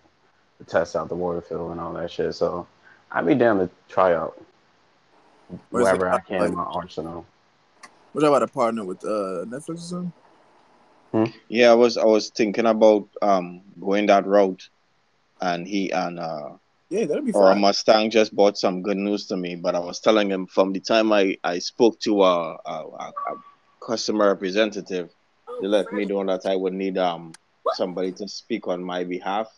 [0.59, 2.35] to test out the water fill and all that shit.
[2.35, 2.67] So
[3.11, 4.41] I'd be down to try out
[5.71, 7.27] Where's wherever I can in my arsenal.
[8.13, 10.13] What about a partner with uh, Netflix or something?
[11.49, 14.69] Yeah, I was I was thinking about um going that route,
[15.41, 16.53] and he and uh
[16.93, 17.57] Yeah, that'd be or a.
[17.57, 19.57] Mustang just bought some good news to me.
[19.57, 23.07] But I was telling him from the time I I spoke to a a, a,
[23.31, 23.35] a
[23.81, 25.09] customer representative,
[25.63, 27.33] they let me know that I would need um
[27.77, 29.49] somebody to speak on my behalf,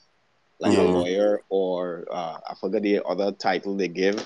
[0.60, 0.94] like a Mhm.
[0.94, 4.24] lawyer or uh, I forget the other title they give,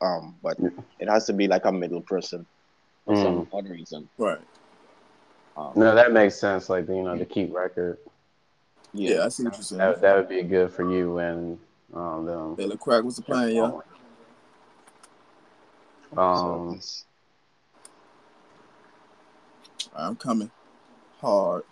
[0.00, 0.56] um, but
[0.98, 2.44] it has to be like a middle person
[3.04, 3.48] for some Mm.
[3.52, 4.08] odd reason.
[4.18, 4.42] Right.
[5.56, 6.68] Um, No, that makes sense.
[6.68, 7.98] Like you know to keep record.
[8.92, 9.78] Yeah, I see what you're saying.
[9.78, 11.58] That, that would be good for you and
[11.94, 12.54] um them.
[12.56, 13.04] Look, crack.
[13.04, 13.70] What's the plan, yeah?
[16.16, 16.80] Um,
[19.94, 20.50] I'm coming
[21.20, 21.62] hard.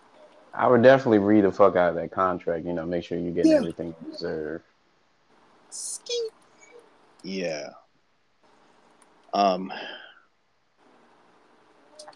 [0.55, 2.65] I would definitely read the fuck out of that contract.
[2.65, 3.57] You know, make sure you get Yeah.
[3.57, 4.63] everything you deserve.
[5.71, 6.29] Ski.
[7.23, 7.71] Yeah.
[9.35, 9.73] Um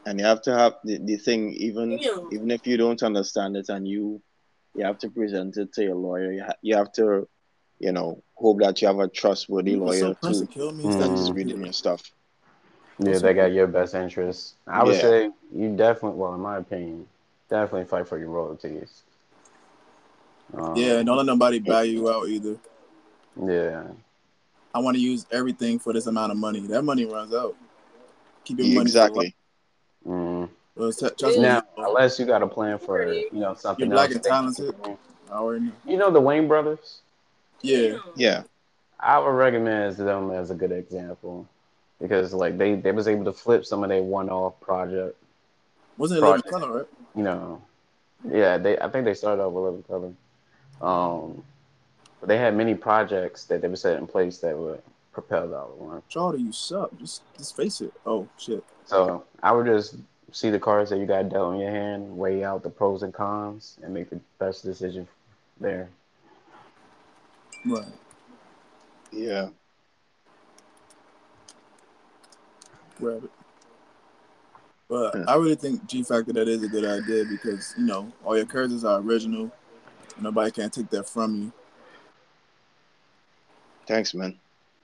[0.07, 2.17] and you have to have the, the thing even Yeah.
[2.33, 4.23] even if you don't understand it and you
[4.75, 7.29] you have to present it to your lawyer you, ha- you have to
[7.81, 10.85] you know hope that you have a trustworthy You lawyer some too pressure kill me.
[10.85, 10.99] Mm.
[10.99, 11.37] that's instead.
[11.37, 12.03] reading your stuff
[12.99, 14.55] Yeah, they got your best interests.
[14.67, 15.01] I would Yeah.
[15.01, 17.07] say you definitely, well, in my opinion,
[17.49, 19.03] definitely fight for your royalties.
[20.55, 22.57] Um, Yeah, and don't let nobody buy you out either.
[23.47, 23.85] yeah.
[24.75, 26.61] I want to use everything for this amount of money.
[26.61, 27.57] That money runs out.
[28.45, 29.35] Keep your Yeah, money exactly
[30.07, 30.49] Mm.
[30.77, 33.95] Well, t- trust me, Now, unless you got a plan for you know something You're
[33.95, 34.17] black else.
[34.17, 34.75] and talented.
[35.31, 35.73] I already know.
[35.85, 37.01] You know the Wayans brothers.
[37.63, 37.99] Yeah.
[38.17, 38.43] yeah
[38.99, 41.49] I would recommend them as a good example
[42.01, 45.17] because like they they was able to flip some of their one-off project.
[45.97, 46.63] Wasn't it Living Project.
[46.63, 46.87] Color, right?
[47.15, 47.63] You know,
[48.29, 48.59] yeah.
[48.59, 50.13] They I think they started off with Living Color.
[50.81, 51.43] Um,
[52.21, 54.83] but they had many projects that they were set in place that would
[55.13, 56.03] propel the other one.
[56.09, 56.91] Charlie, you suck.
[56.99, 57.93] Just, just face it.
[58.07, 58.65] Oh shit.
[58.85, 59.97] So I would just
[60.33, 63.13] see the cards that you got dealt in your hand, weigh out the pros and
[63.13, 65.09] cons, and make the best decision
[65.61, 65.89] there.
[67.65, 67.85] Right.
[69.13, 69.49] Yeah.
[72.99, 73.31] Rabbit.
[74.89, 75.29] But Hmm.
[75.29, 78.47] I really think G Factor that is a good idea because you know all your
[78.47, 79.51] characters are original.
[80.21, 81.53] Nobody can take that from you.
[83.87, 84.39] Thanks, man.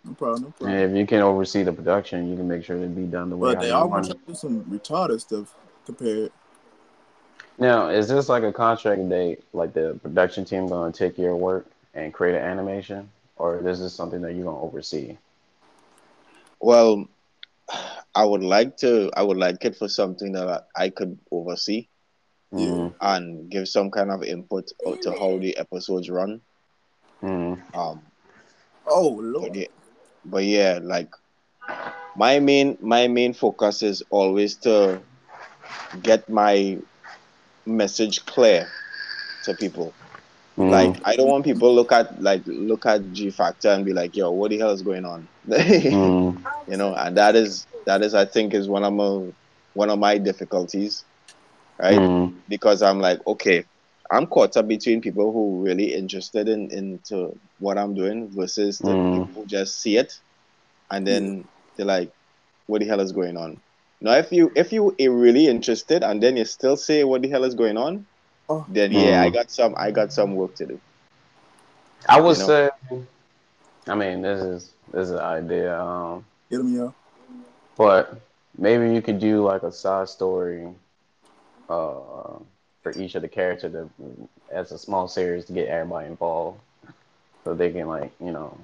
[0.04, 0.42] No problem.
[0.44, 0.70] No problem.
[0.70, 3.36] And if you can oversee the production, you can make sure it be done the
[3.36, 5.54] way But they you all want want to do some retarded stuff
[5.84, 6.32] compared.
[7.58, 11.36] Now, is this like a contract date, like the production team going to take your
[11.36, 11.66] work
[11.96, 15.18] and create an animation, or this is something that you're going to oversee?
[16.60, 17.08] Well,
[18.14, 19.10] I would like to.
[19.16, 21.88] I would like it for something that I could oversee
[22.52, 24.68] Mm, and give some kind of input
[25.02, 26.42] to how the episodes run.
[27.22, 28.02] mm, Um,
[28.86, 29.54] Oh but lord.
[29.54, 29.66] yeah,
[30.24, 31.10] but yeah, like
[32.16, 35.00] my main my main focus is always to
[36.02, 36.78] get my
[37.66, 38.66] message clear
[39.44, 39.94] to people.
[40.58, 43.92] Mm, Like I don't want people look at like look at G Factor and be
[43.92, 45.28] like, "Yo, what the hell is going on?"
[45.90, 49.30] mm, you know, and that is that is I think is one of my
[49.74, 51.04] one of my difficulties,
[51.80, 52.02] right?
[52.02, 53.64] mm, Because I'm like, okay,
[54.10, 58.96] I'm caught up between people who really interested in into what I'm doing versus the
[59.12, 60.12] people who just see it,
[60.90, 62.12] and then they're like,
[62.66, 63.62] "What the hell is going on?"
[64.00, 67.28] Now, if you if you are really interested and then you still say, "What the
[67.30, 68.06] hell is going on?"
[68.48, 68.66] Oh.
[68.68, 69.30] Then yeah, I Mm.
[69.30, 70.80] got some I got some work to do.
[72.08, 72.52] I would You know?
[72.52, 72.70] say,
[73.86, 76.94] I mean, this is this is an idea, um, Get them, yo.
[77.76, 78.20] but
[78.56, 80.66] maybe you could do like a side story
[81.68, 82.38] uh,
[82.82, 83.90] for each of the characters to,
[84.50, 86.60] as a small series to get everybody involved,
[87.44, 88.56] so they can like you know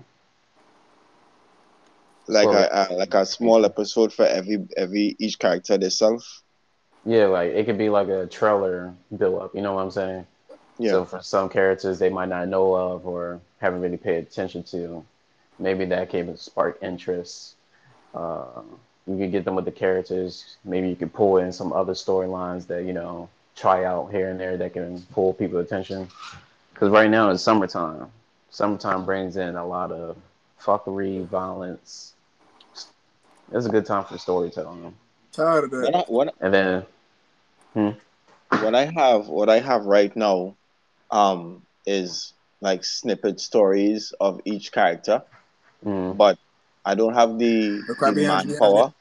[2.29, 6.43] Like a, a like a small episode for every every each character themselves.
[7.05, 10.27] Yeah, like it could be like a trailer build up, you know what I'm saying?
[10.79, 10.91] Yeah.
[10.91, 15.05] So for some characters they might not know of or haven't really paid attention to,
[15.59, 17.55] maybe that can spark interest.
[18.15, 18.62] Uh,
[19.07, 20.57] you could get them with the characters.
[20.65, 24.39] Maybe you could pull in some other storylines that you know try out here and
[24.39, 26.09] there that can pull people attention.
[26.73, 28.11] Because right now it's summertime.
[28.51, 30.16] Summertime brings in a lot of
[30.61, 32.15] fuckery, violence.
[33.53, 34.95] It's a good time for storytelling.
[35.33, 35.95] Tired of What that.
[35.97, 36.87] I, what And then
[38.59, 40.57] what I have what I have right now
[41.11, 45.23] um is like snippet stories of each character,
[45.85, 46.39] mm, but
[46.85, 48.93] I don't have the, The the crappy hands behind manpower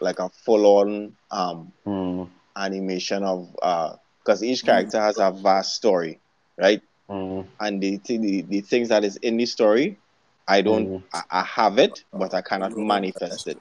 [0.00, 3.94] like a full on um mm, animation of uh
[4.24, 6.20] because each character has a vast story,
[6.58, 6.82] right?
[7.08, 9.98] mm, And the, the the things that is in the story,
[10.48, 11.02] I don't Mhm.
[11.12, 13.60] I, I have it, but I cannot manifest it.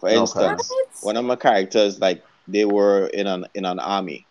[0.00, 0.10] For Okay.
[0.10, 4.28] instance, one of my characters like they were in an in an army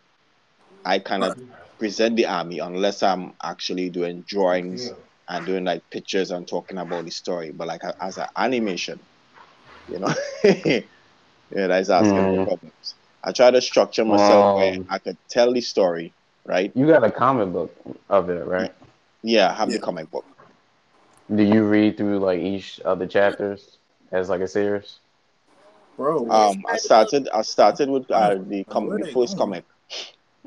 [0.85, 1.33] i cannot
[1.79, 4.93] present the army unless i'm actually doing drawings
[5.29, 8.99] and doing like pictures and talking about the story but like as an animation
[9.87, 10.81] you know yeah
[11.67, 12.43] that's asking for Mhm.
[12.43, 16.15] problems i try to structure myself where i could tell the story
[16.45, 17.75] right You got a comic book
[18.09, 18.73] of it, right?
[19.23, 20.25] yeah i have the comic book
[21.33, 23.77] Do you read through like each of the chapters
[24.11, 24.99] as like a series?
[25.97, 26.29] Bro.
[26.31, 29.65] um i started i started with uh, the, com- the first comic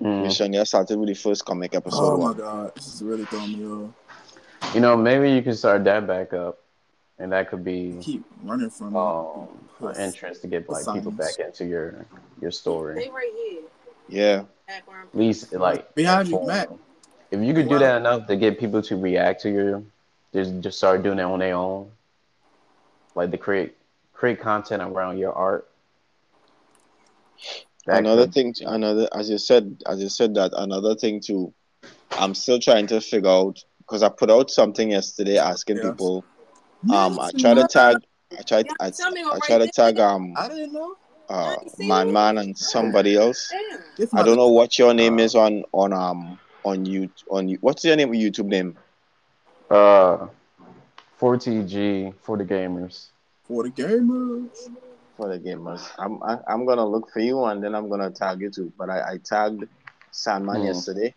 [0.01, 0.23] Mm.
[0.23, 2.37] Mission, yeah, I started with the first comic episode oh my one.
[2.39, 2.75] god.
[2.75, 3.67] This is really throwing me
[4.65, 4.75] off.
[4.75, 6.59] You know, maybe you can start that back up,
[7.19, 8.99] and that could be Keep running from me.
[8.99, 9.49] um,
[9.91, 12.07] an entrance to get like people back into your
[12.41, 12.95] your story.
[13.05, 13.63] They right here.
[14.09, 14.45] Yeah.
[14.67, 14.83] At
[15.15, 16.73] least like Behind you, for- Matt.
[17.31, 19.83] If you could do that enough to get people to react to your,
[20.33, 21.91] just just start doing it on their own,
[23.15, 23.77] like to create
[24.13, 25.69] create content around your art.
[27.87, 31.53] That another could- thing another as you said as you said that another thing too
[32.17, 35.93] i'm still trying to figure out because i put out something yesterday asking Yes.
[35.93, 36.25] people
[36.91, 37.97] um i try to tag
[38.39, 40.95] i tried I, Tell I what try to right tag um I didn't know.
[41.29, 43.53] uh man man and somebody else.
[44.15, 47.85] I don't know what your name is on on um on you on you what's
[47.85, 48.77] your name youtube name
[49.73, 50.29] Uh,
[51.19, 53.09] 4TG for the gamers.
[53.49, 54.69] For the gamers.
[55.17, 58.41] for the gamers i'm I, i'm gonna look for you and then i'm gonna tag
[58.41, 59.65] you too but i i tagged
[60.11, 60.67] sandman Hmm.
[60.73, 61.15] yesterday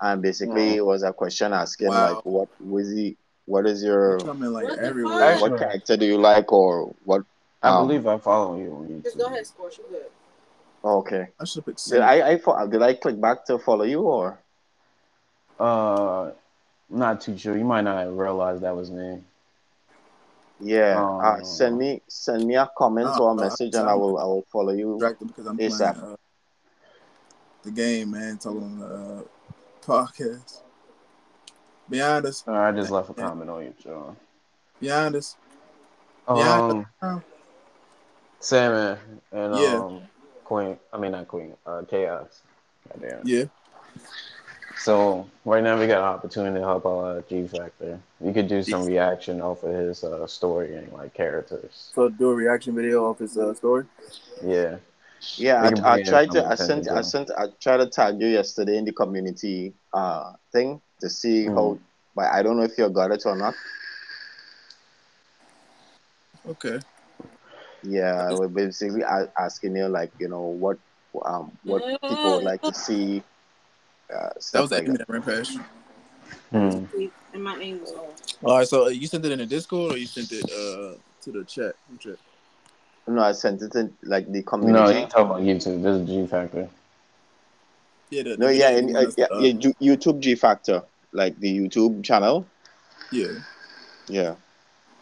[0.00, 2.14] and basically it was a question asking Wow.
[2.14, 5.32] like what was he what is your They're like What the everywhere.
[5.34, 5.40] fuck?
[5.42, 7.22] what character do you like or what
[7.62, 9.02] I Um, believe I follow you on YouTube.
[9.04, 9.78] Just go ahead, Scorch.
[9.78, 10.10] You good.
[10.84, 13.84] oh, okay I should pick did i i fo- did i click back to follow
[13.94, 14.38] you or
[15.58, 16.30] Uh,
[16.90, 17.56] not too sure.
[17.56, 19.20] You might not realize that was me.
[20.60, 21.42] yeah uh, Oh.
[21.44, 24.44] send me send me a comment or a uh, message and i will i will
[24.52, 26.16] follow you distracted because I'm playing uh,
[27.62, 28.38] the game, man.
[28.38, 29.22] Talking on the uh,
[29.82, 30.62] podcast.
[31.90, 32.46] Be honest.
[32.48, 34.16] Uh, I just left a comment on you, John.
[34.80, 35.36] Be honest.
[36.26, 36.86] Be honest.
[37.02, 37.22] Um,
[38.40, 38.98] Salmon
[39.32, 39.76] and Yeah.
[39.84, 40.02] um,
[40.44, 40.78] Queen.
[40.92, 41.54] I mean, not Queen.
[41.66, 42.42] Uh, Chaos.
[42.88, 43.22] Goddamn.
[43.24, 43.44] Yeah.
[44.78, 48.00] So right now we got an opportunity to help out uh, G Factor.
[48.24, 51.90] You could do some reaction off of his uh, story and like characters.
[51.94, 53.86] So do a reaction video off his uh, story.
[54.44, 54.76] Yeah.
[55.36, 56.46] Yeah, I, I tried to.
[56.46, 56.88] I sent.
[56.88, 57.30] I sent.
[57.36, 61.54] I tried to tag you yesterday in the community uh thing to see Mm.
[61.54, 61.78] how.
[62.14, 63.54] But I don't know if you got it or not.
[66.46, 66.78] Okay.
[67.82, 70.78] Yeah, we're basically asking you like you know what
[71.24, 73.22] um what people would like to see.
[74.14, 75.06] Uh, That was like enemy that.
[75.08, 75.58] that ran past.
[76.50, 76.84] Hmm.
[77.34, 78.20] And my aim was off.
[78.42, 78.66] All right.
[78.68, 81.44] So uh, you sent it in the Discord or you sent it uh to the
[81.44, 81.74] chat?
[81.90, 82.18] Who chat?
[83.06, 84.72] No, I sent it in like the community.
[84.72, 85.00] No, community.
[85.00, 85.82] you talking about YouTube.
[85.82, 86.68] This is G Factor.
[88.10, 88.22] Yeah.
[88.22, 90.82] The, the No, yeah, video in, you uh, yeah, yeah, YouTube G Factor,
[91.12, 92.46] like the YouTube channel.
[93.12, 93.32] yeah.
[94.08, 94.34] Yeah.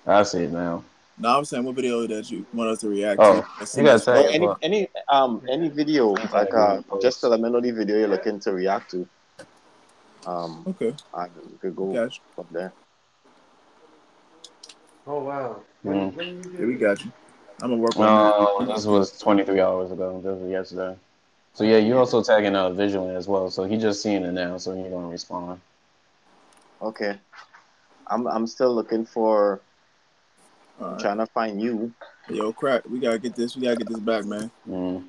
[0.06, 0.84] I see it now.
[1.18, 3.46] No, I'm saying what video that you want us to react Oh, to.
[3.58, 6.58] Let's you see gotta say Or it, any but- any um any video like you
[6.58, 9.08] uh just let me know video you're looking to react to.
[10.26, 10.94] Um, Okay.
[11.14, 12.20] I we could go Got you.
[12.34, 12.72] from there.
[15.06, 15.60] Oh wow.
[15.84, 16.58] Mm.
[16.58, 17.12] Yeah, we got you.
[17.62, 18.74] I'm gonna work on No, that.
[18.74, 20.20] this was 23 hours ago.
[20.22, 20.96] This was yesterday.
[21.54, 23.48] So yeah, you're also tagging uh visually as well.
[23.50, 25.60] So he just seeing it now, so he's gonna respond.
[26.82, 27.16] Okay.
[28.08, 29.60] I'm I'm still looking for All
[30.78, 30.98] right.
[30.98, 31.92] trying to find you.
[32.28, 32.82] Yo, crack.
[32.88, 33.56] We gotta get this.
[33.56, 34.50] We gotta get this back, man.
[34.68, 35.04] Mm.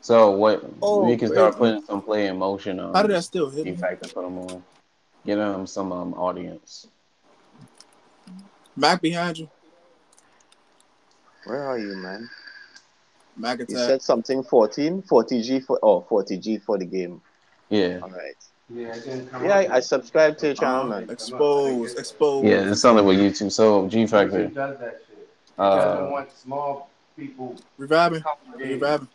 [0.00, 3.22] So what Oh, we can start putting some play in motion on How did that
[3.22, 3.74] still hit me?
[3.74, 4.62] Factor put them on.
[5.24, 6.88] Get him some um audience.
[8.76, 9.48] Mac behind you.
[11.44, 12.28] Where are you, man?
[13.36, 13.70] Mac attack.
[13.70, 17.20] You said something 14, 40G for oh 40G for the game.
[17.68, 18.00] Yeah.
[18.02, 18.36] All right.
[18.70, 19.56] Yeah, it didn't come Yeah.
[19.56, 21.10] I, I subscribed to your channel, Uh, man.
[21.10, 21.94] expose.
[21.94, 22.44] Expose.
[22.44, 23.52] Yeah, it's something with YouTube.
[23.52, 24.46] So G Factor.
[24.48, 25.28] Does that shit.
[25.56, 28.24] Doesn't Uh, want small people Reviving.
[28.58, 29.08] Reviving.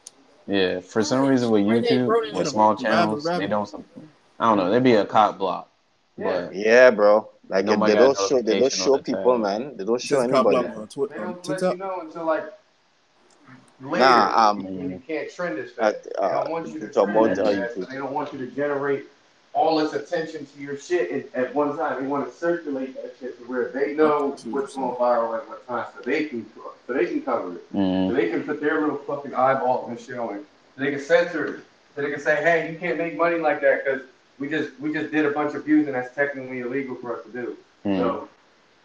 [0.47, 2.45] yeah, for some reason with YouTube, with in.
[2.45, 3.85] small Rabbit, channels, they don't.
[4.39, 4.69] I don't know.
[4.71, 5.69] They'd be a cop block,
[6.17, 7.29] but Yeah, bro.
[7.49, 9.41] Like if they don't show they don't show people, tab.
[9.41, 9.75] man.
[9.77, 10.57] They don't show anybody.
[10.57, 12.45] on, Twi- They don't let you know until like
[13.81, 14.05] later.
[14.05, 16.07] Nah, um, when you can't trend as At, fast.
[16.19, 17.77] uh, they don't want you to it's trend about, as uh, fast.
[17.77, 17.89] YouTube.
[17.89, 19.05] They don't want you to generate
[19.53, 22.01] all this attention to your shit at, at one time.
[22.01, 25.67] They want to circulate that shit to where they know what's going viral at what
[25.67, 26.45] time, so they can
[26.87, 27.65] so they can cover it.
[27.71, 30.43] So mm, they can put their little fucking eyeball and shit on it.
[30.75, 31.59] So they can censor it.
[31.95, 34.01] So they can say, hey, you can't make money like that because
[34.39, 37.25] we just we just did a bunch of views and that's technically illegal for us
[37.25, 37.57] to do.
[37.85, 37.97] mm.
[37.97, 38.29] So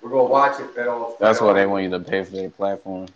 [0.03, 1.17] we're gonna watch it at all.
[1.21, 3.07] that's why they want you to pay for their platform.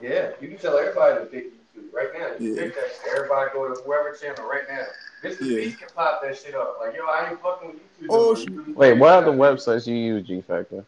[0.00, 2.28] Yeah, you can tell everybody to pick YouTube right now.
[2.38, 2.62] You Yeah.
[2.62, 3.12] pick that shit.
[3.14, 4.84] Everybody go to whoever channel right now.
[5.22, 5.40] Mr.
[5.40, 5.56] Yeah.
[5.58, 6.76] Beast can pop that shit up.
[6.80, 8.06] Like, yo, I ain't fucking with YouTube.
[8.10, 8.36] Oh, more.
[8.36, 8.76] shit.
[8.76, 10.84] Wait, what other websites you use, G Factor?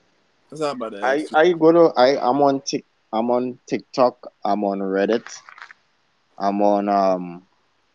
[0.49, 1.05] What's up about that.
[1.05, 4.33] I I go to I I'm on Tik I'm on TikTok.
[4.45, 5.25] I'm on Reddit.
[6.39, 7.47] I'm on um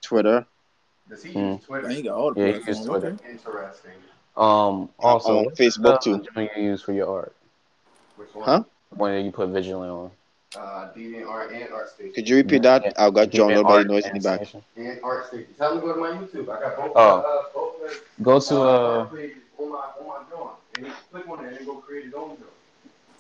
[0.02, 0.46] Twitter.
[1.10, 1.56] Does he Mm.
[1.58, 1.88] use Twitter?
[1.88, 2.78] I ain't got all the Yeah, he platforms.
[2.80, 3.08] used Twitter.
[3.08, 3.32] Okay.
[3.32, 3.92] Interesting.
[4.38, 6.26] Um, also, on Facebook, the too.
[6.36, 7.36] joint you use for your art?
[8.18, 8.44] Which one?
[8.46, 8.64] Huh?
[8.90, 10.12] One that you put vigilant on.
[10.58, 12.14] Uh, Deviant and Art Station.
[12.14, 12.94] Could you repeat that?
[13.00, 14.42] I've got John Deviant by Art in the back.
[14.78, 15.48] And Art Station.
[15.58, 16.50] Tell them to go to my YouTube.
[16.50, 16.92] I got both.
[16.96, 17.20] Oh.
[17.20, 19.64] Uh, both the, Go to uh, uh.
[19.64, 20.56] on my on my drawing.
[20.78, 22.42] And click on it and go create his own drawing.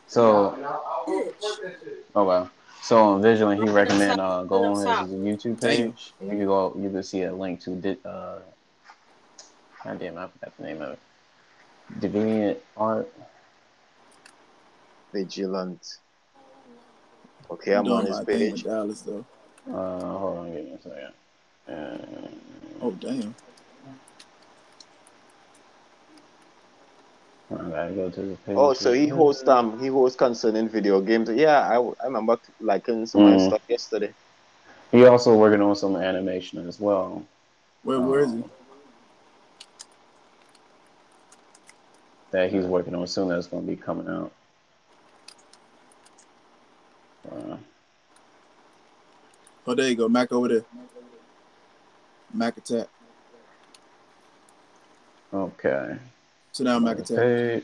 [0.07, 2.05] So And I'll, I'll go support that shit.
[2.15, 2.49] oh wow.
[2.81, 6.13] So on Vigilant, he recommend uh go on his YouTube page.
[6.21, 6.73] You can go.
[6.77, 8.39] You can see a link to di- uh.
[9.83, 10.99] God damn, I forgot the name of it.
[11.99, 13.11] Deviant Art.
[15.13, 15.97] Vigilant.
[17.51, 18.63] Okay, I'm on his my thing with page.
[18.63, 19.25] Dallas though.
[19.67, 21.13] Uh, hold on, give me a second.
[21.67, 22.27] Uh,
[22.81, 23.35] Oh damn.
[27.51, 28.57] I go to the page.
[28.57, 31.29] Oh, so he hosts um he hosts concerning video games.
[31.29, 33.47] Yeah, I, I remember liking some of his Mm.
[33.47, 34.13] stuff yesterday.
[34.91, 37.23] He also working on some animation as well.
[37.83, 38.37] Where where is he?
[38.39, 38.51] Um,
[42.31, 43.29] That he's working on soon.
[43.29, 44.31] That's gonna be coming out.
[47.31, 47.57] Uh,
[49.67, 50.07] Oh there you go.
[50.07, 50.63] Mac over there.
[52.33, 52.87] Mac attack.
[55.33, 55.97] okay.
[56.51, 57.17] So now Mac attack.
[57.17, 57.63] Page.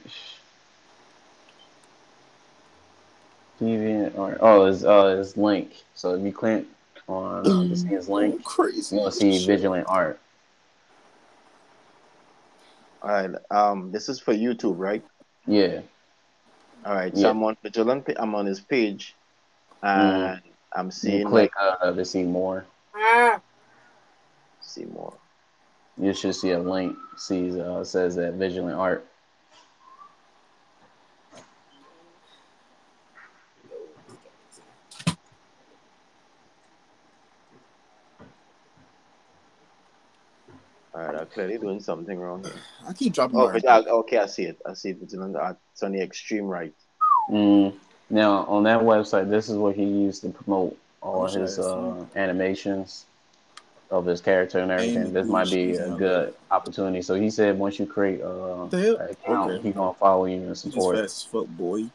[3.61, 4.37] Deviant Art.
[4.41, 5.83] Oh, it's uh, it's link.
[5.93, 6.65] So if you click
[7.07, 8.95] on uh, to see link, Crazy.
[8.95, 10.19] you'll see Vigilant Art.
[13.03, 13.29] All right.
[13.51, 15.03] Um, this is for YouTube, right?
[15.45, 15.81] Yeah.
[16.83, 17.15] All right.
[17.15, 17.29] So Yeah.
[17.29, 18.09] I'm on Vigilant.
[18.17, 19.15] I'm on his page,
[19.83, 20.41] and
[20.73, 22.65] I'm You seeing click like uh, to see more.
[22.95, 23.41] Ah,
[24.59, 25.13] See more.
[25.97, 26.95] You should see a link.
[27.17, 29.05] See, uh, says that Vigilant Art.
[40.93, 42.51] All right, I'm clearly doing something wrong here.
[42.87, 44.59] I keep dropping Oh, but, uh, okay, I see it.
[44.65, 44.97] I see it.
[45.01, 46.73] It's on the, it's on the extreme right.
[47.29, 47.73] Mm.
[48.11, 51.57] Now on that website, this is what he used to promote all Wish I his
[51.59, 53.05] uh, animations
[53.89, 55.11] of his character and everything.
[55.13, 57.01] This might be a good opportunity.
[57.01, 58.95] So he said once you create a The hell?
[59.09, 59.63] account, Okay.
[59.63, 60.97] he gonna follow you and support.
[60.97, 61.85] fast as fuck, boy.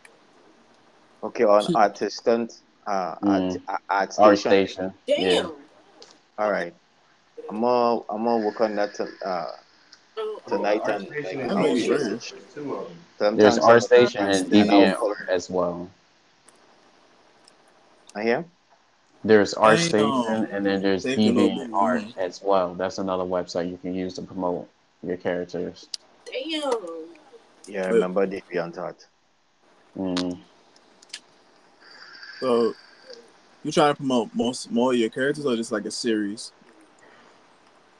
[1.22, 3.60] Okay, on Artistant, uh, Mm.
[3.68, 4.92] art, art Art station.
[5.04, 5.22] Station.
[5.22, 5.42] Yeah.
[5.42, 5.52] damn.
[6.38, 6.74] All right.
[7.48, 9.50] I'm gonna I'm gonna work on that to, uh,
[10.18, 12.08] Oh, tonight Art and like, I'll Art be Station.
[12.08, 12.18] able
[12.54, 12.96] Two to- of them.
[13.18, 15.88] sometimes There's Art Station and and Deviant as well.
[18.16, 18.44] I hear.
[19.22, 19.88] There's Art Damn.
[19.88, 22.74] Station and then there's Save Deviant Art as well.
[22.74, 24.68] That's another website you can use to promote
[25.02, 25.88] your characters.
[26.24, 26.72] damn.
[27.66, 29.06] Yeah, I remember Deviant Art.
[29.98, 30.38] Mm.
[32.40, 32.74] So,
[33.62, 36.52] you trying to promote most more of your characters or just like a series?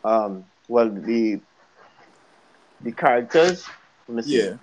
[0.05, 1.41] Um, well, the
[2.81, 3.67] the characters.
[4.09, 4.39] Let me see.
[4.39, 4.55] Yeah.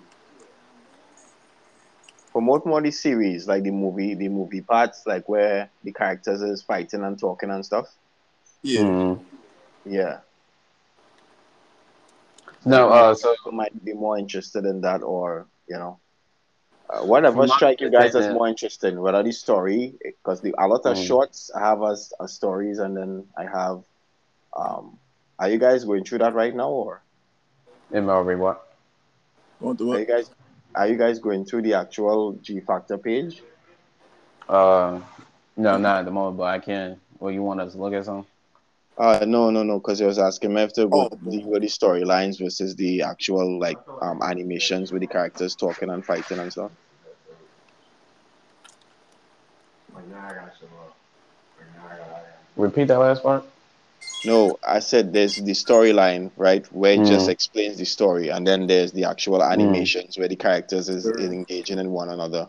[2.34, 6.62] Promote more the series, like the movie, the movie parts, like where the characters is
[6.64, 7.86] fighting and talking and stuff.
[8.62, 8.82] Yeah.
[8.82, 9.20] Mm.
[9.84, 10.20] Yeah.
[12.66, 16.00] No, uh, so People might be more interested in that, or you know,
[16.90, 18.94] uh, whatever strike you guys as more interesting.
[18.94, 20.98] in, Whether the story, because the a lot of Mm.
[20.98, 23.84] shorts I have as, as stories, and then I have.
[24.56, 24.98] Um,
[25.38, 27.04] are you guys going through that right now, or
[27.92, 28.62] MLB what?
[29.60, 30.30] Going through are you guys
[30.74, 33.42] are you guys going through the actual G Factor page?
[34.48, 35.00] Uh,
[35.56, 37.00] no, not at the moment, but I can.
[37.18, 38.26] Well, you want us to look at some?
[38.98, 41.30] Uh, no, no, no, because I was asking me if to go Oh.
[41.30, 46.04] deal with the storylines versus the actual like um animations with the characters talking and
[46.04, 46.70] fighting and stuff.
[49.94, 50.96] Like, now I gotta show up.
[51.58, 52.20] Like, now I gotta-
[52.56, 53.44] Repeat that last part.
[54.24, 57.32] No, I said there's the storyline, right, where it just Mhm.
[57.32, 61.78] explains the story, and then there's the actual animations where the characters is, is engaging
[61.78, 62.48] in one another.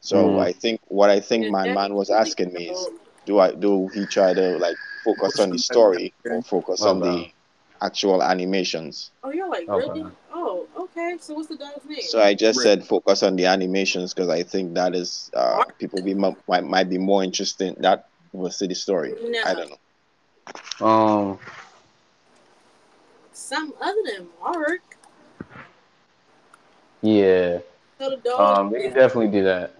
[0.00, 0.40] So Mhm.
[0.40, 2.88] I think what I think my that- man was asking me is,
[3.26, 7.26] do I do he try to like focus on the story or focus on the
[7.82, 9.10] actual animations?
[9.24, 9.88] Oh, you're like, Okay.
[10.00, 10.10] really?
[10.32, 11.16] Oh, okay.
[11.20, 12.00] So what's the dog's name?
[12.00, 12.62] So I just Right.
[12.62, 16.88] said focus on the animations because I think that is uh, people be might, might
[16.88, 19.14] be more interested in that versus the story.
[19.20, 19.42] No.
[19.44, 19.76] I don't know.
[20.80, 21.38] Um,
[23.32, 24.80] Some other than Mark.
[27.02, 27.58] yeah.
[27.98, 28.40] So the dog.
[28.40, 29.74] Um, we can definitely do that.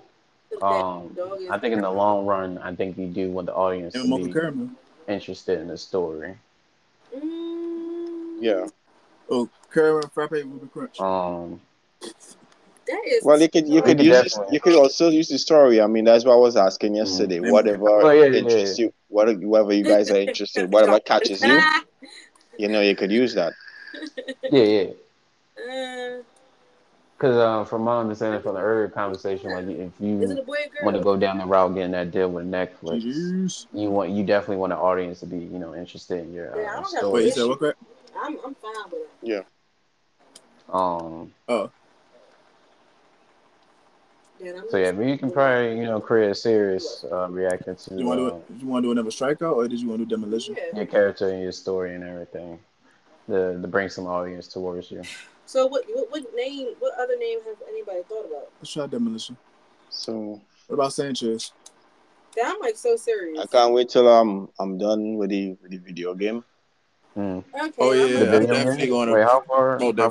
[0.51, 1.17] the Um,
[1.51, 4.27] I think in the long run, I think you do want the audience And to
[4.27, 4.71] be Caramel.
[5.07, 6.37] interested in the story.
[7.17, 8.67] Mm, Yeah.
[9.31, 11.01] Oh, Caramel Frappe Ruby Crunch.
[11.01, 11.61] Um,
[12.87, 13.23] That is.
[13.25, 15.81] Well, you could you could could use you could also use the story.
[15.81, 17.39] I mean, that's what I was asking yesterday.
[17.39, 17.51] Mm.
[17.51, 21.61] Whatever Oh, yeah, yeah, interests you, whatever whatever you guys are interested, whatever catches you,
[22.59, 23.55] you know, you could use that.
[24.51, 24.83] yeah, yeah.
[25.59, 26.23] Uh,
[27.17, 30.45] Because uh, from my understanding from the earlier conversation, like if you a boy or
[30.45, 30.85] girl?
[30.85, 33.67] want to go down the route getting that deal with Netflix, GG's.
[33.73, 36.63] you want you definitely want the audience to be you know interested in your Yeah,
[36.63, 37.13] I uh, don't have story.
[37.13, 37.75] Wait, you said what crap?
[38.17, 39.09] I'm, I'm fine with it.
[39.23, 39.41] Yeah.
[40.69, 41.71] Um, Oh, Yeah, I'm
[44.71, 48.07] so yeah, but you can probably you know create a series uh, reacting to you
[48.07, 48.61] want to do it?
[48.61, 50.57] You want to do another strikeout or did you want to do demolition?
[50.57, 50.77] Yeah.
[50.77, 52.59] your character and your story and everything
[53.29, 55.03] to, to bring some audience towards you.
[55.47, 56.75] So what, what what name?
[56.79, 58.51] What other name have anybody thought about?
[58.61, 59.37] Let's try demolition.
[59.91, 61.53] So What about Sanchez?
[62.37, 63.41] That I'm like so serious.
[63.41, 66.45] I can't wait till um I'm done with the with the video game.
[67.17, 67.43] Mm.
[67.53, 67.73] Okay.
[67.79, 69.79] Oh, yeah, The like- I'm definitely gonna Wait, how far?
[69.79, 70.11] promote How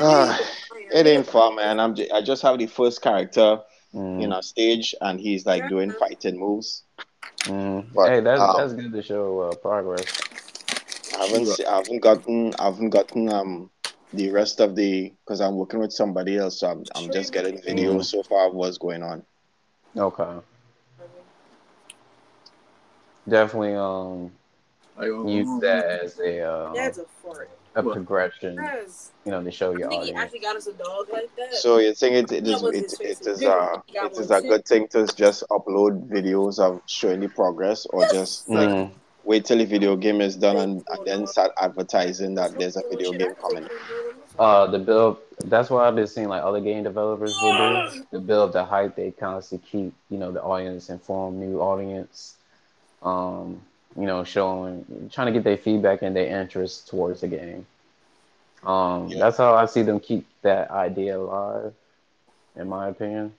[0.00, 0.38] far
[0.90, 1.02] you, my that's boy.
[1.02, 1.02] on?
[1.02, 1.80] I need- It ain't far, man.
[1.80, 3.60] I'm just, I just have the first character
[3.94, 4.22] Mm.
[4.22, 6.82] in a stage, and he's like doing fighting moves.
[7.44, 7.86] Mm.
[7.94, 10.04] But, hey, that's um, that's good to show uh, progress.
[11.18, 13.70] I haven't se- I haven't gotten I haven't gotten um
[14.12, 17.58] the rest of the because I'm working with somebody else, so I'm I'm just getting
[17.62, 19.24] videos so far of what's going on.
[19.96, 20.40] Okay.
[23.26, 24.32] Definitely um
[24.98, 27.50] Like, um, use that as a uh, That's a fart.
[27.78, 27.94] A What?
[27.94, 30.18] progression, That's, you know, to show I your think he audience.
[30.24, 31.54] actually got us a dog like that.
[31.54, 33.26] So you think it, it That is was it, his it face.
[33.26, 37.28] is He a it is a good thing to just upload videos of showing the
[37.28, 38.90] progress or just like Mm.
[39.24, 42.82] wait till the video game is done and, and then start advertising that there's a
[42.90, 43.68] video game coming.
[44.38, 45.18] Uh, the build.
[45.44, 46.28] That's what I've been seeing.
[46.28, 48.00] Like other game developers will do.
[48.12, 52.36] The build, the hype, they constantly keep you know the audience informed, new audience,
[53.02, 53.60] Um,
[53.98, 57.66] you know, showing, trying to get their feedback and their interest towards the game.
[58.64, 59.18] Um, Yeah.
[59.18, 61.74] that's how I see them keep that idea alive,
[62.56, 63.34] in my opinion.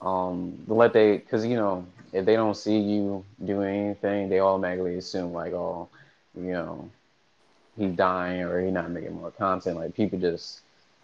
[0.00, 4.96] Um, let they, because you know, if they don't see you doing anything, they automatically
[4.96, 5.88] assume like, oh,
[6.36, 6.90] you know,
[7.76, 9.76] he's dying or he's not making more content.
[9.76, 10.60] Like people just,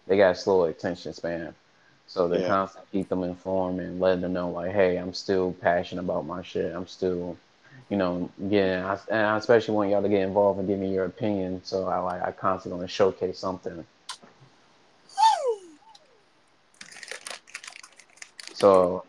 [0.07, 1.55] they got slow attention span,
[2.07, 2.47] so they Yeah.
[2.47, 6.41] constantly keep them informed and letting them know like, hey, I'm still passionate about my
[6.41, 6.75] shit.
[6.75, 7.37] I'm still,
[7.89, 10.93] you know, getting, I, and I especially want y'all to get involved and give me
[10.93, 11.61] your opinion.
[11.63, 13.85] So I like, I constantly want to showcase something.
[18.53, 19.05] So,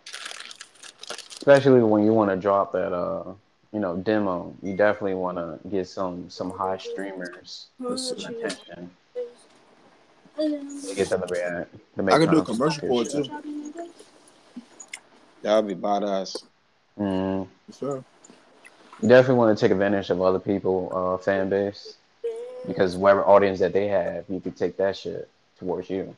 [1.37, 3.33] especially when you want to drop that, uh,
[3.73, 7.67] you know, demo, you definitely want to get some some high streamers
[7.97, 8.91] some attention
[10.39, 11.75] to get them to react.
[11.97, 13.25] To make I could do a commercial for it shit.
[13.27, 13.31] too.
[15.43, 16.45] That would be badass.
[16.99, 17.49] Mhm.
[17.77, 17.97] Sure.
[17.97, 18.05] You
[19.09, 21.97] definitely want to take advantage of other people' uh, fan base
[22.67, 25.29] because whatever audience that they have, you could take that shit
[25.59, 26.17] towards you.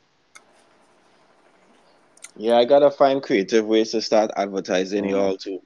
[2.37, 5.11] Yeah, I gotta find creative ways to start advertising Mhm.
[5.11, 5.61] y'all too.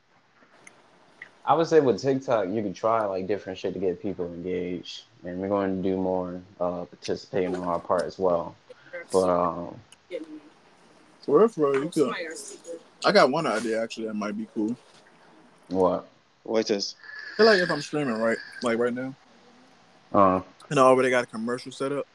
[1.44, 5.04] I would say with TikTok, you could try like different shit to get people engaged,
[5.24, 8.56] and we're going to do more uh, participating on our part as well.
[9.12, 9.80] But um,
[11.20, 12.12] For real, for you could.
[13.04, 14.76] I got one idea actually that might be cool.
[15.68, 16.08] what?
[16.46, 16.94] What is?
[17.32, 19.14] I feel like if I'm streaming right, like right now,
[20.12, 20.40] Uh,
[20.70, 22.06] and I already got a commercial set up,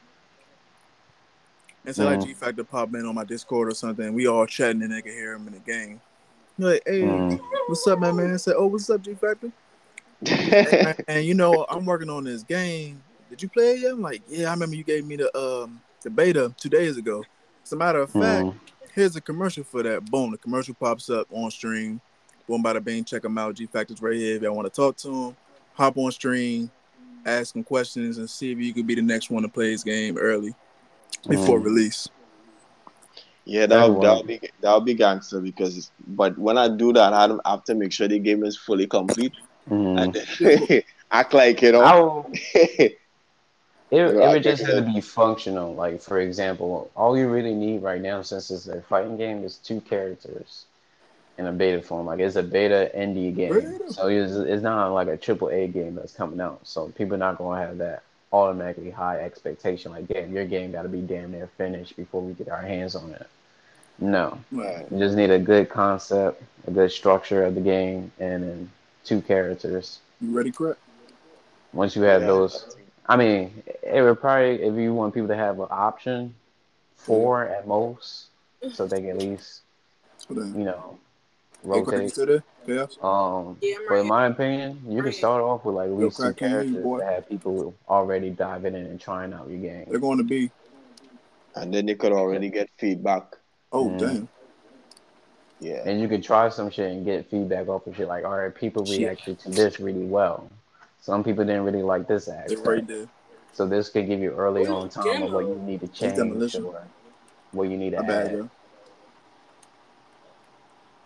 [1.84, 2.24] and say like Mhm.
[2.24, 5.12] G Factor pop in on my Discord or something, we all chatting and they can
[5.12, 6.00] hear him in the game.
[6.58, 7.40] You're like, hey, Mhm.
[7.68, 8.16] what's up, man?
[8.16, 9.52] Man, I said, oh, what's up, G Factor?
[10.26, 13.02] and, and, you know, I'm working on this game.
[13.28, 13.92] Did you play it yet?
[13.92, 17.22] I'm like, yeah, I remember you gave me the um the beta two days ago.
[17.64, 18.54] As a matter of fact, mhm.
[18.94, 20.04] here's a commercial for that.
[20.04, 22.00] Boom, the commercial pops up on stream.
[22.52, 23.54] Boom, bada bing, check him out.
[23.54, 24.36] G Factor's right here.
[24.36, 25.36] If y'all want to talk to him,
[25.72, 26.70] hop on stream,
[27.24, 29.82] ask him questions, and see if you could be the next one to play his
[29.82, 30.54] game early
[31.26, 31.64] before Mhm.
[31.64, 32.08] release.
[33.46, 37.64] Yeah, that'll that'll be that'll be gangster because but when I do that, I have
[37.64, 39.32] to make sure the game is fully complete
[39.70, 40.02] Mhm.
[40.02, 42.30] and act like you know.
[43.90, 45.74] It, it would just think have to be functional.
[45.74, 49.56] Like for example, all you really need right now, since it's a fighting game, is
[49.56, 50.66] two characters
[51.42, 52.06] in a beta form.
[52.06, 53.92] Like it's a beta indie game, Beta.
[53.92, 56.60] so it's, it's not like a triple A game that's coming out.
[56.64, 58.02] So people are not gonna have that
[58.32, 59.92] automatically high expectation.
[59.92, 62.94] Like, damn, your game got to be damn near finished before we get our hands
[62.94, 63.26] on it.
[63.98, 64.86] No, Right.
[64.90, 68.70] you just need a good concept, a good structure of the game, and then
[69.04, 69.98] two characters.
[70.20, 70.76] You ready, Craig?
[71.72, 75.36] Once you have Yeah, those, I mean, it would probably if you want people to
[75.36, 76.34] have an option,
[76.96, 78.26] four at most,
[78.72, 79.60] so they can at least
[80.30, 81.01] you know Hey, Craig, you
[81.62, 82.10] rotate.
[82.10, 82.44] still there?
[82.66, 82.98] Chaos?
[83.02, 86.16] Um, Yeah, I'm but in my opinion, you can start off with like at least
[86.16, 86.98] two Craig, can you hear you, characters boy?
[87.00, 89.86] to have people already diving in and trying out your game.
[89.88, 90.50] They're going to be.
[91.54, 93.36] And then they could already get feedback.
[93.72, 93.98] Oh, Mhm.
[93.98, 94.28] damn.
[95.60, 95.82] Yeah.
[95.86, 98.08] And you can try some shit and get feedback off of shit.
[98.08, 98.98] Like, all right, people Shit.
[99.00, 100.50] reacted to this really well.
[101.00, 102.66] Some people didn't really like this They're aspect.
[102.66, 103.08] right there.
[103.52, 106.16] So this could give you early Ooh, on time of what you need to change
[106.16, 106.64] demolition.
[106.64, 106.82] or
[107.52, 108.32] what you need to My bad, add.
[108.32, 108.50] bro.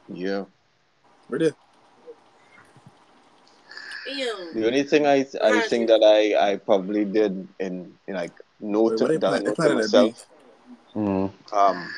[0.09, 0.45] Yeah.
[1.28, 1.55] Right there.
[4.07, 5.69] The only thing I I Gotcha.
[5.69, 9.74] think that I I probably did in, in like note Wait, that I note to
[9.74, 10.27] myself.
[10.95, 11.33] Mhm.
[11.53, 11.95] Um,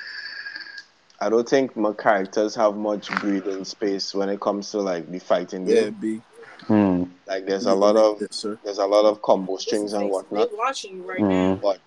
[1.20, 5.18] I don't think my characters have much breathing space when it comes to like the
[5.18, 5.94] fighting Yeah, game.
[6.00, 6.22] B.
[6.68, 7.10] Mhm.
[7.26, 8.58] Like there's a lot of there, sir.
[8.64, 10.48] there's a lot of combo strings and They whatnot.
[10.56, 11.28] watching you right Mhm.
[11.30, 11.56] now.
[11.62, 11.80] But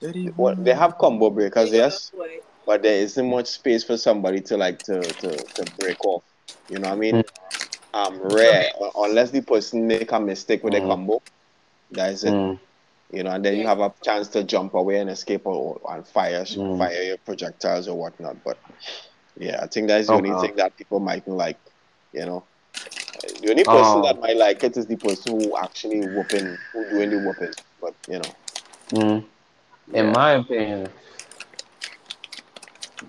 [0.00, 2.40] Daddy, what they have combo breakers, yes, the way.
[2.66, 6.24] But there isn't much space for somebody to like to to, to break off.
[6.68, 7.24] You know what I mean?
[7.94, 10.82] Um, rare un- unless the person make a mistake with a Mhm.
[10.82, 11.14] combo.
[11.90, 12.34] That is it.
[12.34, 12.58] Mhm.
[13.10, 15.94] You know, and then you have a chance to jump away and escape or, or
[15.94, 16.76] and fire Mhm.
[16.76, 18.42] fire your projectiles or whatnot.
[18.44, 18.58] But
[19.36, 20.34] yeah, I think that's the only Okay.
[20.34, 21.58] thing that people mightn't like.
[22.12, 22.44] You know,
[23.40, 26.88] the only person Um, that might like it is the person who actually whooping, who
[26.90, 27.54] doing the whooping.
[27.80, 28.34] But you know,
[28.92, 29.24] Mhm.
[29.92, 30.12] In yeah.
[30.12, 30.88] my opinion,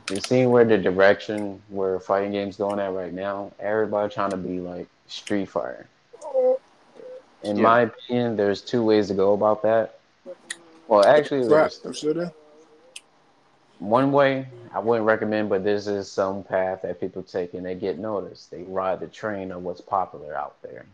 [0.09, 4.37] you seeing where the direction where fighting games going at right now, everybody trying to
[4.37, 5.87] be like Street Fighter.
[7.43, 7.63] In Yeah.
[7.63, 9.99] my opinion, there's two ways to go about that.
[10.87, 11.61] Well, actually, Right.
[11.61, 12.31] there's I'm still there.
[13.79, 17.75] one way I wouldn't recommend, but this is some path that people take and they
[17.75, 18.51] get noticed.
[18.51, 20.85] They ride the train of what's popular out there.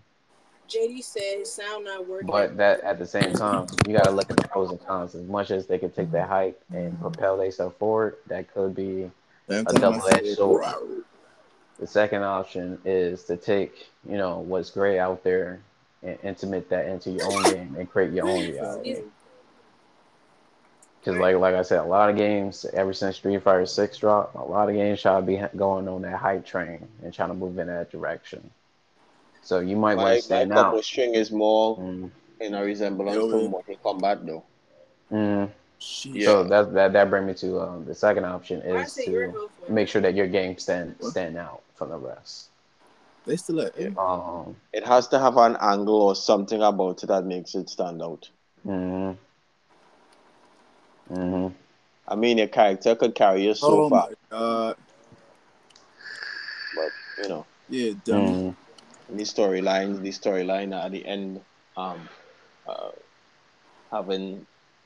[0.72, 2.27] JD said his sound not working.
[2.27, 5.15] But that at the same time, you got to look at the pros and cons.
[5.15, 9.11] As much as they could take that hype and propel themselves forward, that could be
[9.49, 10.65] Damn A double-edged sword.
[11.80, 15.60] The second option is to take, you know, what's great out there
[16.03, 19.02] and intimate that into your own game and create your own reality.
[20.99, 24.35] Because, like, like I said, a lot of games ever since Street Fighter Six dropped,
[24.35, 27.34] a lot of games try to be going on that hype train and trying to
[27.34, 28.52] move in that direction.
[29.41, 30.84] So you might want My, to my stand couple out.
[30.84, 33.49] string is more Mm, in a resemblance Yo, to.
[33.49, 34.43] Mortal Kombat though.
[35.11, 35.49] mm.
[35.80, 36.23] Sheesh.
[36.23, 39.34] So that that that brings me to um, the second option is to
[39.69, 42.49] make sure that your game stand stand out from the rest.
[43.26, 43.89] They still at Yeah.
[43.97, 48.01] Um, It has to have an angle or something about it that makes it stand
[48.01, 48.30] out.
[48.65, 49.18] mhm.
[51.09, 51.53] Mhm.
[52.07, 54.76] I mean, your character could carry you so Oh far, my god.
[56.76, 56.91] but
[57.23, 58.38] you know, Yeah, dummy.
[59.11, 61.41] The storyline, the storyline at the end,
[61.75, 62.07] um,
[62.67, 62.91] uh,
[63.91, 64.45] having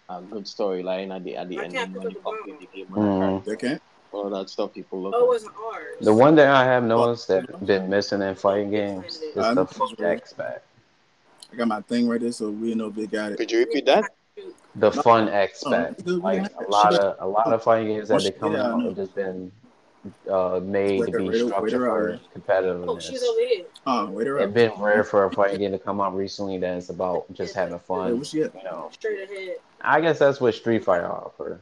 [0.10, 2.52] a good storyline at the at the I end can't when pick you up the
[2.52, 3.44] complete the game.
[3.46, 3.82] They can't.
[4.12, 5.14] all that stuff people look.
[5.16, 5.96] Oh, it wasn't ours.
[6.02, 9.56] The one thing I have noticed that been missing in fighting games is I the
[9.56, 9.66] know.
[9.66, 10.66] fun aspect.
[11.52, 13.38] I got my thing right there, so we know if they got it.
[13.38, 14.16] Could you repeat that?
[14.76, 18.32] The fun Oh, aspect, like a lot of a lot of fighting games that they
[18.32, 18.88] come out know.
[18.88, 19.52] have just been
[20.30, 22.20] uh, made Wait to be wait her- wait structured her for out.
[22.88, 23.48] Oh, she's over competitiveness.
[23.50, 24.06] here.
[24.16, 24.54] Wait her It's up.
[24.54, 27.80] been rare for a fighting game to come out recently that it's about just having
[27.80, 28.16] fun.
[28.16, 28.40] where she?
[28.40, 29.56] You know, Straight ahead.
[29.82, 31.60] I guess that's what Street Fighter offer.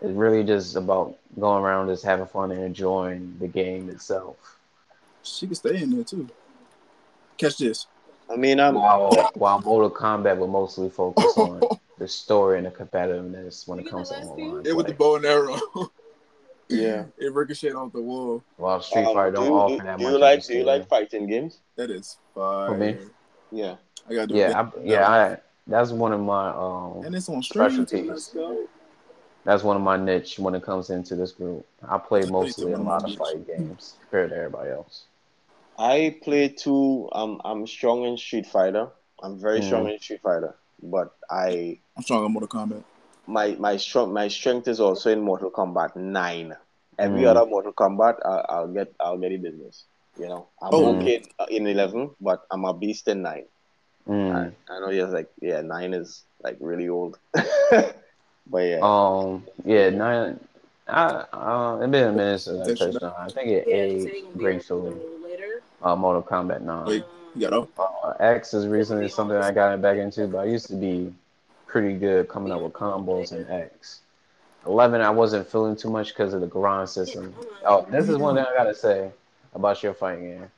[0.00, 4.36] It's really just about going around just having fun and enjoying the game itself.
[5.22, 6.28] She can stay in there too.
[7.38, 7.86] Catch this.
[8.30, 11.62] I mean, I'm While while Mortal Kombat will mostly focus on
[11.98, 14.66] the story and the competitiveness when it comes to online.
[14.66, 15.58] It with the bow and arrow.
[16.68, 17.04] yeah.
[17.18, 18.42] it ricocheted off the wall.
[18.58, 20.12] Well, Street Um, Fighter do don't you, offer do, that do much.
[20.12, 21.58] you like do you like fighting games?
[21.76, 22.68] That is fire.
[22.68, 22.96] For me?
[23.50, 23.76] Yeah.
[24.08, 24.60] I gotta do Yeah.
[24.60, 27.68] I, yeah, I, that's one of my um and it's on stream.
[27.70, 28.08] specialties.
[28.08, 28.66] Let's go.
[29.44, 31.64] That's one of my niche when it comes into this group.
[31.88, 34.70] I play That's mostly a one of lot my of fighting games compared to everybody
[34.70, 35.04] else.
[35.78, 37.08] I play two.
[37.12, 38.88] I'm I'm strong in Street Fighter.
[39.22, 39.64] I'm very Mhm.
[39.64, 42.82] strong in Street Fighter, but I I'm strong on Mortal Kombat.
[43.26, 46.56] My my strong my strength is also in Mortal Kombat Nine.
[46.98, 47.30] Every Mm.
[47.30, 49.84] other Mortal Kombat, I, I'll get I'll get the business.
[50.18, 50.96] You know, I'm Oh.
[50.98, 53.44] okay in eleven, but I'm a beast in nine.
[54.08, 54.52] Mm.
[54.70, 57.92] I know you're like, yeah, nine is like really old, but
[58.58, 60.40] yeah, Um, yeah, nine.
[60.88, 63.12] I uh, it's been a minute since I touched on.
[63.18, 65.62] I think it Yeah, aged saying we later.
[65.82, 66.86] Uh, Mortal Kombat Nine.
[66.86, 67.04] Wait,
[67.34, 67.68] you got off?
[67.78, 71.12] Uh, X is recently something I got back into, but I used to be
[71.76, 74.00] pretty good coming up with combos and X.
[74.64, 77.34] Eleven, I wasn't feeling too much because of the grind system.
[77.66, 79.10] Oh, this is one thing I gotta say
[79.54, 80.50] about your fighting game.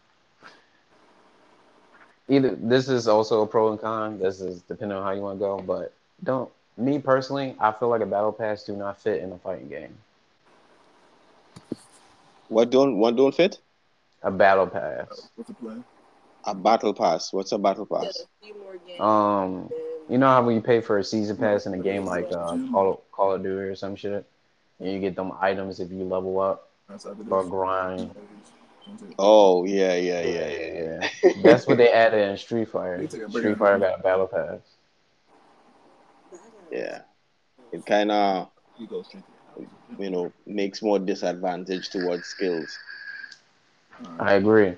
[2.29, 4.21] Either this is also a pro and con.
[4.21, 5.93] This is depending on how you want to go, but
[6.23, 6.49] don't.
[6.77, 9.99] Me personally, I feel like a battle pass do not fit in a fighting game.
[12.47, 13.59] what don't what don't fit?
[14.23, 15.31] A battle pass.
[15.35, 15.83] What's the plan?
[16.45, 17.33] A battle pass.
[17.33, 18.23] What's a battle pass?
[18.41, 19.01] A few more games.
[19.01, 19.69] Um,
[20.09, 22.57] you know how when you pay for a season pass in a game like uh,
[22.73, 24.27] Call, Call of Duty or some shit,
[24.81, 28.15] and you get them items if you level up That's or grind.
[29.19, 31.09] Oh yeah, yeah, yeah, yeah.
[31.23, 33.03] Yeah, that's what they added in Street Fighter.
[33.03, 33.43] You take a break.
[33.43, 34.61] Street Fighter got a battle pass.
[36.71, 37.01] Yeah,
[37.73, 39.25] it kind of You go straight
[39.57, 39.67] to
[39.97, 42.79] the you know makes more disadvantage towards skills.
[44.19, 44.77] I agree.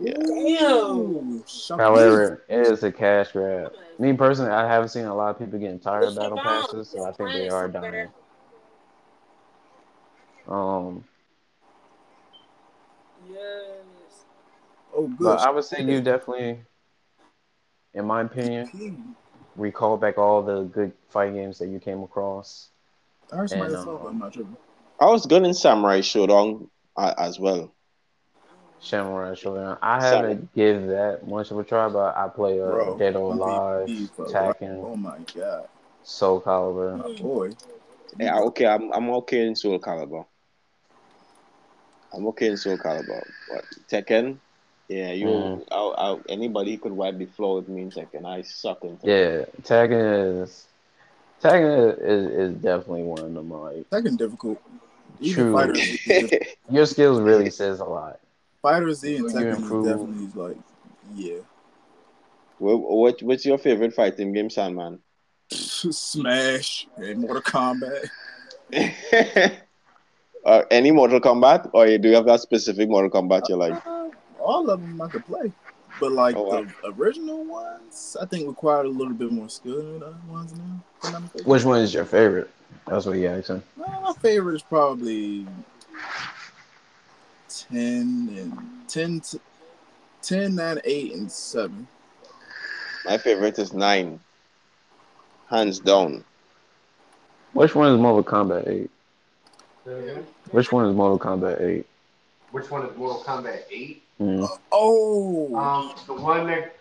[0.00, 1.44] Yeah, Ooh,
[1.76, 3.72] However, it is a cash grab.
[3.98, 7.04] Me personally, I haven't seen a lot of people getting tired of battle passes, so
[7.04, 8.08] I think they are dying.
[10.46, 11.04] Um,
[13.30, 14.24] Yes.
[14.94, 15.18] Oh, good.
[15.18, 16.60] but I would say you definitely,
[17.94, 19.16] in my opinion,
[19.56, 22.70] recall back all the good fight games that you came across.
[23.32, 24.46] I heard and, else talk, but I'm not sure.
[25.00, 27.72] I was good in Samurai Shodown uh, as well.
[28.80, 29.78] Samurai Shodown.
[29.82, 33.32] I haven't give that much of a try, but I play uh, Bro, Dead or
[33.32, 34.32] I'm Alive, MVP.
[34.32, 35.68] Tekken, Oh my god,
[36.04, 36.98] Soul Calibur.
[36.98, 37.50] my boy.
[38.18, 40.24] Yeah, okay, I'm I'm okay in Soul Calibur.
[42.12, 44.38] I'm okay in Soul Calibur, but Tekken,
[44.88, 45.62] yeah, you, Mhm.
[45.70, 48.24] I'll, I'll, anybody could wipe the floor with me in Tekken.
[48.24, 49.08] I suck in Tekken.
[49.08, 50.66] Yeah, Tekken is
[51.42, 53.50] Tekken is, is definitely one of them.
[53.50, 54.58] Like Tekken difficult.
[55.20, 55.52] Even True.
[55.52, 56.48] Fighter Z, is difficult.
[56.70, 58.18] your skills really says a lot.
[58.62, 59.86] Fighter Z and You Tekken improve.
[59.86, 60.56] is definitely like,
[61.14, 61.38] yeah.
[62.58, 64.98] what, what what's your favorite fighting game, Sandman?
[65.50, 68.08] Smash and Mortal Kombat.
[70.44, 73.74] uh, any Mortal Kombat, or do you have that specific Mortal Kombat you like?
[73.86, 74.08] Uh,
[74.40, 75.52] all of them I could play,
[76.00, 76.64] but like Oh, wow.
[76.64, 80.52] the original ones, I think required a little bit more skill than the other ones
[80.52, 80.82] now.
[80.98, 81.50] if I'm not mistaken.
[81.50, 82.50] Which one is your favorite?
[82.86, 83.62] That's what he asking.
[83.76, 85.46] Well, my favorite is probably
[87.70, 87.80] 10
[88.36, 88.58] and
[88.88, 89.22] 10,
[90.22, 91.86] 10, 9, 8, and 7.
[93.04, 94.20] My favorite is nine.
[95.50, 96.24] Hands down.
[97.54, 98.90] Which one is Mortal Kombat 8?
[100.50, 101.86] Which one is Mortal Kombat 8?
[102.52, 104.02] Which one is Mortal Kombat 8?
[104.20, 104.48] Mm.
[104.72, 106.76] Oh, Um, the one that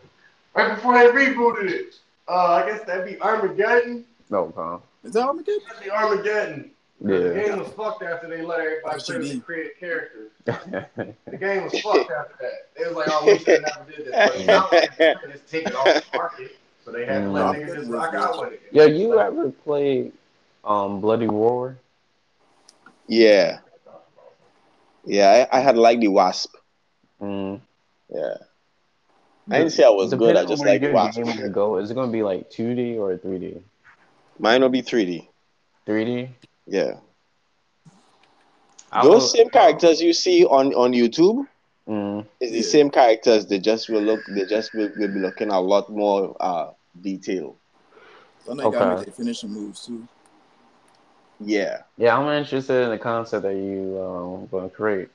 [0.53, 1.95] right before they rebooted it.
[2.27, 2.33] Uh,
[2.63, 4.03] I guess that'd be Armageddon.
[4.29, 4.81] No, Tom.
[5.03, 5.61] is that Armageddon?
[5.69, 6.71] That'd be Armageddon.
[6.99, 10.32] The game was fucked after they let everybody That's play the created characters.
[11.28, 12.82] The game was fucked after that.
[12.82, 14.15] It was like, oh, we should have never did this.
[14.15, 16.57] But now they can just take it off the market.
[16.84, 17.68] So they had to let Mm.
[17.68, 18.61] niggas just rock out with it.
[18.72, 20.14] Yo, you ever played
[20.64, 21.78] um Bloody Roar?
[23.07, 23.60] Yeah.
[25.06, 26.56] Yeah, I, I had like the Wasp.
[27.22, 27.61] Mm.
[28.10, 28.34] Yeah.
[29.49, 30.36] I didn't say I was good.
[30.36, 31.22] I just like the Wasp.
[31.22, 31.78] game go.
[31.78, 33.61] Is it gonna be like 2D or 3D?
[34.40, 35.28] Mine will be 3D.
[35.88, 36.30] 3D.
[36.68, 36.95] Yeah.
[38.91, 41.48] I Those will- same characters you see on, on YouTube
[41.88, 42.26] Mm.
[42.41, 42.64] is the Yeah.
[42.64, 43.45] same characters.
[43.45, 44.19] They just will look.
[44.35, 46.72] They just will, will be looking a lot more uh
[47.02, 47.56] detail.
[48.45, 48.73] Some they got
[49.06, 49.11] Okay.
[49.18, 50.07] me their moves too.
[51.39, 51.84] Yeah.
[51.98, 55.10] Yeah, I'm interested in the concept that you um gonna create.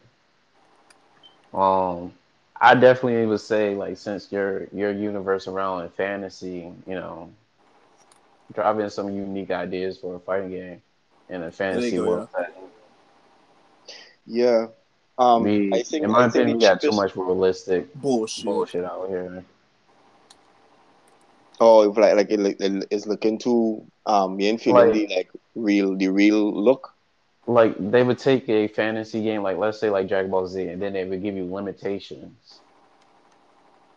[1.52, 2.12] Um,
[2.58, 7.30] I definitely would say like since your your universe around in fantasy, you know,
[8.54, 10.82] drop in some unique ideas for a fighting game
[11.32, 12.28] in a fantasy go, world.
[14.26, 14.66] Yeah.
[15.18, 18.44] Um, We, I think in my I opinion, we got too much realistic Bullshit.
[18.44, 19.44] bullshit out here.
[21.60, 25.96] Oh, if like like it, it, it's looking too um, ain't Like- the like real
[25.96, 26.90] the real look.
[27.46, 30.80] Like they would take a fantasy game, like let's say like Dragon Ball Z, and
[30.80, 32.60] then they would give you limitations.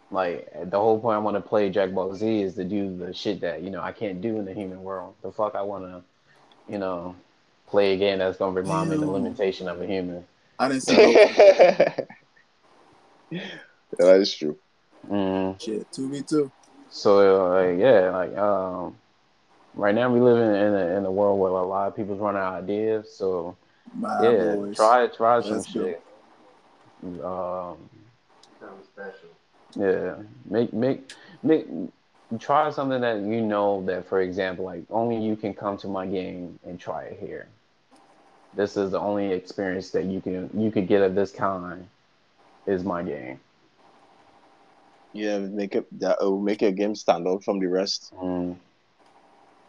[0.10, 3.14] Like the whole point I want to play Dragon Ball Z is to do the
[3.14, 5.14] shit that you know I can't do in the human world.
[5.22, 6.02] The fuck I want to,
[6.72, 7.16] you know,
[7.68, 10.26] play a game that's gonna remind me the limitation of a human.
[10.60, 10.96] I didn't say
[13.32, 13.40] no
[13.98, 14.58] that is true.
[15.10, 15.62] Mm.
[15.62, 15.92] shit.
[15.92, 16.52] Two v two.
[16.90, 18.96] So uh, yeah, like um,
[19.74, 22.20] right now we live in in a, in a world where a lot of people's
[22.20, 23.12] running out of ideas.
[23.14, 23.56] So
[23.94, 24.76] My yeah, boys.
[24.76, 25.84] try try some Let's go.
[25.84, 26.02] shit.
[27.24, 27.78] Um,
[28.60, 29.30] Something special.
[29.76, 30.16] Yeah,
[30.50, 31.12] make make
[31.44, 31.68] make
[32.40, 36.06] try something that you know that, for example, like only you can come to my
[36.06, 37.48] game and try it here.
[38.56, 41.88] This is the only experience that you can you could get of this kind.
[42.66, 43.40] Is my game.
[45.14, 48.12] Yeah, make it that will make your game stand out from the rest.
[48.16, 48.56] Mm.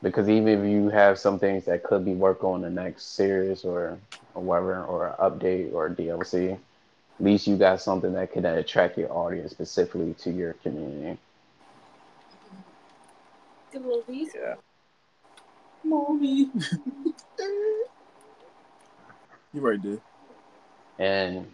[0.03, 3.65] Because even if you have some things that could be worked on the next series
[3.65, 3.99] or
[4.35, 6.61] or whatever or update or DLC, at
[7.21, 11.19] least you got something that can attract your audience specifically to your community.
[13.77, 14.33] Good movies.
[14.35, 14.55] Yeah.
[15.85, 16.49] Movie.
[19.53, 19.99] you right there.
[20.99, 21.47] And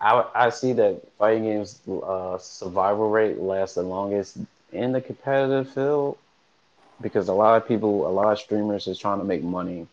[0.00, 4.36] I I see that fighting games uh, survival rate lasts the longest
[4.72, 6.18] in the competitive field
[7.00, 9.86] because a lot of people, a lot of streamers is trying to make money,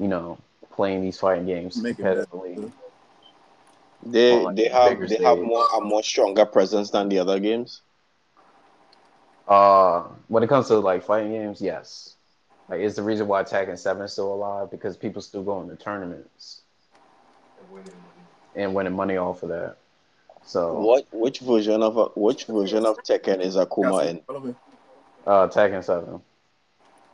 [0.00, 0.38] you know,
[0.72, 2.72] playing these fighting games Make competitively.
[4.04, 7.38] They like, they have bigger they have more a more stronger presence than the other
[7.38, 7.82] games.
[9.48, 12.16] Uh, when it comes to like fighting games, yes,
[12.68, 15.76] like it's the reason why Tekken Seven is still alive because people still go into
[15.76, 16.62] tournaments
[18.56, 19.76] and winning money off of that.
[20.44, 24.20] So What which version of which version of Tekken is Akuma in?
[24.20, 24.54] Follow
[25.26, 26.20] uh, Tekken Seven.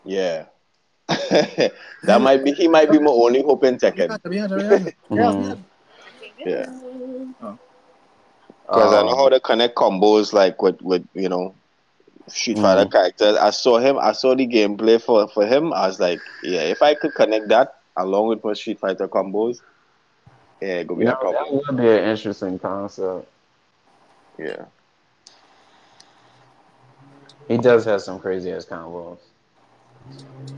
[0.04, 0.46] Yeah.
[1.08, 4.06] that might be he might be my only hope in Tekken.
[4.06, 4.92] Behind you, behind you.
[5.10, 5.64] Mhm.
[6.44, 6.66] Yeah.
[7.42, 7.58] Oh.
[8.66, 11.54] Because I know Um, how to connect combos like with, with you know
[12.28, 12.92] Street Fighter mm.
[12.92, 13.36] characters.
[13.36, 15.72] I saw him I saw the gameplay for, for him.
[15.72, 19.60] I was like, yeah, if I could connect that along with my Street Fighter combos,
[20.60, 21.44] yeah, it could be You a problem.
[21.44, 23.28] that would be an interesting concept.
[24.38, 24.64] Yeah.
[27.48, 29.18] He does have some crazy ass combos.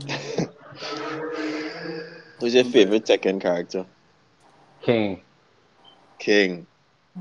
[2.39, 3.85] Who's your favorite Tekken character?
[4.81, 5.21] King.
[6.19, 6.67] King.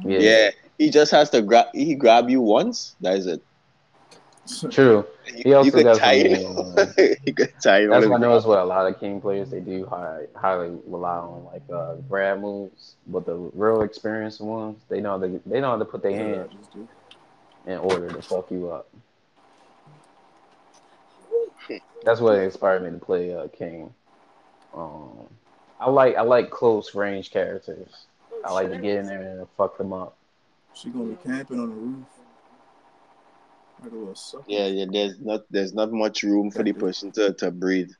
[0.05, 0.19] Yeah.
[0.19, 0.51] Yeah.
[0.79, 2.97] He just has to grab he grab you once.
[3.01, 3.43] That is it.
[4.71, 5.07] True.
[5.27, 6.95] You, He also you could got tie some,
[7.27, 7.87] you could tie.
[7.87, 9.51] That's what I his noticed with a lot of King players.
[9.51, 14.83] They do high, highly rely on like uh, grab moves, but the real experienced ones,
[14.89, 16.51] they know how to, they know how to put their hand
[17.67, 18.89] in order to fuck you up.
[22.05, 23.93] That's what inspired me to play uh, King.
[24.75, 25.29] Um,
[25.81, 28.07] I like I like close range characters.
[28.45, 30.17] I like to get in there and fuck them up.
[30.75, 31.97] She gonna be camping on the roof.
[31.97, 33.64] Like a little sucker.
[34.47, 34.87] Yeah, yeah.
[34.91, 37.91] There's not there's not much room for the person to, to breathe.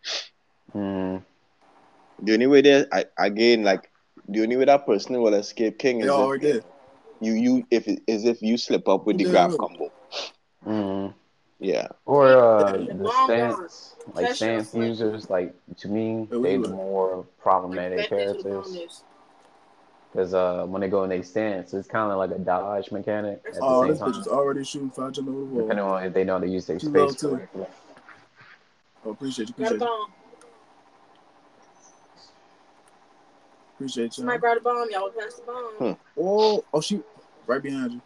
[0.75, 1.23] Mm.
[2.23, 3.91] The only way there, I, again, like
[4.29, 6.65] the only way that person will escape king is already if did.
[7.21, 9.91] you you if it is if you slip up with the Yeah, grab combo.
[10.65, 11.07] hmm
[11.61, 16.69] Yeah, Or uh, The the stance, like stance users, like to me, they you the
[16.69, 19.05] more problematic fat niggas with characters.
[20.15, 20.31] Necks.
[20.31, 23.41] Because uh, when they go in their stance, it's kind of like a dodge mechanic
[23.47, 25.63] at the Oh, same this bitch is already shooting five jump over the wall.
[25.63, 27.29] depending on if they know how to use their Too low, space too.
[27.31, 27.67] correctly.
[29.07, 30.13] Oh, appreciate you, appreciate you, bomb.
[33.77, 34.11] appreciate you.
[34.13, 34.89] Somebody brought a bomb.
[34.91, 35.75] Y'all pass the bomb.
[35.97, 36.21] Hmm.
[36.21, 37.01] Oh, oh, she
[37.47, 38.01] right behind you.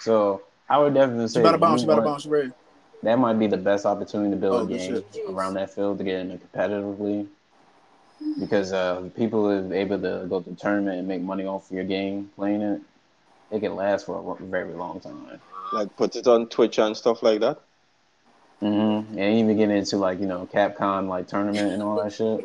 [0.00, 1.80] So I would definitely She say about to if bounce.
[1.82, 2.22] you She about to want- bounce.
[2.24, 2.52] She ready.
[3.04, 6.04] that might be the best opportunity to build Oh, a game around that field to
[6.04, 7.28] get in it competitively.
[8.38, 11.84] Because uh, people are able to go to the tournament and make money off your
[11.84, 12.82] game playing it.
[13.50, 15.40] It can last for a very long time.
[15.72, 17.60] like put it on Twitch and stuff like that.
[18.60, 22.44] hmm And even get into like you know Capcom like tournament and all that shit.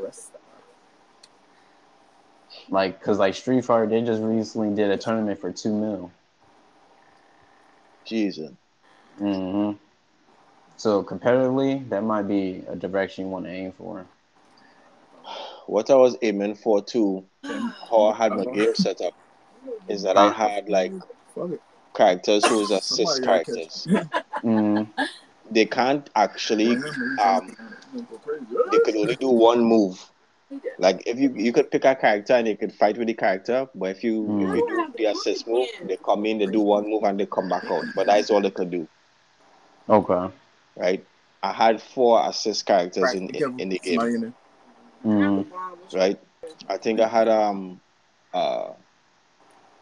[2.70, 6.12] Like, cause like Street Fighter, they just recently did a tournament for two mil.
[8.06, 8.52] Jesus.
[9.18, 9.72] hmm
[10.78, 14.06] So competitively, that might be a direction you want to aim for.
[15.72, 17.26] What I was aiming for too,
[17.90, 19.14] how I had my game set up,
[19.88, 20.94] is that I had like
[21.34, 21.62] Fuck it.
[21.96, 23.88] characters who's assist Somebody gotta characters.
[24.44, 24.84] hmm
[25.52, 26.76] They can't actually
[27.18, 27.56] um
[27.94, 28.46] gonna go crazy.
[28.72, 29.98] they could only do one move.
[30.78, 33.68] Like if you you could pick a character and you could fight with the character,
[33.76, 36.90] but if you if you do the assist move, they come in, they do one
[36.90, 37.88] move and they come back out.
[37.96, 38.90] But that's all they could do,
[39.90, 40.34] Okay.
[40.76, 41.06] right?
[41.44, 44.34] I had four assist characters Right, in, in, in the Somebody game,
[45.04, 45.30] in there.
[45.30, 45.42] hmm
[45.98, 46.20] right?
[46.70, 47.80] I think I had um
[48.34, 48.72] uh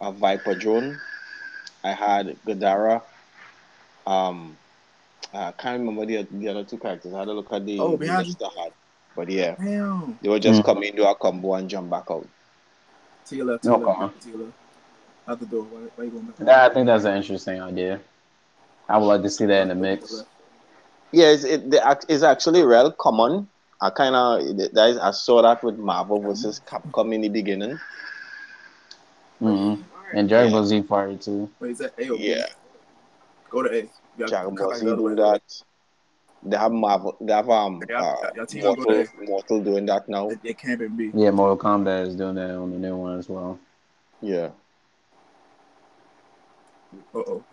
[0.02, 1.00] a Viper drone.
[1.84, 3.04] I had Gadara.
[4.06, 4.58] Um,
[5.34, 7.14] I can't remember the, the other two characters.
[7.14, 8.74] I had to look at the, Oh, the behind list I had.
[9.16, 10.18] But yeah, Damn.
[10.22, 10.66] they would just Mm.
[10.66, 12.28] come in, do a combo, and jump back out.
[13.28, 13.64] To your left.
[13.64, 14.02] To your Okay.
[14.02, 14.22] left.
[14.22, 14.54] To your left.
[15.28, 15.64] Out the door.
[15.64, 16.38] Why, why you going back?
[16.38, 18.00] That, I think that's an interesting idea.
[18.88, 20.24] I would like to see that in the mix.
[21.12, 23.48] Yeah, it's, it, the, act- it's actually real common.
[23.82, 27.80] I kind of that is, I saw that with Marvel versus Capcom in the beginning.
[29.40, 29.76] hmm
[30.14, 31.50] And Dragon Ball Z Fire too.
[31.60, 32.24] Wait, is that A or B?
[32.30, 32.46] Yeah,
[33.50, 33.90] Go to A.
[34.18, 35.16] Dragon Ball Z the other do way.
[35.16, 35.42] that.
[36.44, 37.18] They have Marvel.
[37.22, 39.08] They have um Yeah, uh, yeah, team will go Mortal.
[39.26, 40.30] Mortal doing that now.
[40.30, 41.12] They, they camping B.
[41.14, 43.60] Yeah, Mortal Kombat is doing that on the new one as well.
[44.22, 44.50] Yeah,
[47.14, 47.44] Uh oh.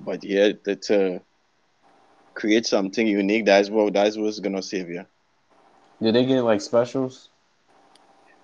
[0.00, 1.20] But yeah, that's to
[2.38, 5.04] create something unique, that's what that's what's gonna save you.
[6.00, 7.28] Do they get like specials?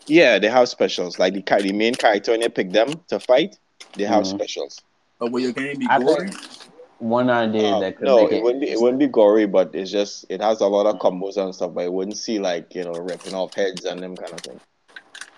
[0.07, 1.19] Yeah, they have specials.
[1.19, 3.59] Like the the main character when you pick them to fight,
[3.97, 4.35] they have Mhm.
[4.35, 4.83] specials.
[5.21, 6.31] oh, will your game be gory?
[6.99, 8.43] one idea Um, that could no, make it it.
[8.43, 11.37] wouldn't be it wouldn't be gory, but it's just it has a lot of combos
[11.37, 14.33] and stuff, but it wouldn't see like you know ripping off heads and them kind
[14.35, 14.61] of thing.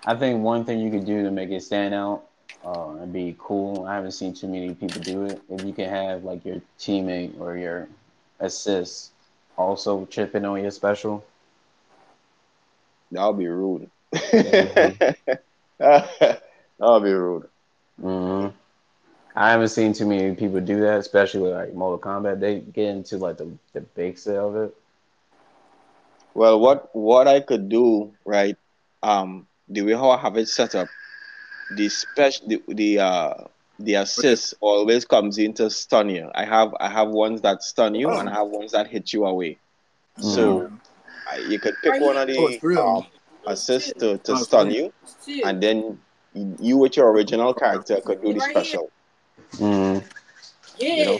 [0.05, 2.23] I think one thing you could do to make it stand out
[2.65, 3.85] uh, and be cool.
[3.85, 5.41] I haven't seen too many people do it.
[5.49, 7.87] If you can have like your teammate or your
[8.39, 9.11] assist
[9.57, 11.23] also chipping on your special.
[13.11, 13.89] That'll be rude.
[14.41, 14.97] Mhm.
[15.79, 17.47] That'll be rude.
[17.99, 18.47] hmm
[19.35, 22.39] I haven't seen too many people do that, especially with like Mortal Kombat.
[22.39, 24.75] They get into like the the basics of it.
[26.33, 28.55] Well, what what I could do, right?
[29.03, 30.87] Um, the way how I have it set up,
[31.75, 33.33] the special the, the uh
[33.79, 36.29] the assist always comes in to stun you.
[36.33, 39.25] I have I have ones that stun you and I have ones that hit you
[39.25, 39.57] away.
[40.19, 40.69] So
[41.29, 42.79] I, you could pick one of Oh, the real.
[42.79, 43.05] um
[43.45, 44.91] assist to, to Oh, stun you,
[45.43, 45.99] and then
[46.59, 48.91] you with your original character could do the special.
[49.57, 49.99] hmm
[50.77, 51.17] Yeah.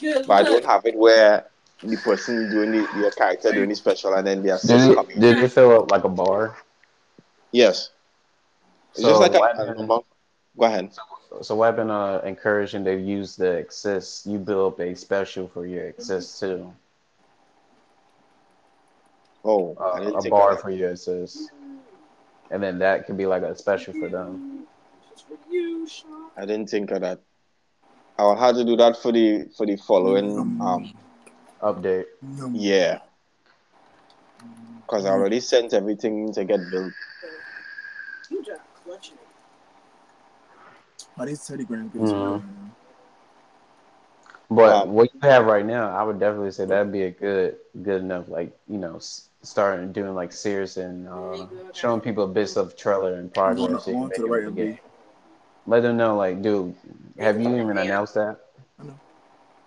[0.00, 1.46] Good But I don't have it where
[1.82, 5.16] the person doing the your character doing the special and then the assist Did coming.
[5.16, 6.56] it, did it fill up like a bar?
[7.52, 7.90] Yes.
[8.92, 10.06] It's So just like a, a normal.
[10.58, 10.90] Go ahead.
[11.40, 14.26] So what I've been uh, encouraging to use the assist.
[14.26, 16.72] You build a special for your assist too.
[19.44, 21.50] Oh, Uh, a bar of for your assist,
[22.50, 24.66] and then that could be like a special for them.
[26.36, 27.20] I didn't think of that.
[28.18, 30.92] I'll have to do that for the for the following um
[31.60, 32.06] Update.
[32.52, 32.98] yeah.
[34.86, 36.92] Cause I already sent everything to get built.
[41.28, 41.92] You just clutching it.
[41.92, 42.72] These Teddy Graham Mhm.
[44.50, 47.56] But Um, what you have right now, I would definitely say that'd be a good,
[47.82, 48.28] good enough.
[48.28, 53.14] Like you know, s- starting doing like serious and uh, showing people bits of trailer
[53.14, 53.56] and I'm progress.
[53.56, 54.66] going, so you I'm can going to the right with of the B.
[54.66, 54.78] game.
[55.66, 56.74] Let them know, like, dude,
[57.18, 58.38] have you even announced that?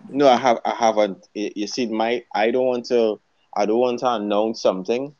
[0.08, 1.28] No, I have I haven't.
[1.34, 3.20] You see, my I don't want to
[3.54, 5.14] I don't want to announce something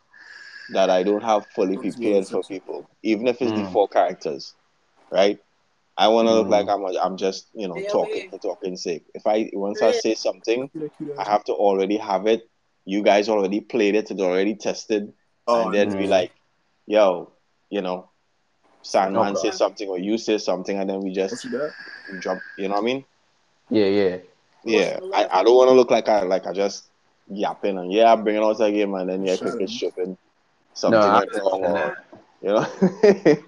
[0.72, 3.72] that I don't have fully prepared for people, even if it's the Mm.
[3.72, 4.54] four characters,
[5.10, 5.38] right?
[5.96, 6.50] I want to look Mm.
[6.50, 8.30] like I'm I'm just you know Yeah, talking yeah.
[8.30, 9.04] for talking sake.
[9.14, 12.42] If I once I say something, Cute, cute I have to already have it.
[12.84, 15.12] You guys already played it, it's already tested,
[15.48, 16.08] Oh, and then be Mhm.
[16.08, 16.32] like,
[16.86, 17.32] yo,
[17.70, 18.10] you know,
[18.82, 19.50] Sandman Okay.
[19.50, 21.46] say something or you say something, and then we just
[22.20, 22.42] jump.
[22.56, 23.04] You know what I mean?
[23.70, 24.16] Yeah, yeah.
[24.64, 26.90] Yeah, I, I don't want to look like I like I just
[27.28, 29.50] yapping and yeah, bringing out a game and then yeah, Sure.
[29.50, 30.16] quick stripping
[30.74, 31.96] something No, I went wrong or that.
[32.42, 32.66] you know.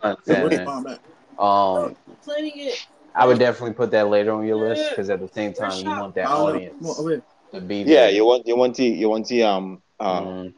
[0.02, 0.64] I Hey, understand where that.
[0.64, 1.00] mom at?
[1.38, 2.86] Um, Planning it.
[3.14, 5.90] I would definitely put that later on your list because at the same time you
[5.98, 6.48] want that I don't know.
[6.50, 7.22] audience Come on,
[7.52, 10.54] to be yeah, you want you want the you want the um um Mhm.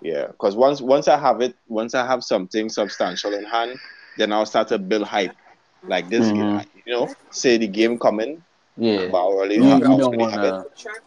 [0.00, 3.78] yeah, because once once I have it, once I have something substantial in hand,
[4.16, 5.34] then I'll start to build hype.
[5.82, 6.66] Like this, game, Mhm.
[6.74, 8.42] you know, say the game coming,
[8.76, 10.54] Yeah, but I already, you, ha- I you don't want have it.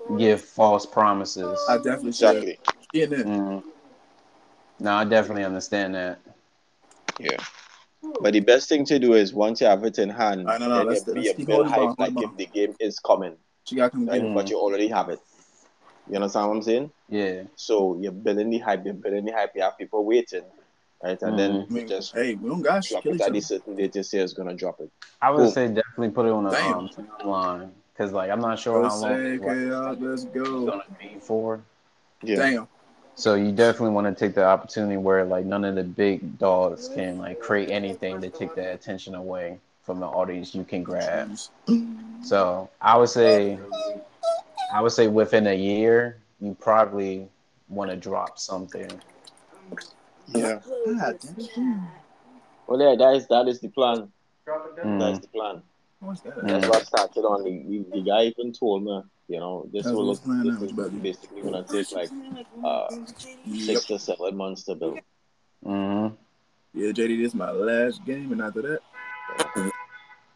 [0.09, 1.59] to give false promises.
[1.69, 2.09] I definitely.
[2.09, 2.59] Exactly.
[2.91, 3.23] Yeah, there.
[3.23, 3.63] Mhm.
[4.79, 6.19] No, I definitely understand that.
[7.19, 7.37] Yeah.
[8.21, 10.67] But the best thing to do is once you have it in hand, I know,
[10.67, 12.45] no, then let's- you, let's you keep build holding the ball, hype like if the
[12.47, 13.35] game is coming,
[13.65, 14.19] She got to come right?
[14.21, 14.33] get it.
[14.33, 15.19] But you already have it.
[16.09, 16.91] You understand what I'm saying?
[17.09, 17.43] Yeah.
[17.55, 20.43] So you're building the hype, you're building the hype, you have people waiting,
[21.01, 21.21] right?
[21.21, 21.69] And then Mhm.
[21.69, 22.91] I mean, just hey, we don't got shit.
[22.91, 23.33] drop Kill it at other.
[23.33, 24.89] the certain date you say it's gonna drop it.
[25.21, 25.51] I would Boom.
[25.53, 26.73] say definitely put it on a Damn.
[26.79, 30.25] um, timeline because like I'm not sure Go how long say, the life let's is
[30.25, 30.65] go.
[30.65, 31.61] gonna be for.
[32.21, 32.35] Yeah.
[32.37, 32.67] Damn.
[33.15, 36.89] So you definitely want to take the opportunity where like none of the big dogs
[36.93, 41.29] can like create anything to take the attention away from the audience you can grab.
[42.21, 43.59] So I would say,
[44.73, 47.27] I would say within a year, you probably
[47.69, 48.89] want to drop something.
[50.27, 50.59] Yeah.
[52.67, 54.11] Well, yeah, that is that is the plan.
[54.45, 55.61] That's Mm, the plan.
[55.99, 56.35] What's that?
[56.43, 57.43] That's what started on.
[57.43, 60.59] The, the, the guy even told me, you know, this That's will look, playing this
[60.59, 62.11] now, is much basically gonna take like
[62.63, 62.87] uh
[63.45, 63.65] Yep.
[63.65, 64.99] six to seven months to build.
[65.65, 66.17] mhm.
[66.73, 68.79] Yeah, JD, this is my last game, and after that,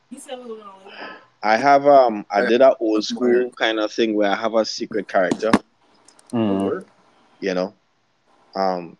[0.09, 0.93] He said we were gonna leave.
[1.43, 4.65] I have um I did a old school kind of thing where I have a
[4.65, 5.51] secret character,
[6.31, 6.85] Mhm.
[7.39, 7.73] you know.
[8.55, 8.97] Um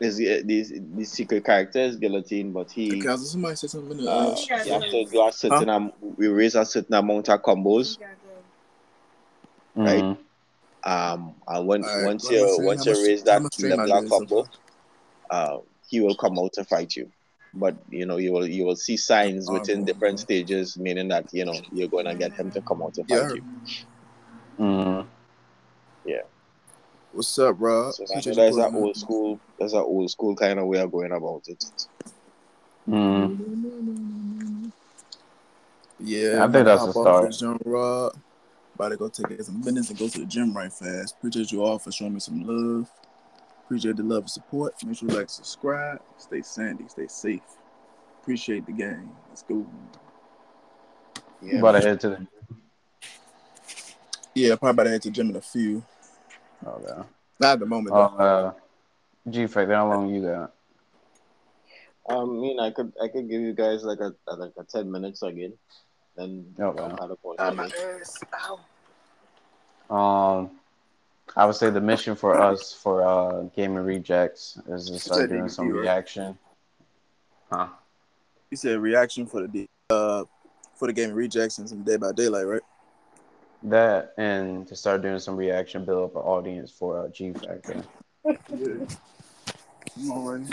[0.00, 4.04] is the the the secret character is guillotine, but he because somebody said something in
[4.04, 7.28] the uh uh, you have to do a certain am- we raise a certain amount
[7.28, 7.98] of combos.
[9.76, 10.04] Right.
[10.04, 10.18] Mhm.
[10.82, 12.66] Um and when, All right, once what am I you saying?
[12.66, 14.46] once you raise that much level of combo,
[15.30, 15.58] uh
[15.88, 17.10] he will come out to fight you.
[17.52, 19.92] But you know, you will you will see signs Oh, within okay.
[19.92, 23.18] different stages, meaning that you know you're gonna get him to come out to fight
[23.18, 23.36] heard.
[23.36, 23.44] you.
[24.64, 25.06] Mhm.
[27.12, 27.90] What's up, bro?
[27.90, 28.82] So I know Appreciate you there's an pulling up.
[28.82, 31.64] old school, there's an old school kind of way of going about it.
[32.88, 34.72] Mhm.
[35.98, 37.26] Yeah, I think that's a start.
[37.26, 38.16] this Rob.
[38.74, 41.16] About to go take care some business and go to the gym right fast.
[41.18, 42.90] Appreciate you all for showing me some love.
[43.64, 44.74] Appreciate the love and support.
[44.84, 46.00] Make sure you like, subscribe.
[46.16, 47.42] Stay sandy, stay safe.
[48.22, 49.10] Appreciate the game.
[49.28, 49.66] Let's go.
[51.42, 51.58] Yeah.
[51.58, 52.26] about to head to the.
[54.34, 55.82] Yeah, probably about to head to the gym in a few.
[56.66, 57.02] Okay.
[57.38, 58.22] Not at the moment, Oh, though.
[58.24, 58.52] uh,
[59.28, 60.52] G Fact, how long you got?
[62.08, 64.90] Um, I mean, I could I could give you guys like a like a ten
[64.90, 65.52] minutes again,
[66.16, 66.78] then Okay.
[66.80, 68.20] I'll of point Oh, my ass.
[69.90, 69.94] Ow.
[69.94, 70.50] Um,
[71.36, 75.42] I would say the mission for us for uh Gaming Rejects is to start doing
[75.42, 75.80] DBD, some right?
[75.82, 76.38] reaction.
[77.50, 77.68] Huh?
[78.50, 80.24] You said reaction for the D- uh
[80.74, 82.62] for the game rejects and some Dead by Daylight, right?
[83.62, 87.84] That and to start doing some reaction, build up an audience for uh, G Factor.
[88.24, 88.86] Yeah.
[89.98, 90.46] I'm all right.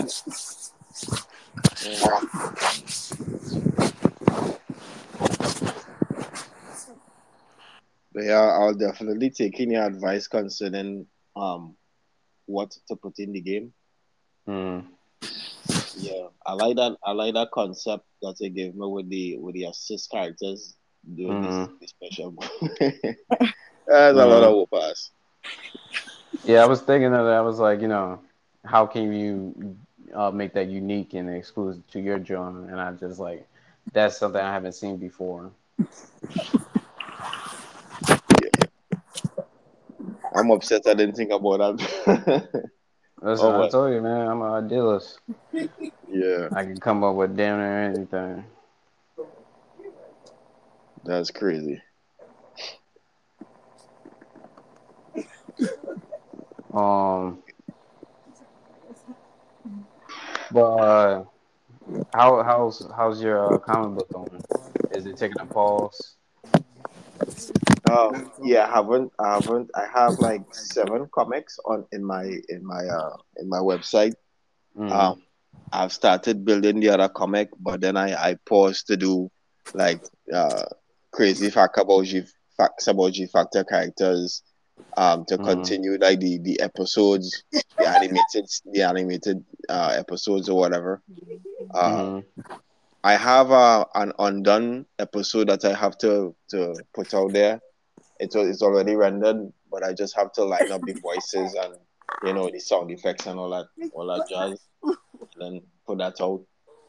[8.14, 11.76] But yeah, I'll definitely take in your advice concerning um
[12.46, 13.74] what to put in the game.
[14.46, 14.80] Hmm.
[15.96, 16.98] Yeah, I like that.
[17.06, 20.76] I like that concept that they gave me with the with the assist characters
[21.16, 21.70] doing Mhm.
[21.80, 22.34] this, this special.
[23.88, 25.12] That's a lot of whoop ass.
[26.44, 27.34] Yeah, I was thinking of that.
[27.34, 28.20] I was like, you know,
[28.66, 29.76] how can you
[30.14, 32.64] uh, make that unique and exclusive to your genre?
[32.72, 33.48] And I just like,
[33.94, 35.52] that's something I haven't seen before.
[40.36, 41.90] I'm upset I didn't think about that.
[43.22, 45.20] Listen, Oh, I told you, man, I'm an idealist.
[46.08, 48.44] yeah, I can come up with damn near anything.
[51.08, 51.82] That's crazy.
[56.74, 57.42] Um,
[60.52, 61.24] but uh,
[62.14, 64.42] how how's how's your uh, comic book going?
[64.92, 66.16] Is it taking a pause?
[67.90, 72.66] Um, yeah, I haven't, I haven't, I have like seven comics on in my in
[72.66, 74.14] my uh in my website.
[74.78, 74.92] Mhm.
[74.92, 75.24] Um,
[75.72, 79.32] I've started building the other comic, but then I I paused to do
[79.74, 80.04] like
[80.34, 80.66] uh
[81.12, 82.24] crazy fact about G
[82.58, 84.44] facts about G Factor characters.
[84.96, 85.44] Um, to Mhm.
[85.44, 91.04] continue like the the episodes, the animated the animated uh episodes or whatever.
[91.74, 92.26] Uh, Mhm.
[93.04, 97.62] I have uh, an undone episode that I have to to put out there.
[98.20, 101.76] It's it's already rendered, but I just have to line up the voices and
[102.24, 104.98] you know the sound effects and all that all that jazz, and
[105.40, 106.42] then put that out.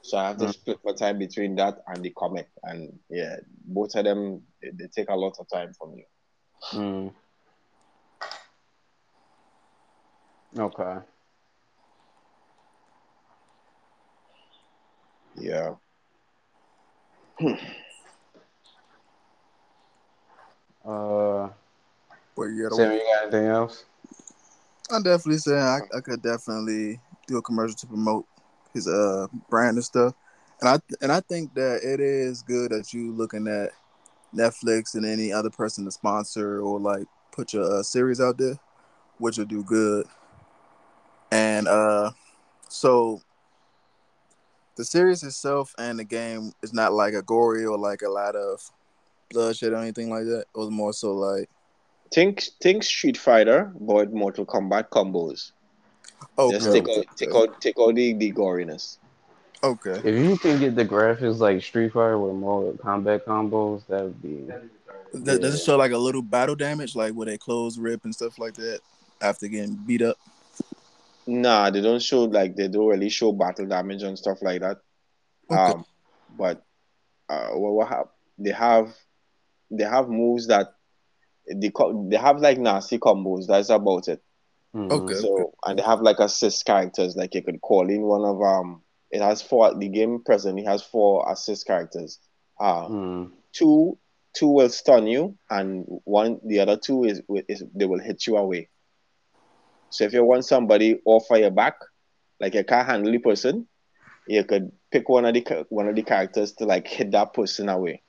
[0.08, 0.54] So I have to Mm.
[0.54, 3.36] split my time between that and the comic, and yeah,
[3.66, 6.04] both of them they, they take a lot of time from you.
[6.72, 7.14] Mm.
[10.58, 10.96] Okay.
[15.36, 15.74] Yeah.
[20.84, 21.50] Uh,
[22.34, 23.84] But yeah, Sam, you got anything else?
[24.90, 28.24] I'm definitely saying I, I could definitely do a commercial to promote
[28.74, 30.14] his uh brand and stuff.
[30.60, 33.70] And I and I think that it is good that you looking at
[34.34, 38.58] Netflix and any other person to sponsor or like put your uh, series out there,
[39.18, 40.06] which will do good.
[41.30, 42.10] And uh
[42.68, 43.22] so
[44.76, 48.36] the series itself and the game is not like a gory or like a lot
[48.36, 48.60] of
[49.30, 50.44] bloodshed or anything like that.
[50.54, 51.48] It was more so like
[52.12, 55.52] Think think Street Fighter, but Mortal Kombat combos.
[56.38, 58.98] Okay, Just take out take out take out the, the goriness.
[59.62, 60.00] okay.
[60.04, 64.22] If you can get the graphics like Street Fighter with Mortal Kombat combos, that would
[64.22, 64.46] be.
[65.12, 68.14] Does, does it show like a little battle damage, like where they clothes rip and
[68.14, 68.80] stuff like that
[69.20, 70.16] after getting beat up?
[71.26, 74.78] Nah, they don't show like they don't really show battle damage and stuff like that.
[75.50, 75.72] Okay.
[75.72, 75.84] Um,
[76.36, 76.62] but
[77.28, 78.08] uh, what what have
[78.38, 78.94] they have
[79.70, 80.74] they have moves that
[81.52, 83.46] they co- they have like nasty combos.
[83.46, 84.22] That's about it.
[84.74, 84.90] Mhm.
[84.90, 85.14] Okay.
[85.14, 87.16] So and they have like assist characters.
[87.16, 88.82] Like you could call in one of um.
[89.10, 89.74] It has four.
[89.74, 92.18] The game presently has four assist characters.
[92.60, 93.32] Uh, Mm.
[93.54, 93.98] two
[94.34, 98.36] two will stun you, and one the other two is is they will hit you
[98.36, 98.68] away.
[99.90, 101.74] So if you want somebody off of your back,
[102.40, 103.68] like you can't handle the person,
[104.26, 107.68] you could pick one of the one of the characters to like hit that person
[107.68, 108.02] away.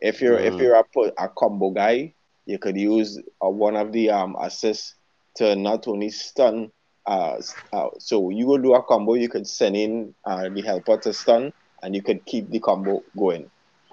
[0.00, 0.60] If you're if Mhm.
[0.60, 0.84] you're a,
[1.18, 2.14] a combo guy,
[2.46, 4.94] you could use uh, one of the um assists
[5.36, 6.70] to not only stun.
[7.06, 7.40] Uh,
[7.72, 9.14] uh, so you will do a combo.
[9.14, 11.52] You could send in uh, the helper to stun,
[11.82, 13.50] and you could keep the combo going.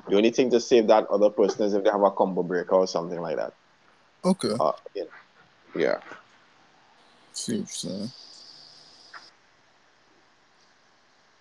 [0.09, 2.75] The only thing to save that other person is if they have a combo breaker
[2.75, 3.53] or something like that.
[4.23, 4.53] Okay.
[4.59, 5.03] Uh, yeah.
[5.75, 5.97] yeah.
[7.33, 8.07] See what you're.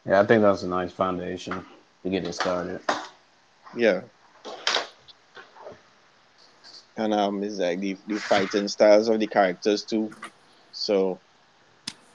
[0.06, 1.64] Yeah, I think that's a nice foundation
[2.02, 2.80] to get it started.
[3.76, 4.02] Yeah.
[6.96, 10.12] And um, it's like the, the fighting styles of the characters too.
[10.70, 11.18] So,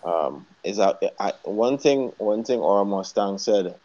[0.04, 2.12] um, is that I, one thing?
[2.18, 3.76] One thing Aura Mustang said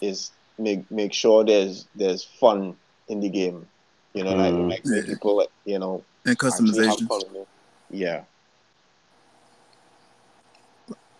[0.00, 2.76] is make make sure there's there's fun
[3.08, 3.66] in the game.
[4.14, 4.38] You know, Mm.
[4.38, 5.14] like like make Yeah.
[5.14, 7.48] people you know And customization, fun with it.
[7.90, 8.24] Yeah.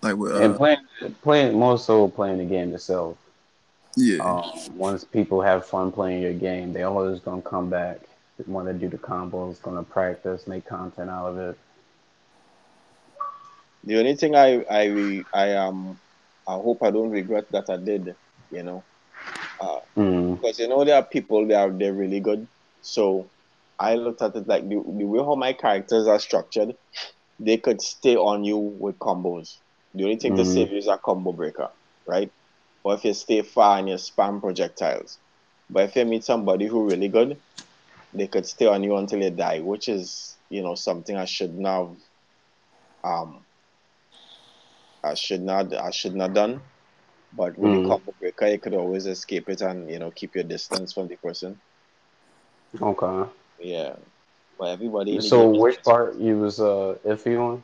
[0.03, 0.79] like with and uh, playing,
[1.23, 3.17] playing more so playing the game itself.
[3.97, 8.01] yeah, Um, once people have fun playing your game, they always gonna come back,
[8.47, 11.59] want to do the combos, gonna practice, make content out of it.
[13.85, 16.01] The only thing I I I um
[16.49, 18.09] I hope I don't regret that I did.
[18.51, 18.87] You know.
[19.61, 20.41] Uh, Mm.
[20.41, 22.47] because you know there are people that are they're really good.
[22.81, 23.33] So
[23.79, 26.75] I looked at it like the, the way how my characters are structured,
[27.39, 29.49] they could stay on you with combos.
[29.95, 30.47] The only thing to Mhm.
[30.47, 31.69] save you is a combo breaker,
[32.07, 32.31] right?
[32.85, 35.19] Or if you stay far and you spam projectiles.
[35.71, 37.43] But if you meet somebody who really good,
[38.13, 41.55] they could stay on you until you die, which is you know something I should
[41.55, 41.97] not have
[43.05, 43.47] um
[45.05, 46.63] I should not I should not have done.
[47.33, 47.83] But with Mhm.
[47.83, 51.09] the combo breaker, you could always escape it and you know keep your distance from
[51.09, 51.61] the person.
[52.81, 53.31] Okay.
[53.61, 53.97] Yeah,
[54.59, 55.21] but everybody.
[55.21, 57.63] So which part you was uh iffy on?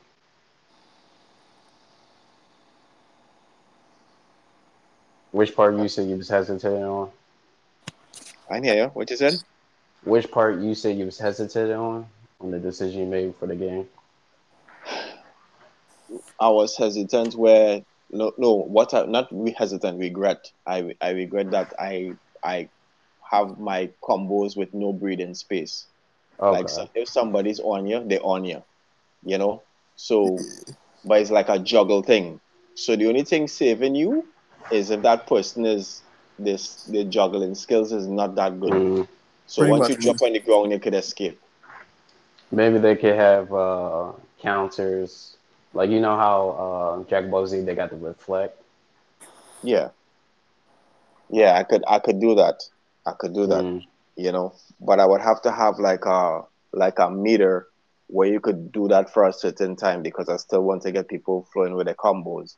[5.33, 7.11] Which part you said you was hesitating on?
[8.51, 8.87] I hear you.
[8.89, 9.43] What you said?
[10.05, 12.07] Which part you said you was hesitating on
[12.41, 13.89] on the decision you made for the game?
[16.41, 17.35] I was hesitant.
[17.35, 18.55] Where no, no.
[18.57, 18.95] What?
[18.95, 19.99] I, not re- hesitant.
[19.99, 20.39] Regret.
[20.67, 22.71] I I regret that I I
[23.31, 25.89] have my combos with no breathing space.
[26.41, 26.51] Okay.
[26.51, 28.63] Like so if somebody's on you, they're on you.
[29.23, 29.65] You know.
[29.97, 30.47] So,
[31.05, 32.41] but it's like a juggle thing.
[32.75, 34.29] So the only thing saving you
[34.71, 36.05] is if that person is
[36.39, 38.83] this the juggling skills is not that good.
[38.83, 39.09] Mm,
[39.47, 41.41] So Pretty once you drop on the ground, you could escape.
[42.51, 45.37] Maybe they could have uh, counters,
[45.73, 46.51] like you know how
[47.05, 48.61] uh, Jack Z they got the reflect.
[49.63, 49.91] Yeah.
[51.31, 52.57] Yeah, I could I could do that.
[53.07, 53.67] I could do that.
[53.67, 53.87] Mm.
[54.17, 56.43] You know, but I would have to have like a
[56.73, 57.69] like a meter
[58.09, 61.09] where you could do that for a certain time because I still want to get
[61.09, 62.57] people flowing with the combos.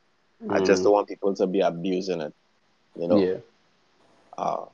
[0.49, 0.85] I just Mm.
[0.85, 2.35] don't want people to be abusing it.
[2.97, 3.19] You know.
[3.19, 3.37] Yeah.
[4.39, 4.65] uh,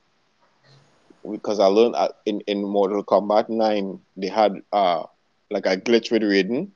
[1.29, 5.03] because I learned uh, in in Mortal Kombat Nine they had uh
[5.49, 6.71] like a glitch with Raiden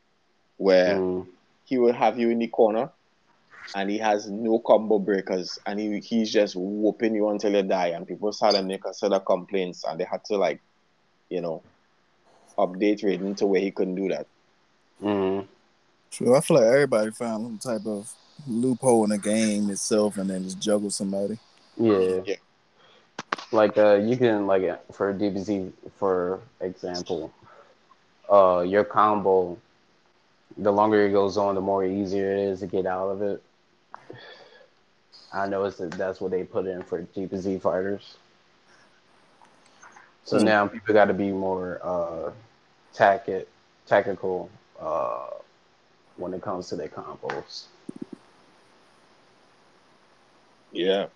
[0.58, 1.26] where Mm.
[1.74, 2.88] He will have you in the corner
[3.74, 7.88] and he has no combo breakers and he he's just whooping you until you die
[7.88, 10.62] and people started making a set of complaints and they had to like
[11.30, 11.64] you know
[12.60, 14.28] update Raiden to where he couldn't do that.
[15.02, 15.48] Mm.
[16.12, 18.14] So I feel like everybody found some type of
[18.48, 21.40] loophole in the game itself and then just juggle somebody.
[21.76, 22.20] Yeah.
[22.24, 22.36] Yeah.
[23.52, 24.64] Like uh, you can like
[24.94, 27.34] for DBZ for example,
[28.32, 29.58] uh, your combo,
[30.58, 33.44] the longer it goes on, the more easier it is to get out of it.
[35.34, 38.18] I know it's that's what they put in for DBZ fighters.
[40.24, 40.52] So Hmm.
[40.52, 42.32] now people got to be more uh,
[42.94, 43.48] tactic,
[43.86, 45.28] tactical uh,
[46.18, 47.66] when it comes to their combos.
[50.72, 51.08] Yeah,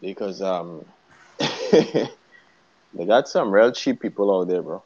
[0.00, 0.86] because um
[1.72, 4.84] they got some real cheap people out there, bro.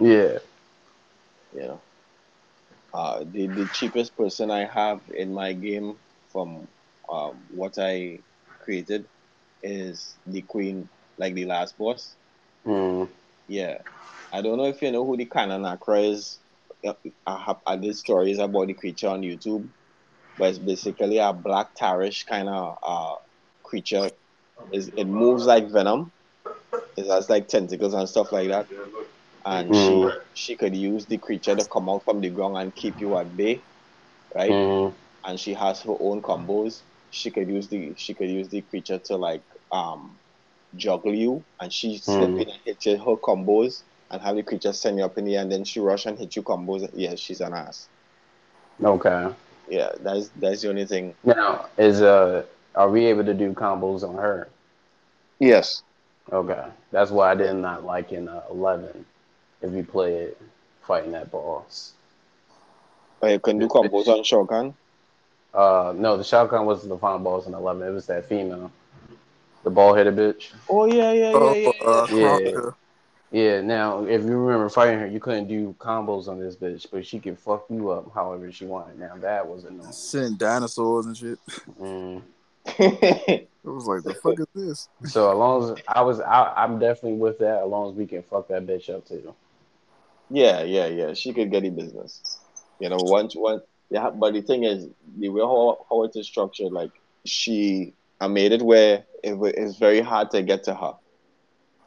[0.00, 0.38] Yeah.
[1.52, 1.83] you know.
[2.94, 5.96] Uh, the, the cheapest person I have in my game
[6.32, 6.68] from
[7.10, 8.20] um, what I
[8.64, 9.04] created
[9.62, 10.88] is the queen,
[11.18, 12.14] like the last boss.
[12.66, 13.08] Mm.
[13.48, 13.78] Yeah.
[14.32, 16.38] I don't know if you know who the Kananakra is.
[16.86, 16.94] Uh,
[17.26, 19.68] I have other stories about the creature on YouTube,
[20.38, 23.14] but it's basically a black tarish kind of uh,
[23.64, 24.10] creature.
[24.72, 26.12] Is it moves like venom.
[26.96, 28.68] It has like tentacles and stuff like that.
[29.44, 29.76] And Mm.
[29.76, 33.16] she she could use the creature to come out from the ground and keep you
[33.18, 33.66] at bay,
[34.34, 34.58] right?
[34.58, 34.94] Mm.
[35.24, 36.82] And she has her own combos.
[37.10, 40.20] She could use the she could use the creature to like um
[40.76, 42.38] juggle you, and she slip Mm.
[42.38, 45.36] in and hit you her combos, and have the creature send you up in the
[45.36, 46.88] air, and then she rush and hit you combos.
[46.94, 47.88] Yeah, she's an ass.
[48.82, 49.28] Okay.
[49.66, 51.16] Yeah, that's that's the only thing.
[51.24, 52.44] Now, is uh,
[52.74, 54.48] are we able to do combos on her?
[55.40, 55.82] Yes.
[56.32, 59.06] Okay, that's why I did not like in uh, eleven.
[59.64, 60.40] If you play it,
[60.82, 61.94] fighting that boss.
[63.20, 64.74] But you can do combos on Shao Kahn.
[65.54, 67.86] Uh, no, the Shao Kahn wasn't the final boss in eleven.
[67.86, 68.70] It was that female,
[69.62, 70.52] the bald headed bitch.
[70.68, 71.72] Oh yeah, yeah, Oh, yeah,
[72.10, 72.26] yeah.
[72.26, 72.70] uh, Yeah.
[73.30, 73.60] Yeah.
[73.62, 77.18] Now, if you remember fighting her, you couldn't do combos on this bitch, but she
[77.18, 78.98] could fuck you up however she wanted.
[78.98, 79.92] Now that was annoying.
[79.92, 81.38] Sending dinosaurs and shit.
[81.80, 82.22] Mm.
[83.64, 84.88] It was like, the fuck is this?
[85.10, 87.62] So as long as I was, I, I'm definitely with that.
[87.62, 89.34] As long as we can fuck that bitch up too.
[90.30, 91.14] Yeah, yeah, yeah.
[91.14, 92.38] She could get the business.
[92.80, 94.88] You know, once once yeah, but the thing is
[95.18, 96.90] the way how, how it is structured, like
[97.24, 100.94] she I made it where it, it's very hard to get to her.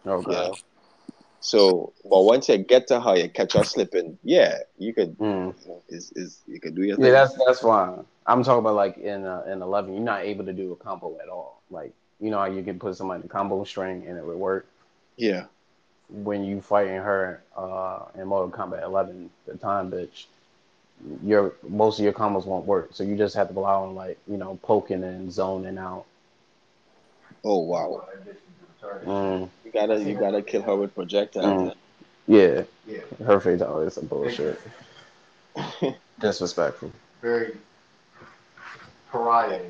[0.05, 0.31] Okay.
[0.31, 0.55] You know?
[1.39, 5.53] So but once you get to her, you catch her slipping, yeah, you could Mm.
[5.63, 7.05] you know, is is you could do your thing.
[7.05, 8.05] Yeah, that's that's fine.
[8.25, 11.17] I'm talking about like in uh, in eleven, you're not able to do a combo
[11.21, 11.61] at all.
[11.69, 14.37] Like you know how you can put somebody in the combo string and it would
[14.37, 14.67] work.
[15.15, 15.45] yeah.
[16.09, 20.25] When you fighting her uh, in Mortal Kombat 11, the time bitch,
[21.23, 22.89] your most of your combos won't work.
[22.93, 26.05] So you just have to rely on like you know poking and zoning out.
[27.43, 28.05] Oh wow.
[29.05, 31.73] Mm, You gotta you gotta kill her with projectiles.
[31.73, 31.75] Mm.
[32.27, 32.63] yeah,
[33.25, 34.59] her fatality is some bullshit.
[36.19, 36.91] Disrespectful.
[37.21, 37.57] Very
[39.11, 39.61] pariah.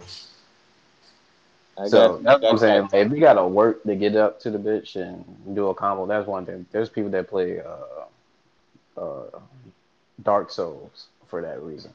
[1.80, 2.90] I So that's what I'm saying.
[2.94, 5.24] If we gotta work to get up to the bitch and
[5.56, 6.66] do a combo, that's one thing.
[6.72, 9.40] There's people that play uh, uh,
[10.24, 11.94] Dark Souls for that reason.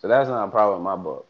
[0.00, 1.26] So that's not a problem in my book.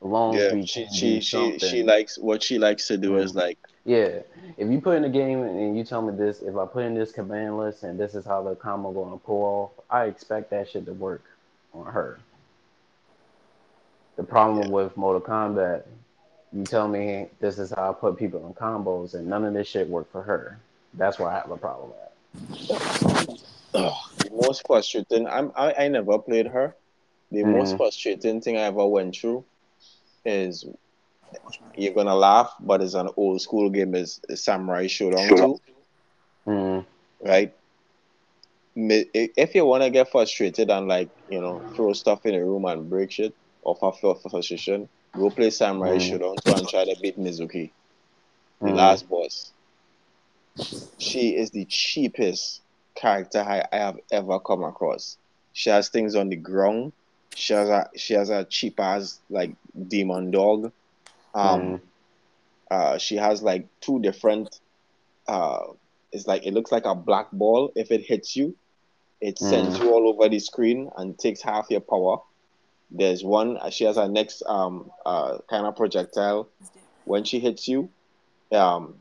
[0.00, 4.20] Long Yeah, she she she she likes what she likes to do is like Yeah,
[4.56, 6.94] if you put in the game and you tell me this, if I put in
[6.94, 10.50] this command list and this is how the combo going to pull off, I expect
[10.50, 11.22] that shit to work
[11.74, 12.18] on her.
[14.16, 15.84] The problem with Mortal Kombat,
[16.52, 19.68] you tell me this is how I put people in combos, and none of this
[19.68, 20.58] shit worked for her.
[20.94, 22.12] That's where I have a problem at.
[23.74, 25.26] Ugh, the most frustrating.
[25.28, 26.74] I'm I, I never played her.
[27.30, 27.76] The most Mhm.
[27.78, 29.44] frustrating thing I ever went through
[30.24, 30.64] is
[31.76, 33.94] you're gonna laugh, but it's an old school game.
[33.94, 35.60] Is is Samurai Shodown two,
[36.46, 36.84] Mm,
[37.22, 37.54] right?
[38.74, 42.90] If you wanna get frustrated and like you know throw stuff in the room and
[42.90, 45.96] break shit off of your frustration, go play Samurai.
[45.98, 47.72] Shodown and try to beat Mizuki,
[48.60, 48.74] the Mhm.
[48.74, 49.52] last boss.
[50.98, 52.62] she is the cheapest
[52.94, 55.16] character I, I have ever come across.
[55.52, 56.92] She has things on the ground.
[57.34, 59.56] She has a she has a cheap ass like
[59.88, 60.72] demon dog.
[61.34, 61.82] Um Mm.
[62.70, 64.48] uh she has like two different
[65.28, 65.60] uh
[66.12, 67.72] it's like it looks like a black ball.
[67.74, 68.56] If it hits you,
[69.20, 69.80] it sends Mm.
[69.80, 72.18] you all over the screen and takes half your power.
[72.90, 76.48] There's one she has a next um uh kind of projectile.
[77.04, 77.88] When she hits you,
[78.52, 78.94] um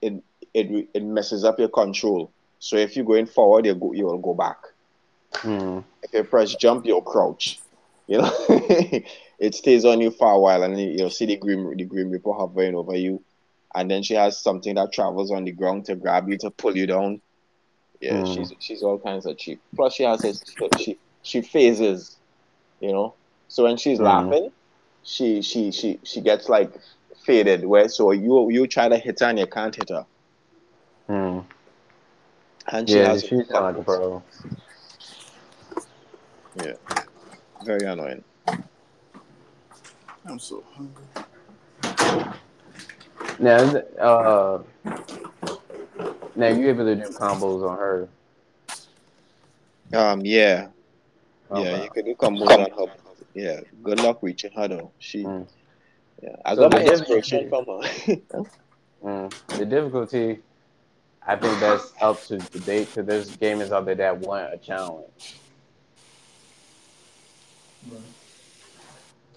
[0.00, 0.14] it
[0.54, 2.30] it it messes up your control.
[2.58, 4.58] So if you're going forward, you go you will go back.
[5.42, 5.84] Mm.
[6.02, 7.60] If you press jump, you'll crouch.
[8.06, 8.30] You know,
[9.38, 12.32] it stays on you for a while, and you'll see the grim the grim reaper
[12.32, 13.22] hovering over you.
[13.74, 16.76] And then she has something that travels on the ground to grab you to pull
[16.76, 17.22] you down.
[18.00, 18.34] Yeah, Mm.
[18.34, 19.60] she's she's all kinds of cheap.
[19.76, 20.42] Plus, she has this,
[20.78, 22.16] she she phases,
[22.82, 23.16] you know.
[23.48, 24.00] So when she's Mm.
[24.00, 24.52] laughing,
[25.02, 26.74] she she she she gets like
[27.26, 27.64] faded.
[27.66, 30.06] Where so you you try to hit her and you can't hit her.
[31.08, 31.46] Mm.
[32.72, 34.22] And she Yeah, has she's kind of like a pro.
[36.54, 36.74] yeah,
[37.62, 38.24] very annoying.
[40.24, 41.04] I'm so hungry.
[43.40, 43.58] Now,
[44.00, 44.62] uh,
[46.36, 48.08] now you able to do combos on her?
[49.94, 50.68] Um, yeah,
[51.52, 51.76] yeah, Okay.
[51.76, 52.94] you could do combos on her.
[53.34, 54.92] Yeah, good luck reaching her though.
[54.98, 55.48] She, Mm.
[56.22, 58.16] yeah, I So got my inspiration from her.
[59.04, 59.34] Mm.
[59.56, 60.40] The difficulty,
[61.26, 65.40] I think that's up to debate because there's gamers out there that want a challenge.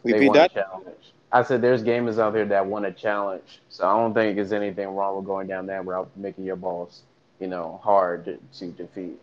[0.10, 0.52] They Repeat want a that.
[0.54, 1.14] challenge.
[1.32, 4.54] I said there's gamers out there that want a challenge, so I don't think there's
[4.54, 7.04] anything wrong with going down that route, making your boss,
[7.40, 9.20] you know, hard to, to defeat.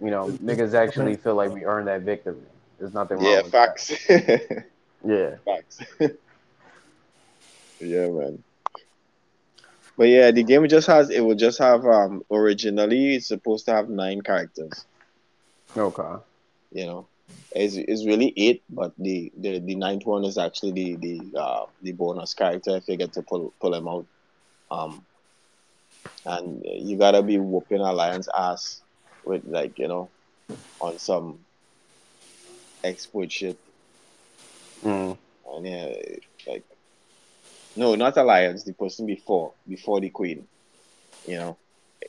[0.00, 2.42] You know, niggas actually feel like we earned that victory.
[2.78, 3.92] There's nothing wrong Yeah, with facts.
[4.08, 4.64] that.
[5.04, 5.36] Yeah.
[5.44, 5.80] facts.
[7.80, 8.42] yeah, man.
[9.96, 13.72] But yeah, the game just has it will just have um originally it's supposed to
[13.72, 14.86] have nine characters.
[15.76, 16.22] Okay.
[16.70, 17.08] You know,
[17.52, 21.66] it's, it's really eight, but the, the the ninth one is actually the the uh
[21.82, 24.06] the bonus character if you get to pull pull him out.
[24.70, 25.06] Um,
[26.24, 28.82] and you gotta be whooping Alliance ass
[29.24, 30.08] with like you know
[30.80, 31.40] on some
[32.82, 33.58] export shit.
[34.84, 35.16] Mm.
[35.52, 35.94] And yeah,
[36.46, 36.64] like
[37.76, 40.46] no, not Alliance, the person before before the Queen.
[41.26, 41.56] You know,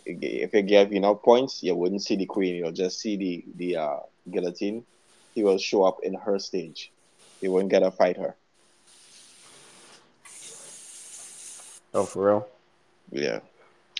[0.05, 2.55] if you give enough points, you wouldn't see the Queen.
[2.55, 4.85] You'll just see the the uh, guillotine.
[5.35, 6.91] He will show up in her stage.
[7.41, 8.35] You wouldn't get to fight her.
[11.93, 12.47] Oh, for real?
[13.11, 13.39] Yeah,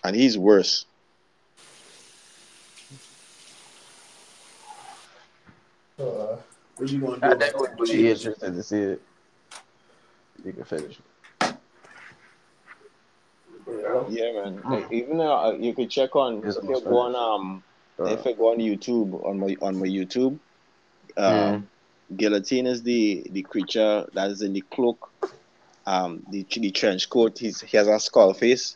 [0.03, 0.85] and he's worse.
[6.02, 6.38] Uh,
[6.78, 7.28] what you gonna do?
[7.28, 9.02] I about definitely be interested to see it.
[10.44, 10.99] You can finish.
[14.10, 14.61] Yeah, man.
[14.65, 17.64] Like, even uh, you could check on It's if you go on um
[17.99, 20.40] Uh, if I go on YouTube on my on my YouTube,
[21.18, 21.68] uh, Mm.
[22.15, 25.11] Guillotine is the the creature that is in the cloak,
[25.86, 27.38] um, the the trench coat.
[27.38, 28.76] He's he has a skull face,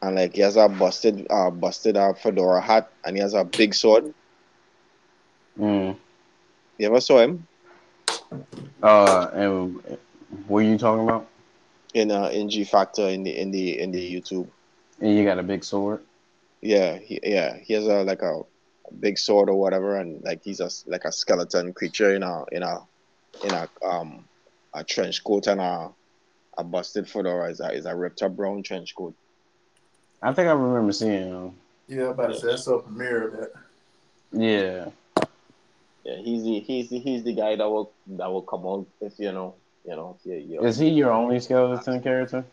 [0.00, 3.44] and like he has a busted uh busted uh, fedora hat, and he has a
[3.44, 4.14] big sword.
[5.58, 5.96] Mm.
[6.78, 7.46] You ever saw him
[8.82, 9.98] Uh, and
[10.46, 11.26] what are you talking about?
[11.94, 14.48] in uh in G Factor in the in the in the YouTube?
[15.00, 16.02] And you got a big sword.
[16.60, 20.42] Yeah, he, yeah, he has a like a, a big sword or whatever, and like
[20.44, 22.80] he's a like a skeleton creature in a in a
[23.44, 24.24] in a um
[24.74, 25.90] a trench coat and a
[26.58, 27.50] a busted fedora.
[27.50, 29.14] Is a is a ripped up brown trench coat.
[30.22, 31.54] I think I remember seeing him.
[31.88, 33.52] Yeah, I'm about to say that's a premiere of that.
[34.32, 34.90] Yeah.
[36.06, 39.18] Yeah, he's the he's the he's the guy that will that will come out if
[39.18, 40.60] you know you know yeah yeah.
[40.60, 42.44] Is he your only skeleton character?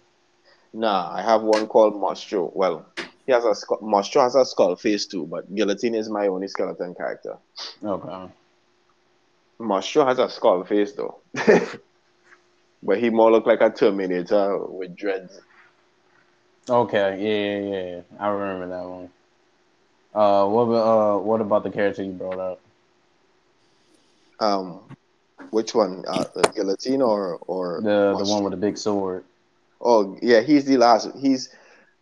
[0.73, 2.51] Nah, I have one called Mostro.
[2.55, 2.87] Well,
[3.27, 6.47] he has a skull, Mostro has a skull face too, but Guillotine is my only
[6.47, 7.37] skeleton character.
[7.83, 8.33] Okay.
[9.59, 11.19] Mostro has a skull face though,
[12.81, 15.39] but he more look like a Terminator with dreads.
[16.67, 17.19] Okay.
[17.21, 18.01] Yeah, yeah, yeah.
[18.19, 19.09] I remember that one.
[20.15, 22.62] Uh, what about uh, what about the character you brought up?
[24.43, 24.81] Um,
[25.51, 26.03] which one?
[26.07, 29.23] Uh, the Guillotine or or The the one with the big sword.
[29.81, 31.09] Oh yeah, he's the last.
[31.19, 31.49] He's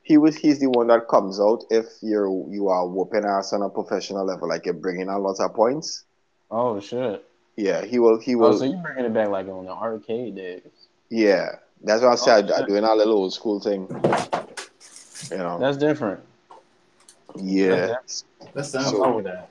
[0.03, 3.61] he was he's the one that comes out if you're you are whooping ass on
[3.61, 6.03] a professional level, like you're bringing a lot of points.
[6.49, 7.26] Oh shit.
[7.57, 8.19] Yeah, he will.
[8.19, 8.57] He Oh, will.
[8.57, 10.61] so you bringing it back like on the arcade days?
[11.09, 11.49] yeah,
[11.84, 12.49] that's what I said.
[12.49, 12.69] Oh, I'm shit.
[12.69, 13.88] doing a little old school thing.
[15.30, 15.59] You know.
[15.59, 16.22] That's different.
[17.35, 17.95] yeah.
[18.53, 19.49] That sounds So- with that.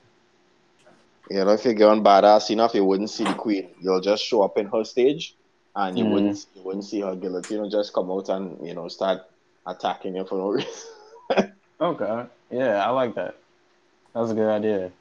[1.29, 3.69] You know, if you get on badass enough, you wouldn't see the queen.
[3.79, 5.35] You'll just show up in her stage,
[5.75, 6.07] and you Mhm.
[6.07, 7.57] wouldn't you wouldn't see her guillotine.
[7.57, 9.19] You'll just come out and you know start
[9.65, 10.71] attacking you for no reason.
[11.81, 12.25] Okay.
[12.51, 13.35] Yeah, I like that.
[14.13, 14.91] That's a good idea.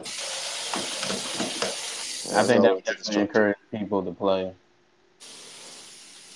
[2.35, 4.53] I think that would definitely encourage people to play.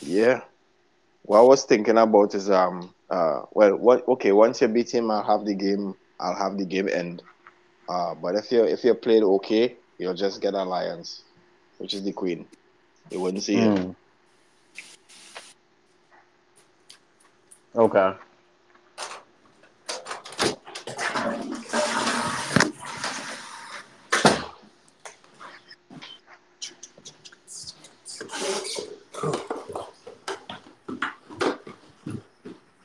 [0.02, 0.42] Yeah.
[1.22, 5.10] What I was thinking about is um uh well what okay once you beat him
[5.10, 7.22] I'll have the game I'll have the game end.
[7.88, 11.22] Uh but if you if you played okay you'll just get alliance,
[11.78, 12.46] which is the queen.
[13.10, 13.68] You wouldn't see it.
[13.68, 13.94] Mm.
[17.76, 18.14] Okay.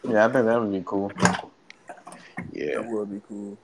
[0.09, 1.11] Yeah, I think that would be cool.
[2.51, 2.81] Yeah.
[2.81, 3.57] That would be cool.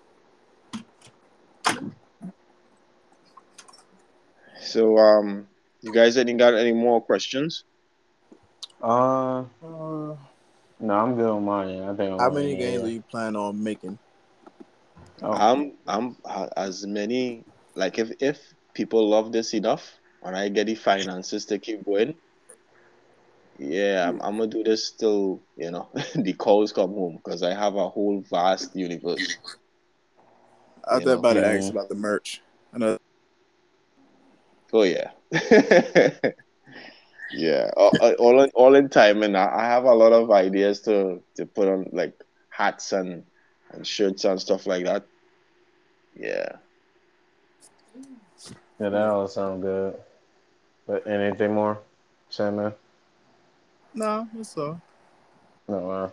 [4.75, 5.47] So um
[5.81, 7.63] you guys any got any more questions?
[8.81, 10.15] Uh, Uh,
[10.79, 11.81] no, I'm good on mine.
[11.81, 12.11] I think.
[12.11, 12.87] I'm how on many it, games yeah.
[12.87, 13.99] do you plan on making?
[15.21, 17.45] Oh, I'm I'm uh, as many
[17.75, 22.15] like if if people love this enough and I get the finances to keep going,
[23.57, 27.53] yeah, I'm, I'm gonna do this till you know the calls come home because I
[27.53, 29.37] have a whole vast universe.
[30.87, 32.41] I thought about to ask about the merch.
[32.73, 32.97] I know
[34.73, 35.11] Oh yeah,
[37.33, 37.71] yeah.
[37.77, 41.21] All, all in all in time, and I, I have a lot of ideas to
[41.35, 42.19] to put on like
[42.49, 43.23] hats and
[43.71, 45.05] and shirts and stuff like that.
[46.15, 46.57] Yeah.
[48.79, 49.95] yeah, that all sounds good.
[50.87, 51.79] But anything more,
[52.29, 52.73] Sandman?
[53.93, 54.79] no, that's all.
[55.67, 55.89] No.
[55.89, 56.09] Uh,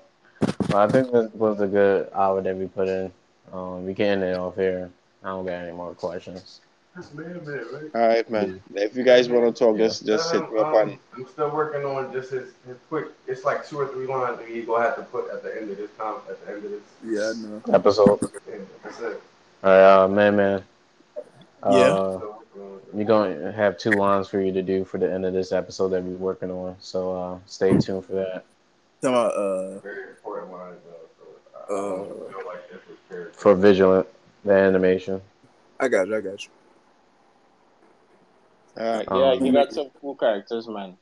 [0.69, 3.13] well, I think this was a good hour that we put in.
[3.53, 4.91] Um, we can end it off here.
[5.23, 6.61] I don't got any more questions.
[6.95, 8.61] All right, man.
[8.75, 10.99] If you guys want to talk, just just hit me up Um, on.
[11.15, 13.07] I'm still working on just his, his quick.
[13.27, 15.71] It's like two or three lines that you gonna have to put at the end
[15.71, 16.17] of this time.
[16.29, 17.75] At the end of this, Yeah, I know.
[17.75, 18.19] Episode.
[18.47, 19.23] yeah, that's it.
[19.65, 20.63] All right, uh, man, man.
[21.63, 21.87] Uh, Yeah.
[21.87, 22.97] Still working on it.
[22.97, 25.53] You're going to have two lines for you to do for the end of this
[25.53, 26.77] episode that we're working on.
[26.81, 28.45] So uh, stay tuned for that.
[29.01, 31.09] Talking about uh Very important lines though.
[31.69, 33.31] So I, I Uh, don't feel like this was fair.
[33.33, 34.07] For Vigilant,
[34.45, 35.23] the animation.
[35.81, 36.51] I got you, I got you.
[38.79, 39.09] All right.
[39.11, 40.97] Um, Yeah, you got some cool characters, man.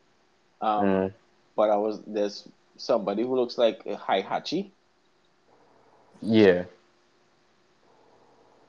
[0.60, 1.12] Um, Mm.
[1.56, 4.70] but I was there's somebody who looks like a Heihachi.
[6.22, 6.64] Yeah.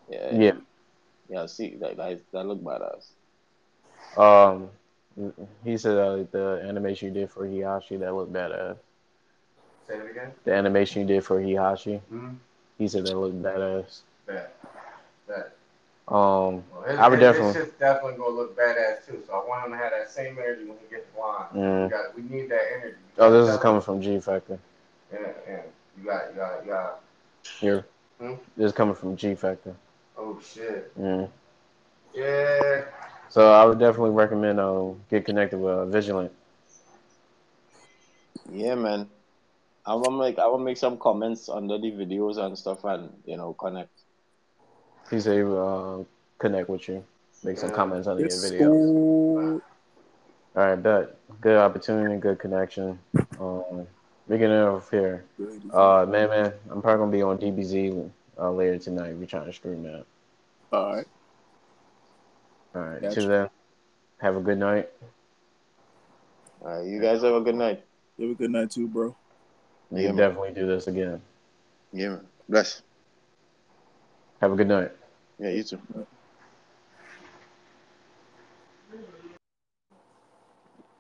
[0.10, 0.36] Yeah.
[0.36, 0.52] Yeah.
[1.30, 1.46] Yeah.
[1.48, 3.08] See, that that, that look badass.
[4.18, 4.70] Um,
[5.64, 8.78] he said uh, the animation you did for Heihachi that looked badass.
[9.88, 10.32] Say it again.
[10.44, 12.36] The animation you did for Heihachi, Hmm.
[12.78, 14.02] he said that looked badass.
[14.26, 14.56] That.
[15.28, 15.56] That.
[16.08, 17.62] Um, Well, his, I would his, definitely.
[17.62, 19.24] His definitely gonna look badass too.
[19.26, 21.46] So I want him to have that same energy when he gets the line.
[21.54, 21.84] Mm.
[21.84, 22.16] We got.
[22.16, 22.98] We need that energy.
[23.18, 24.60] Oh, this is coming from G Factor.
[25.14, 25.62] Yeah, yeah.
[25.98, 26.30] You got.
[26.32, 26.66] You got.
[26.66, 27.02] You got.
[27.60, 27.86] Here,
[28.20, 28.34] Hmm?
[28.58, 29.76] this is coming from G Factor.
[30.18, 30.98] Oh shit.
[31.00, 31.30] Mm.
[32.14, 32.84] Yeah.
[33.30, 36.32] So I would definitely recommend uh, get connected with uh, Vigilant.
[38.52, 39.08] Yeah, man.
[39.86, 43.38] I will make I will make some comments under the videos and stuff, and you
[43.38, 44.01] know connect.
[45.12, 46.04] He said he will uh,
[46.40, 47.04] connect with you,
[47.44, 48.70] make some comments under It's your video.
[48.70, 49.62] cool.
[50.56, 51.18] All right, bet.
[51.42, 52.98] Good opportunity, good connection.
[53.40, 53.86] Um,
[54.28, 55.26] we can end off here.
[55.74, 58.10] Uh, man, man, I'm probably gonna be on DBZ
[58.40, 59.14] uh, later tonight.
[59.18, 60.06] We're trying to stream that.
[60.72, 61.06] All right.
[62.74, 63.02] All right.
[63.02, 63.16] Gotcha.
[63.16, 63.50] Till then,
[64.20, 64.90] have a good night.
[66.64, 67.84] All right, you guys have a good night.
[68.18, 69.14] You have a good night too, bro.
[69.90, 71.22] We Yeah, definitely do this again.
[71.92, 72.28] Yeah, man.
[72.48, 72.82] Bless.
[74.40, 74.92] Have a good night.
[75.42, 75.82] Yeah, you too.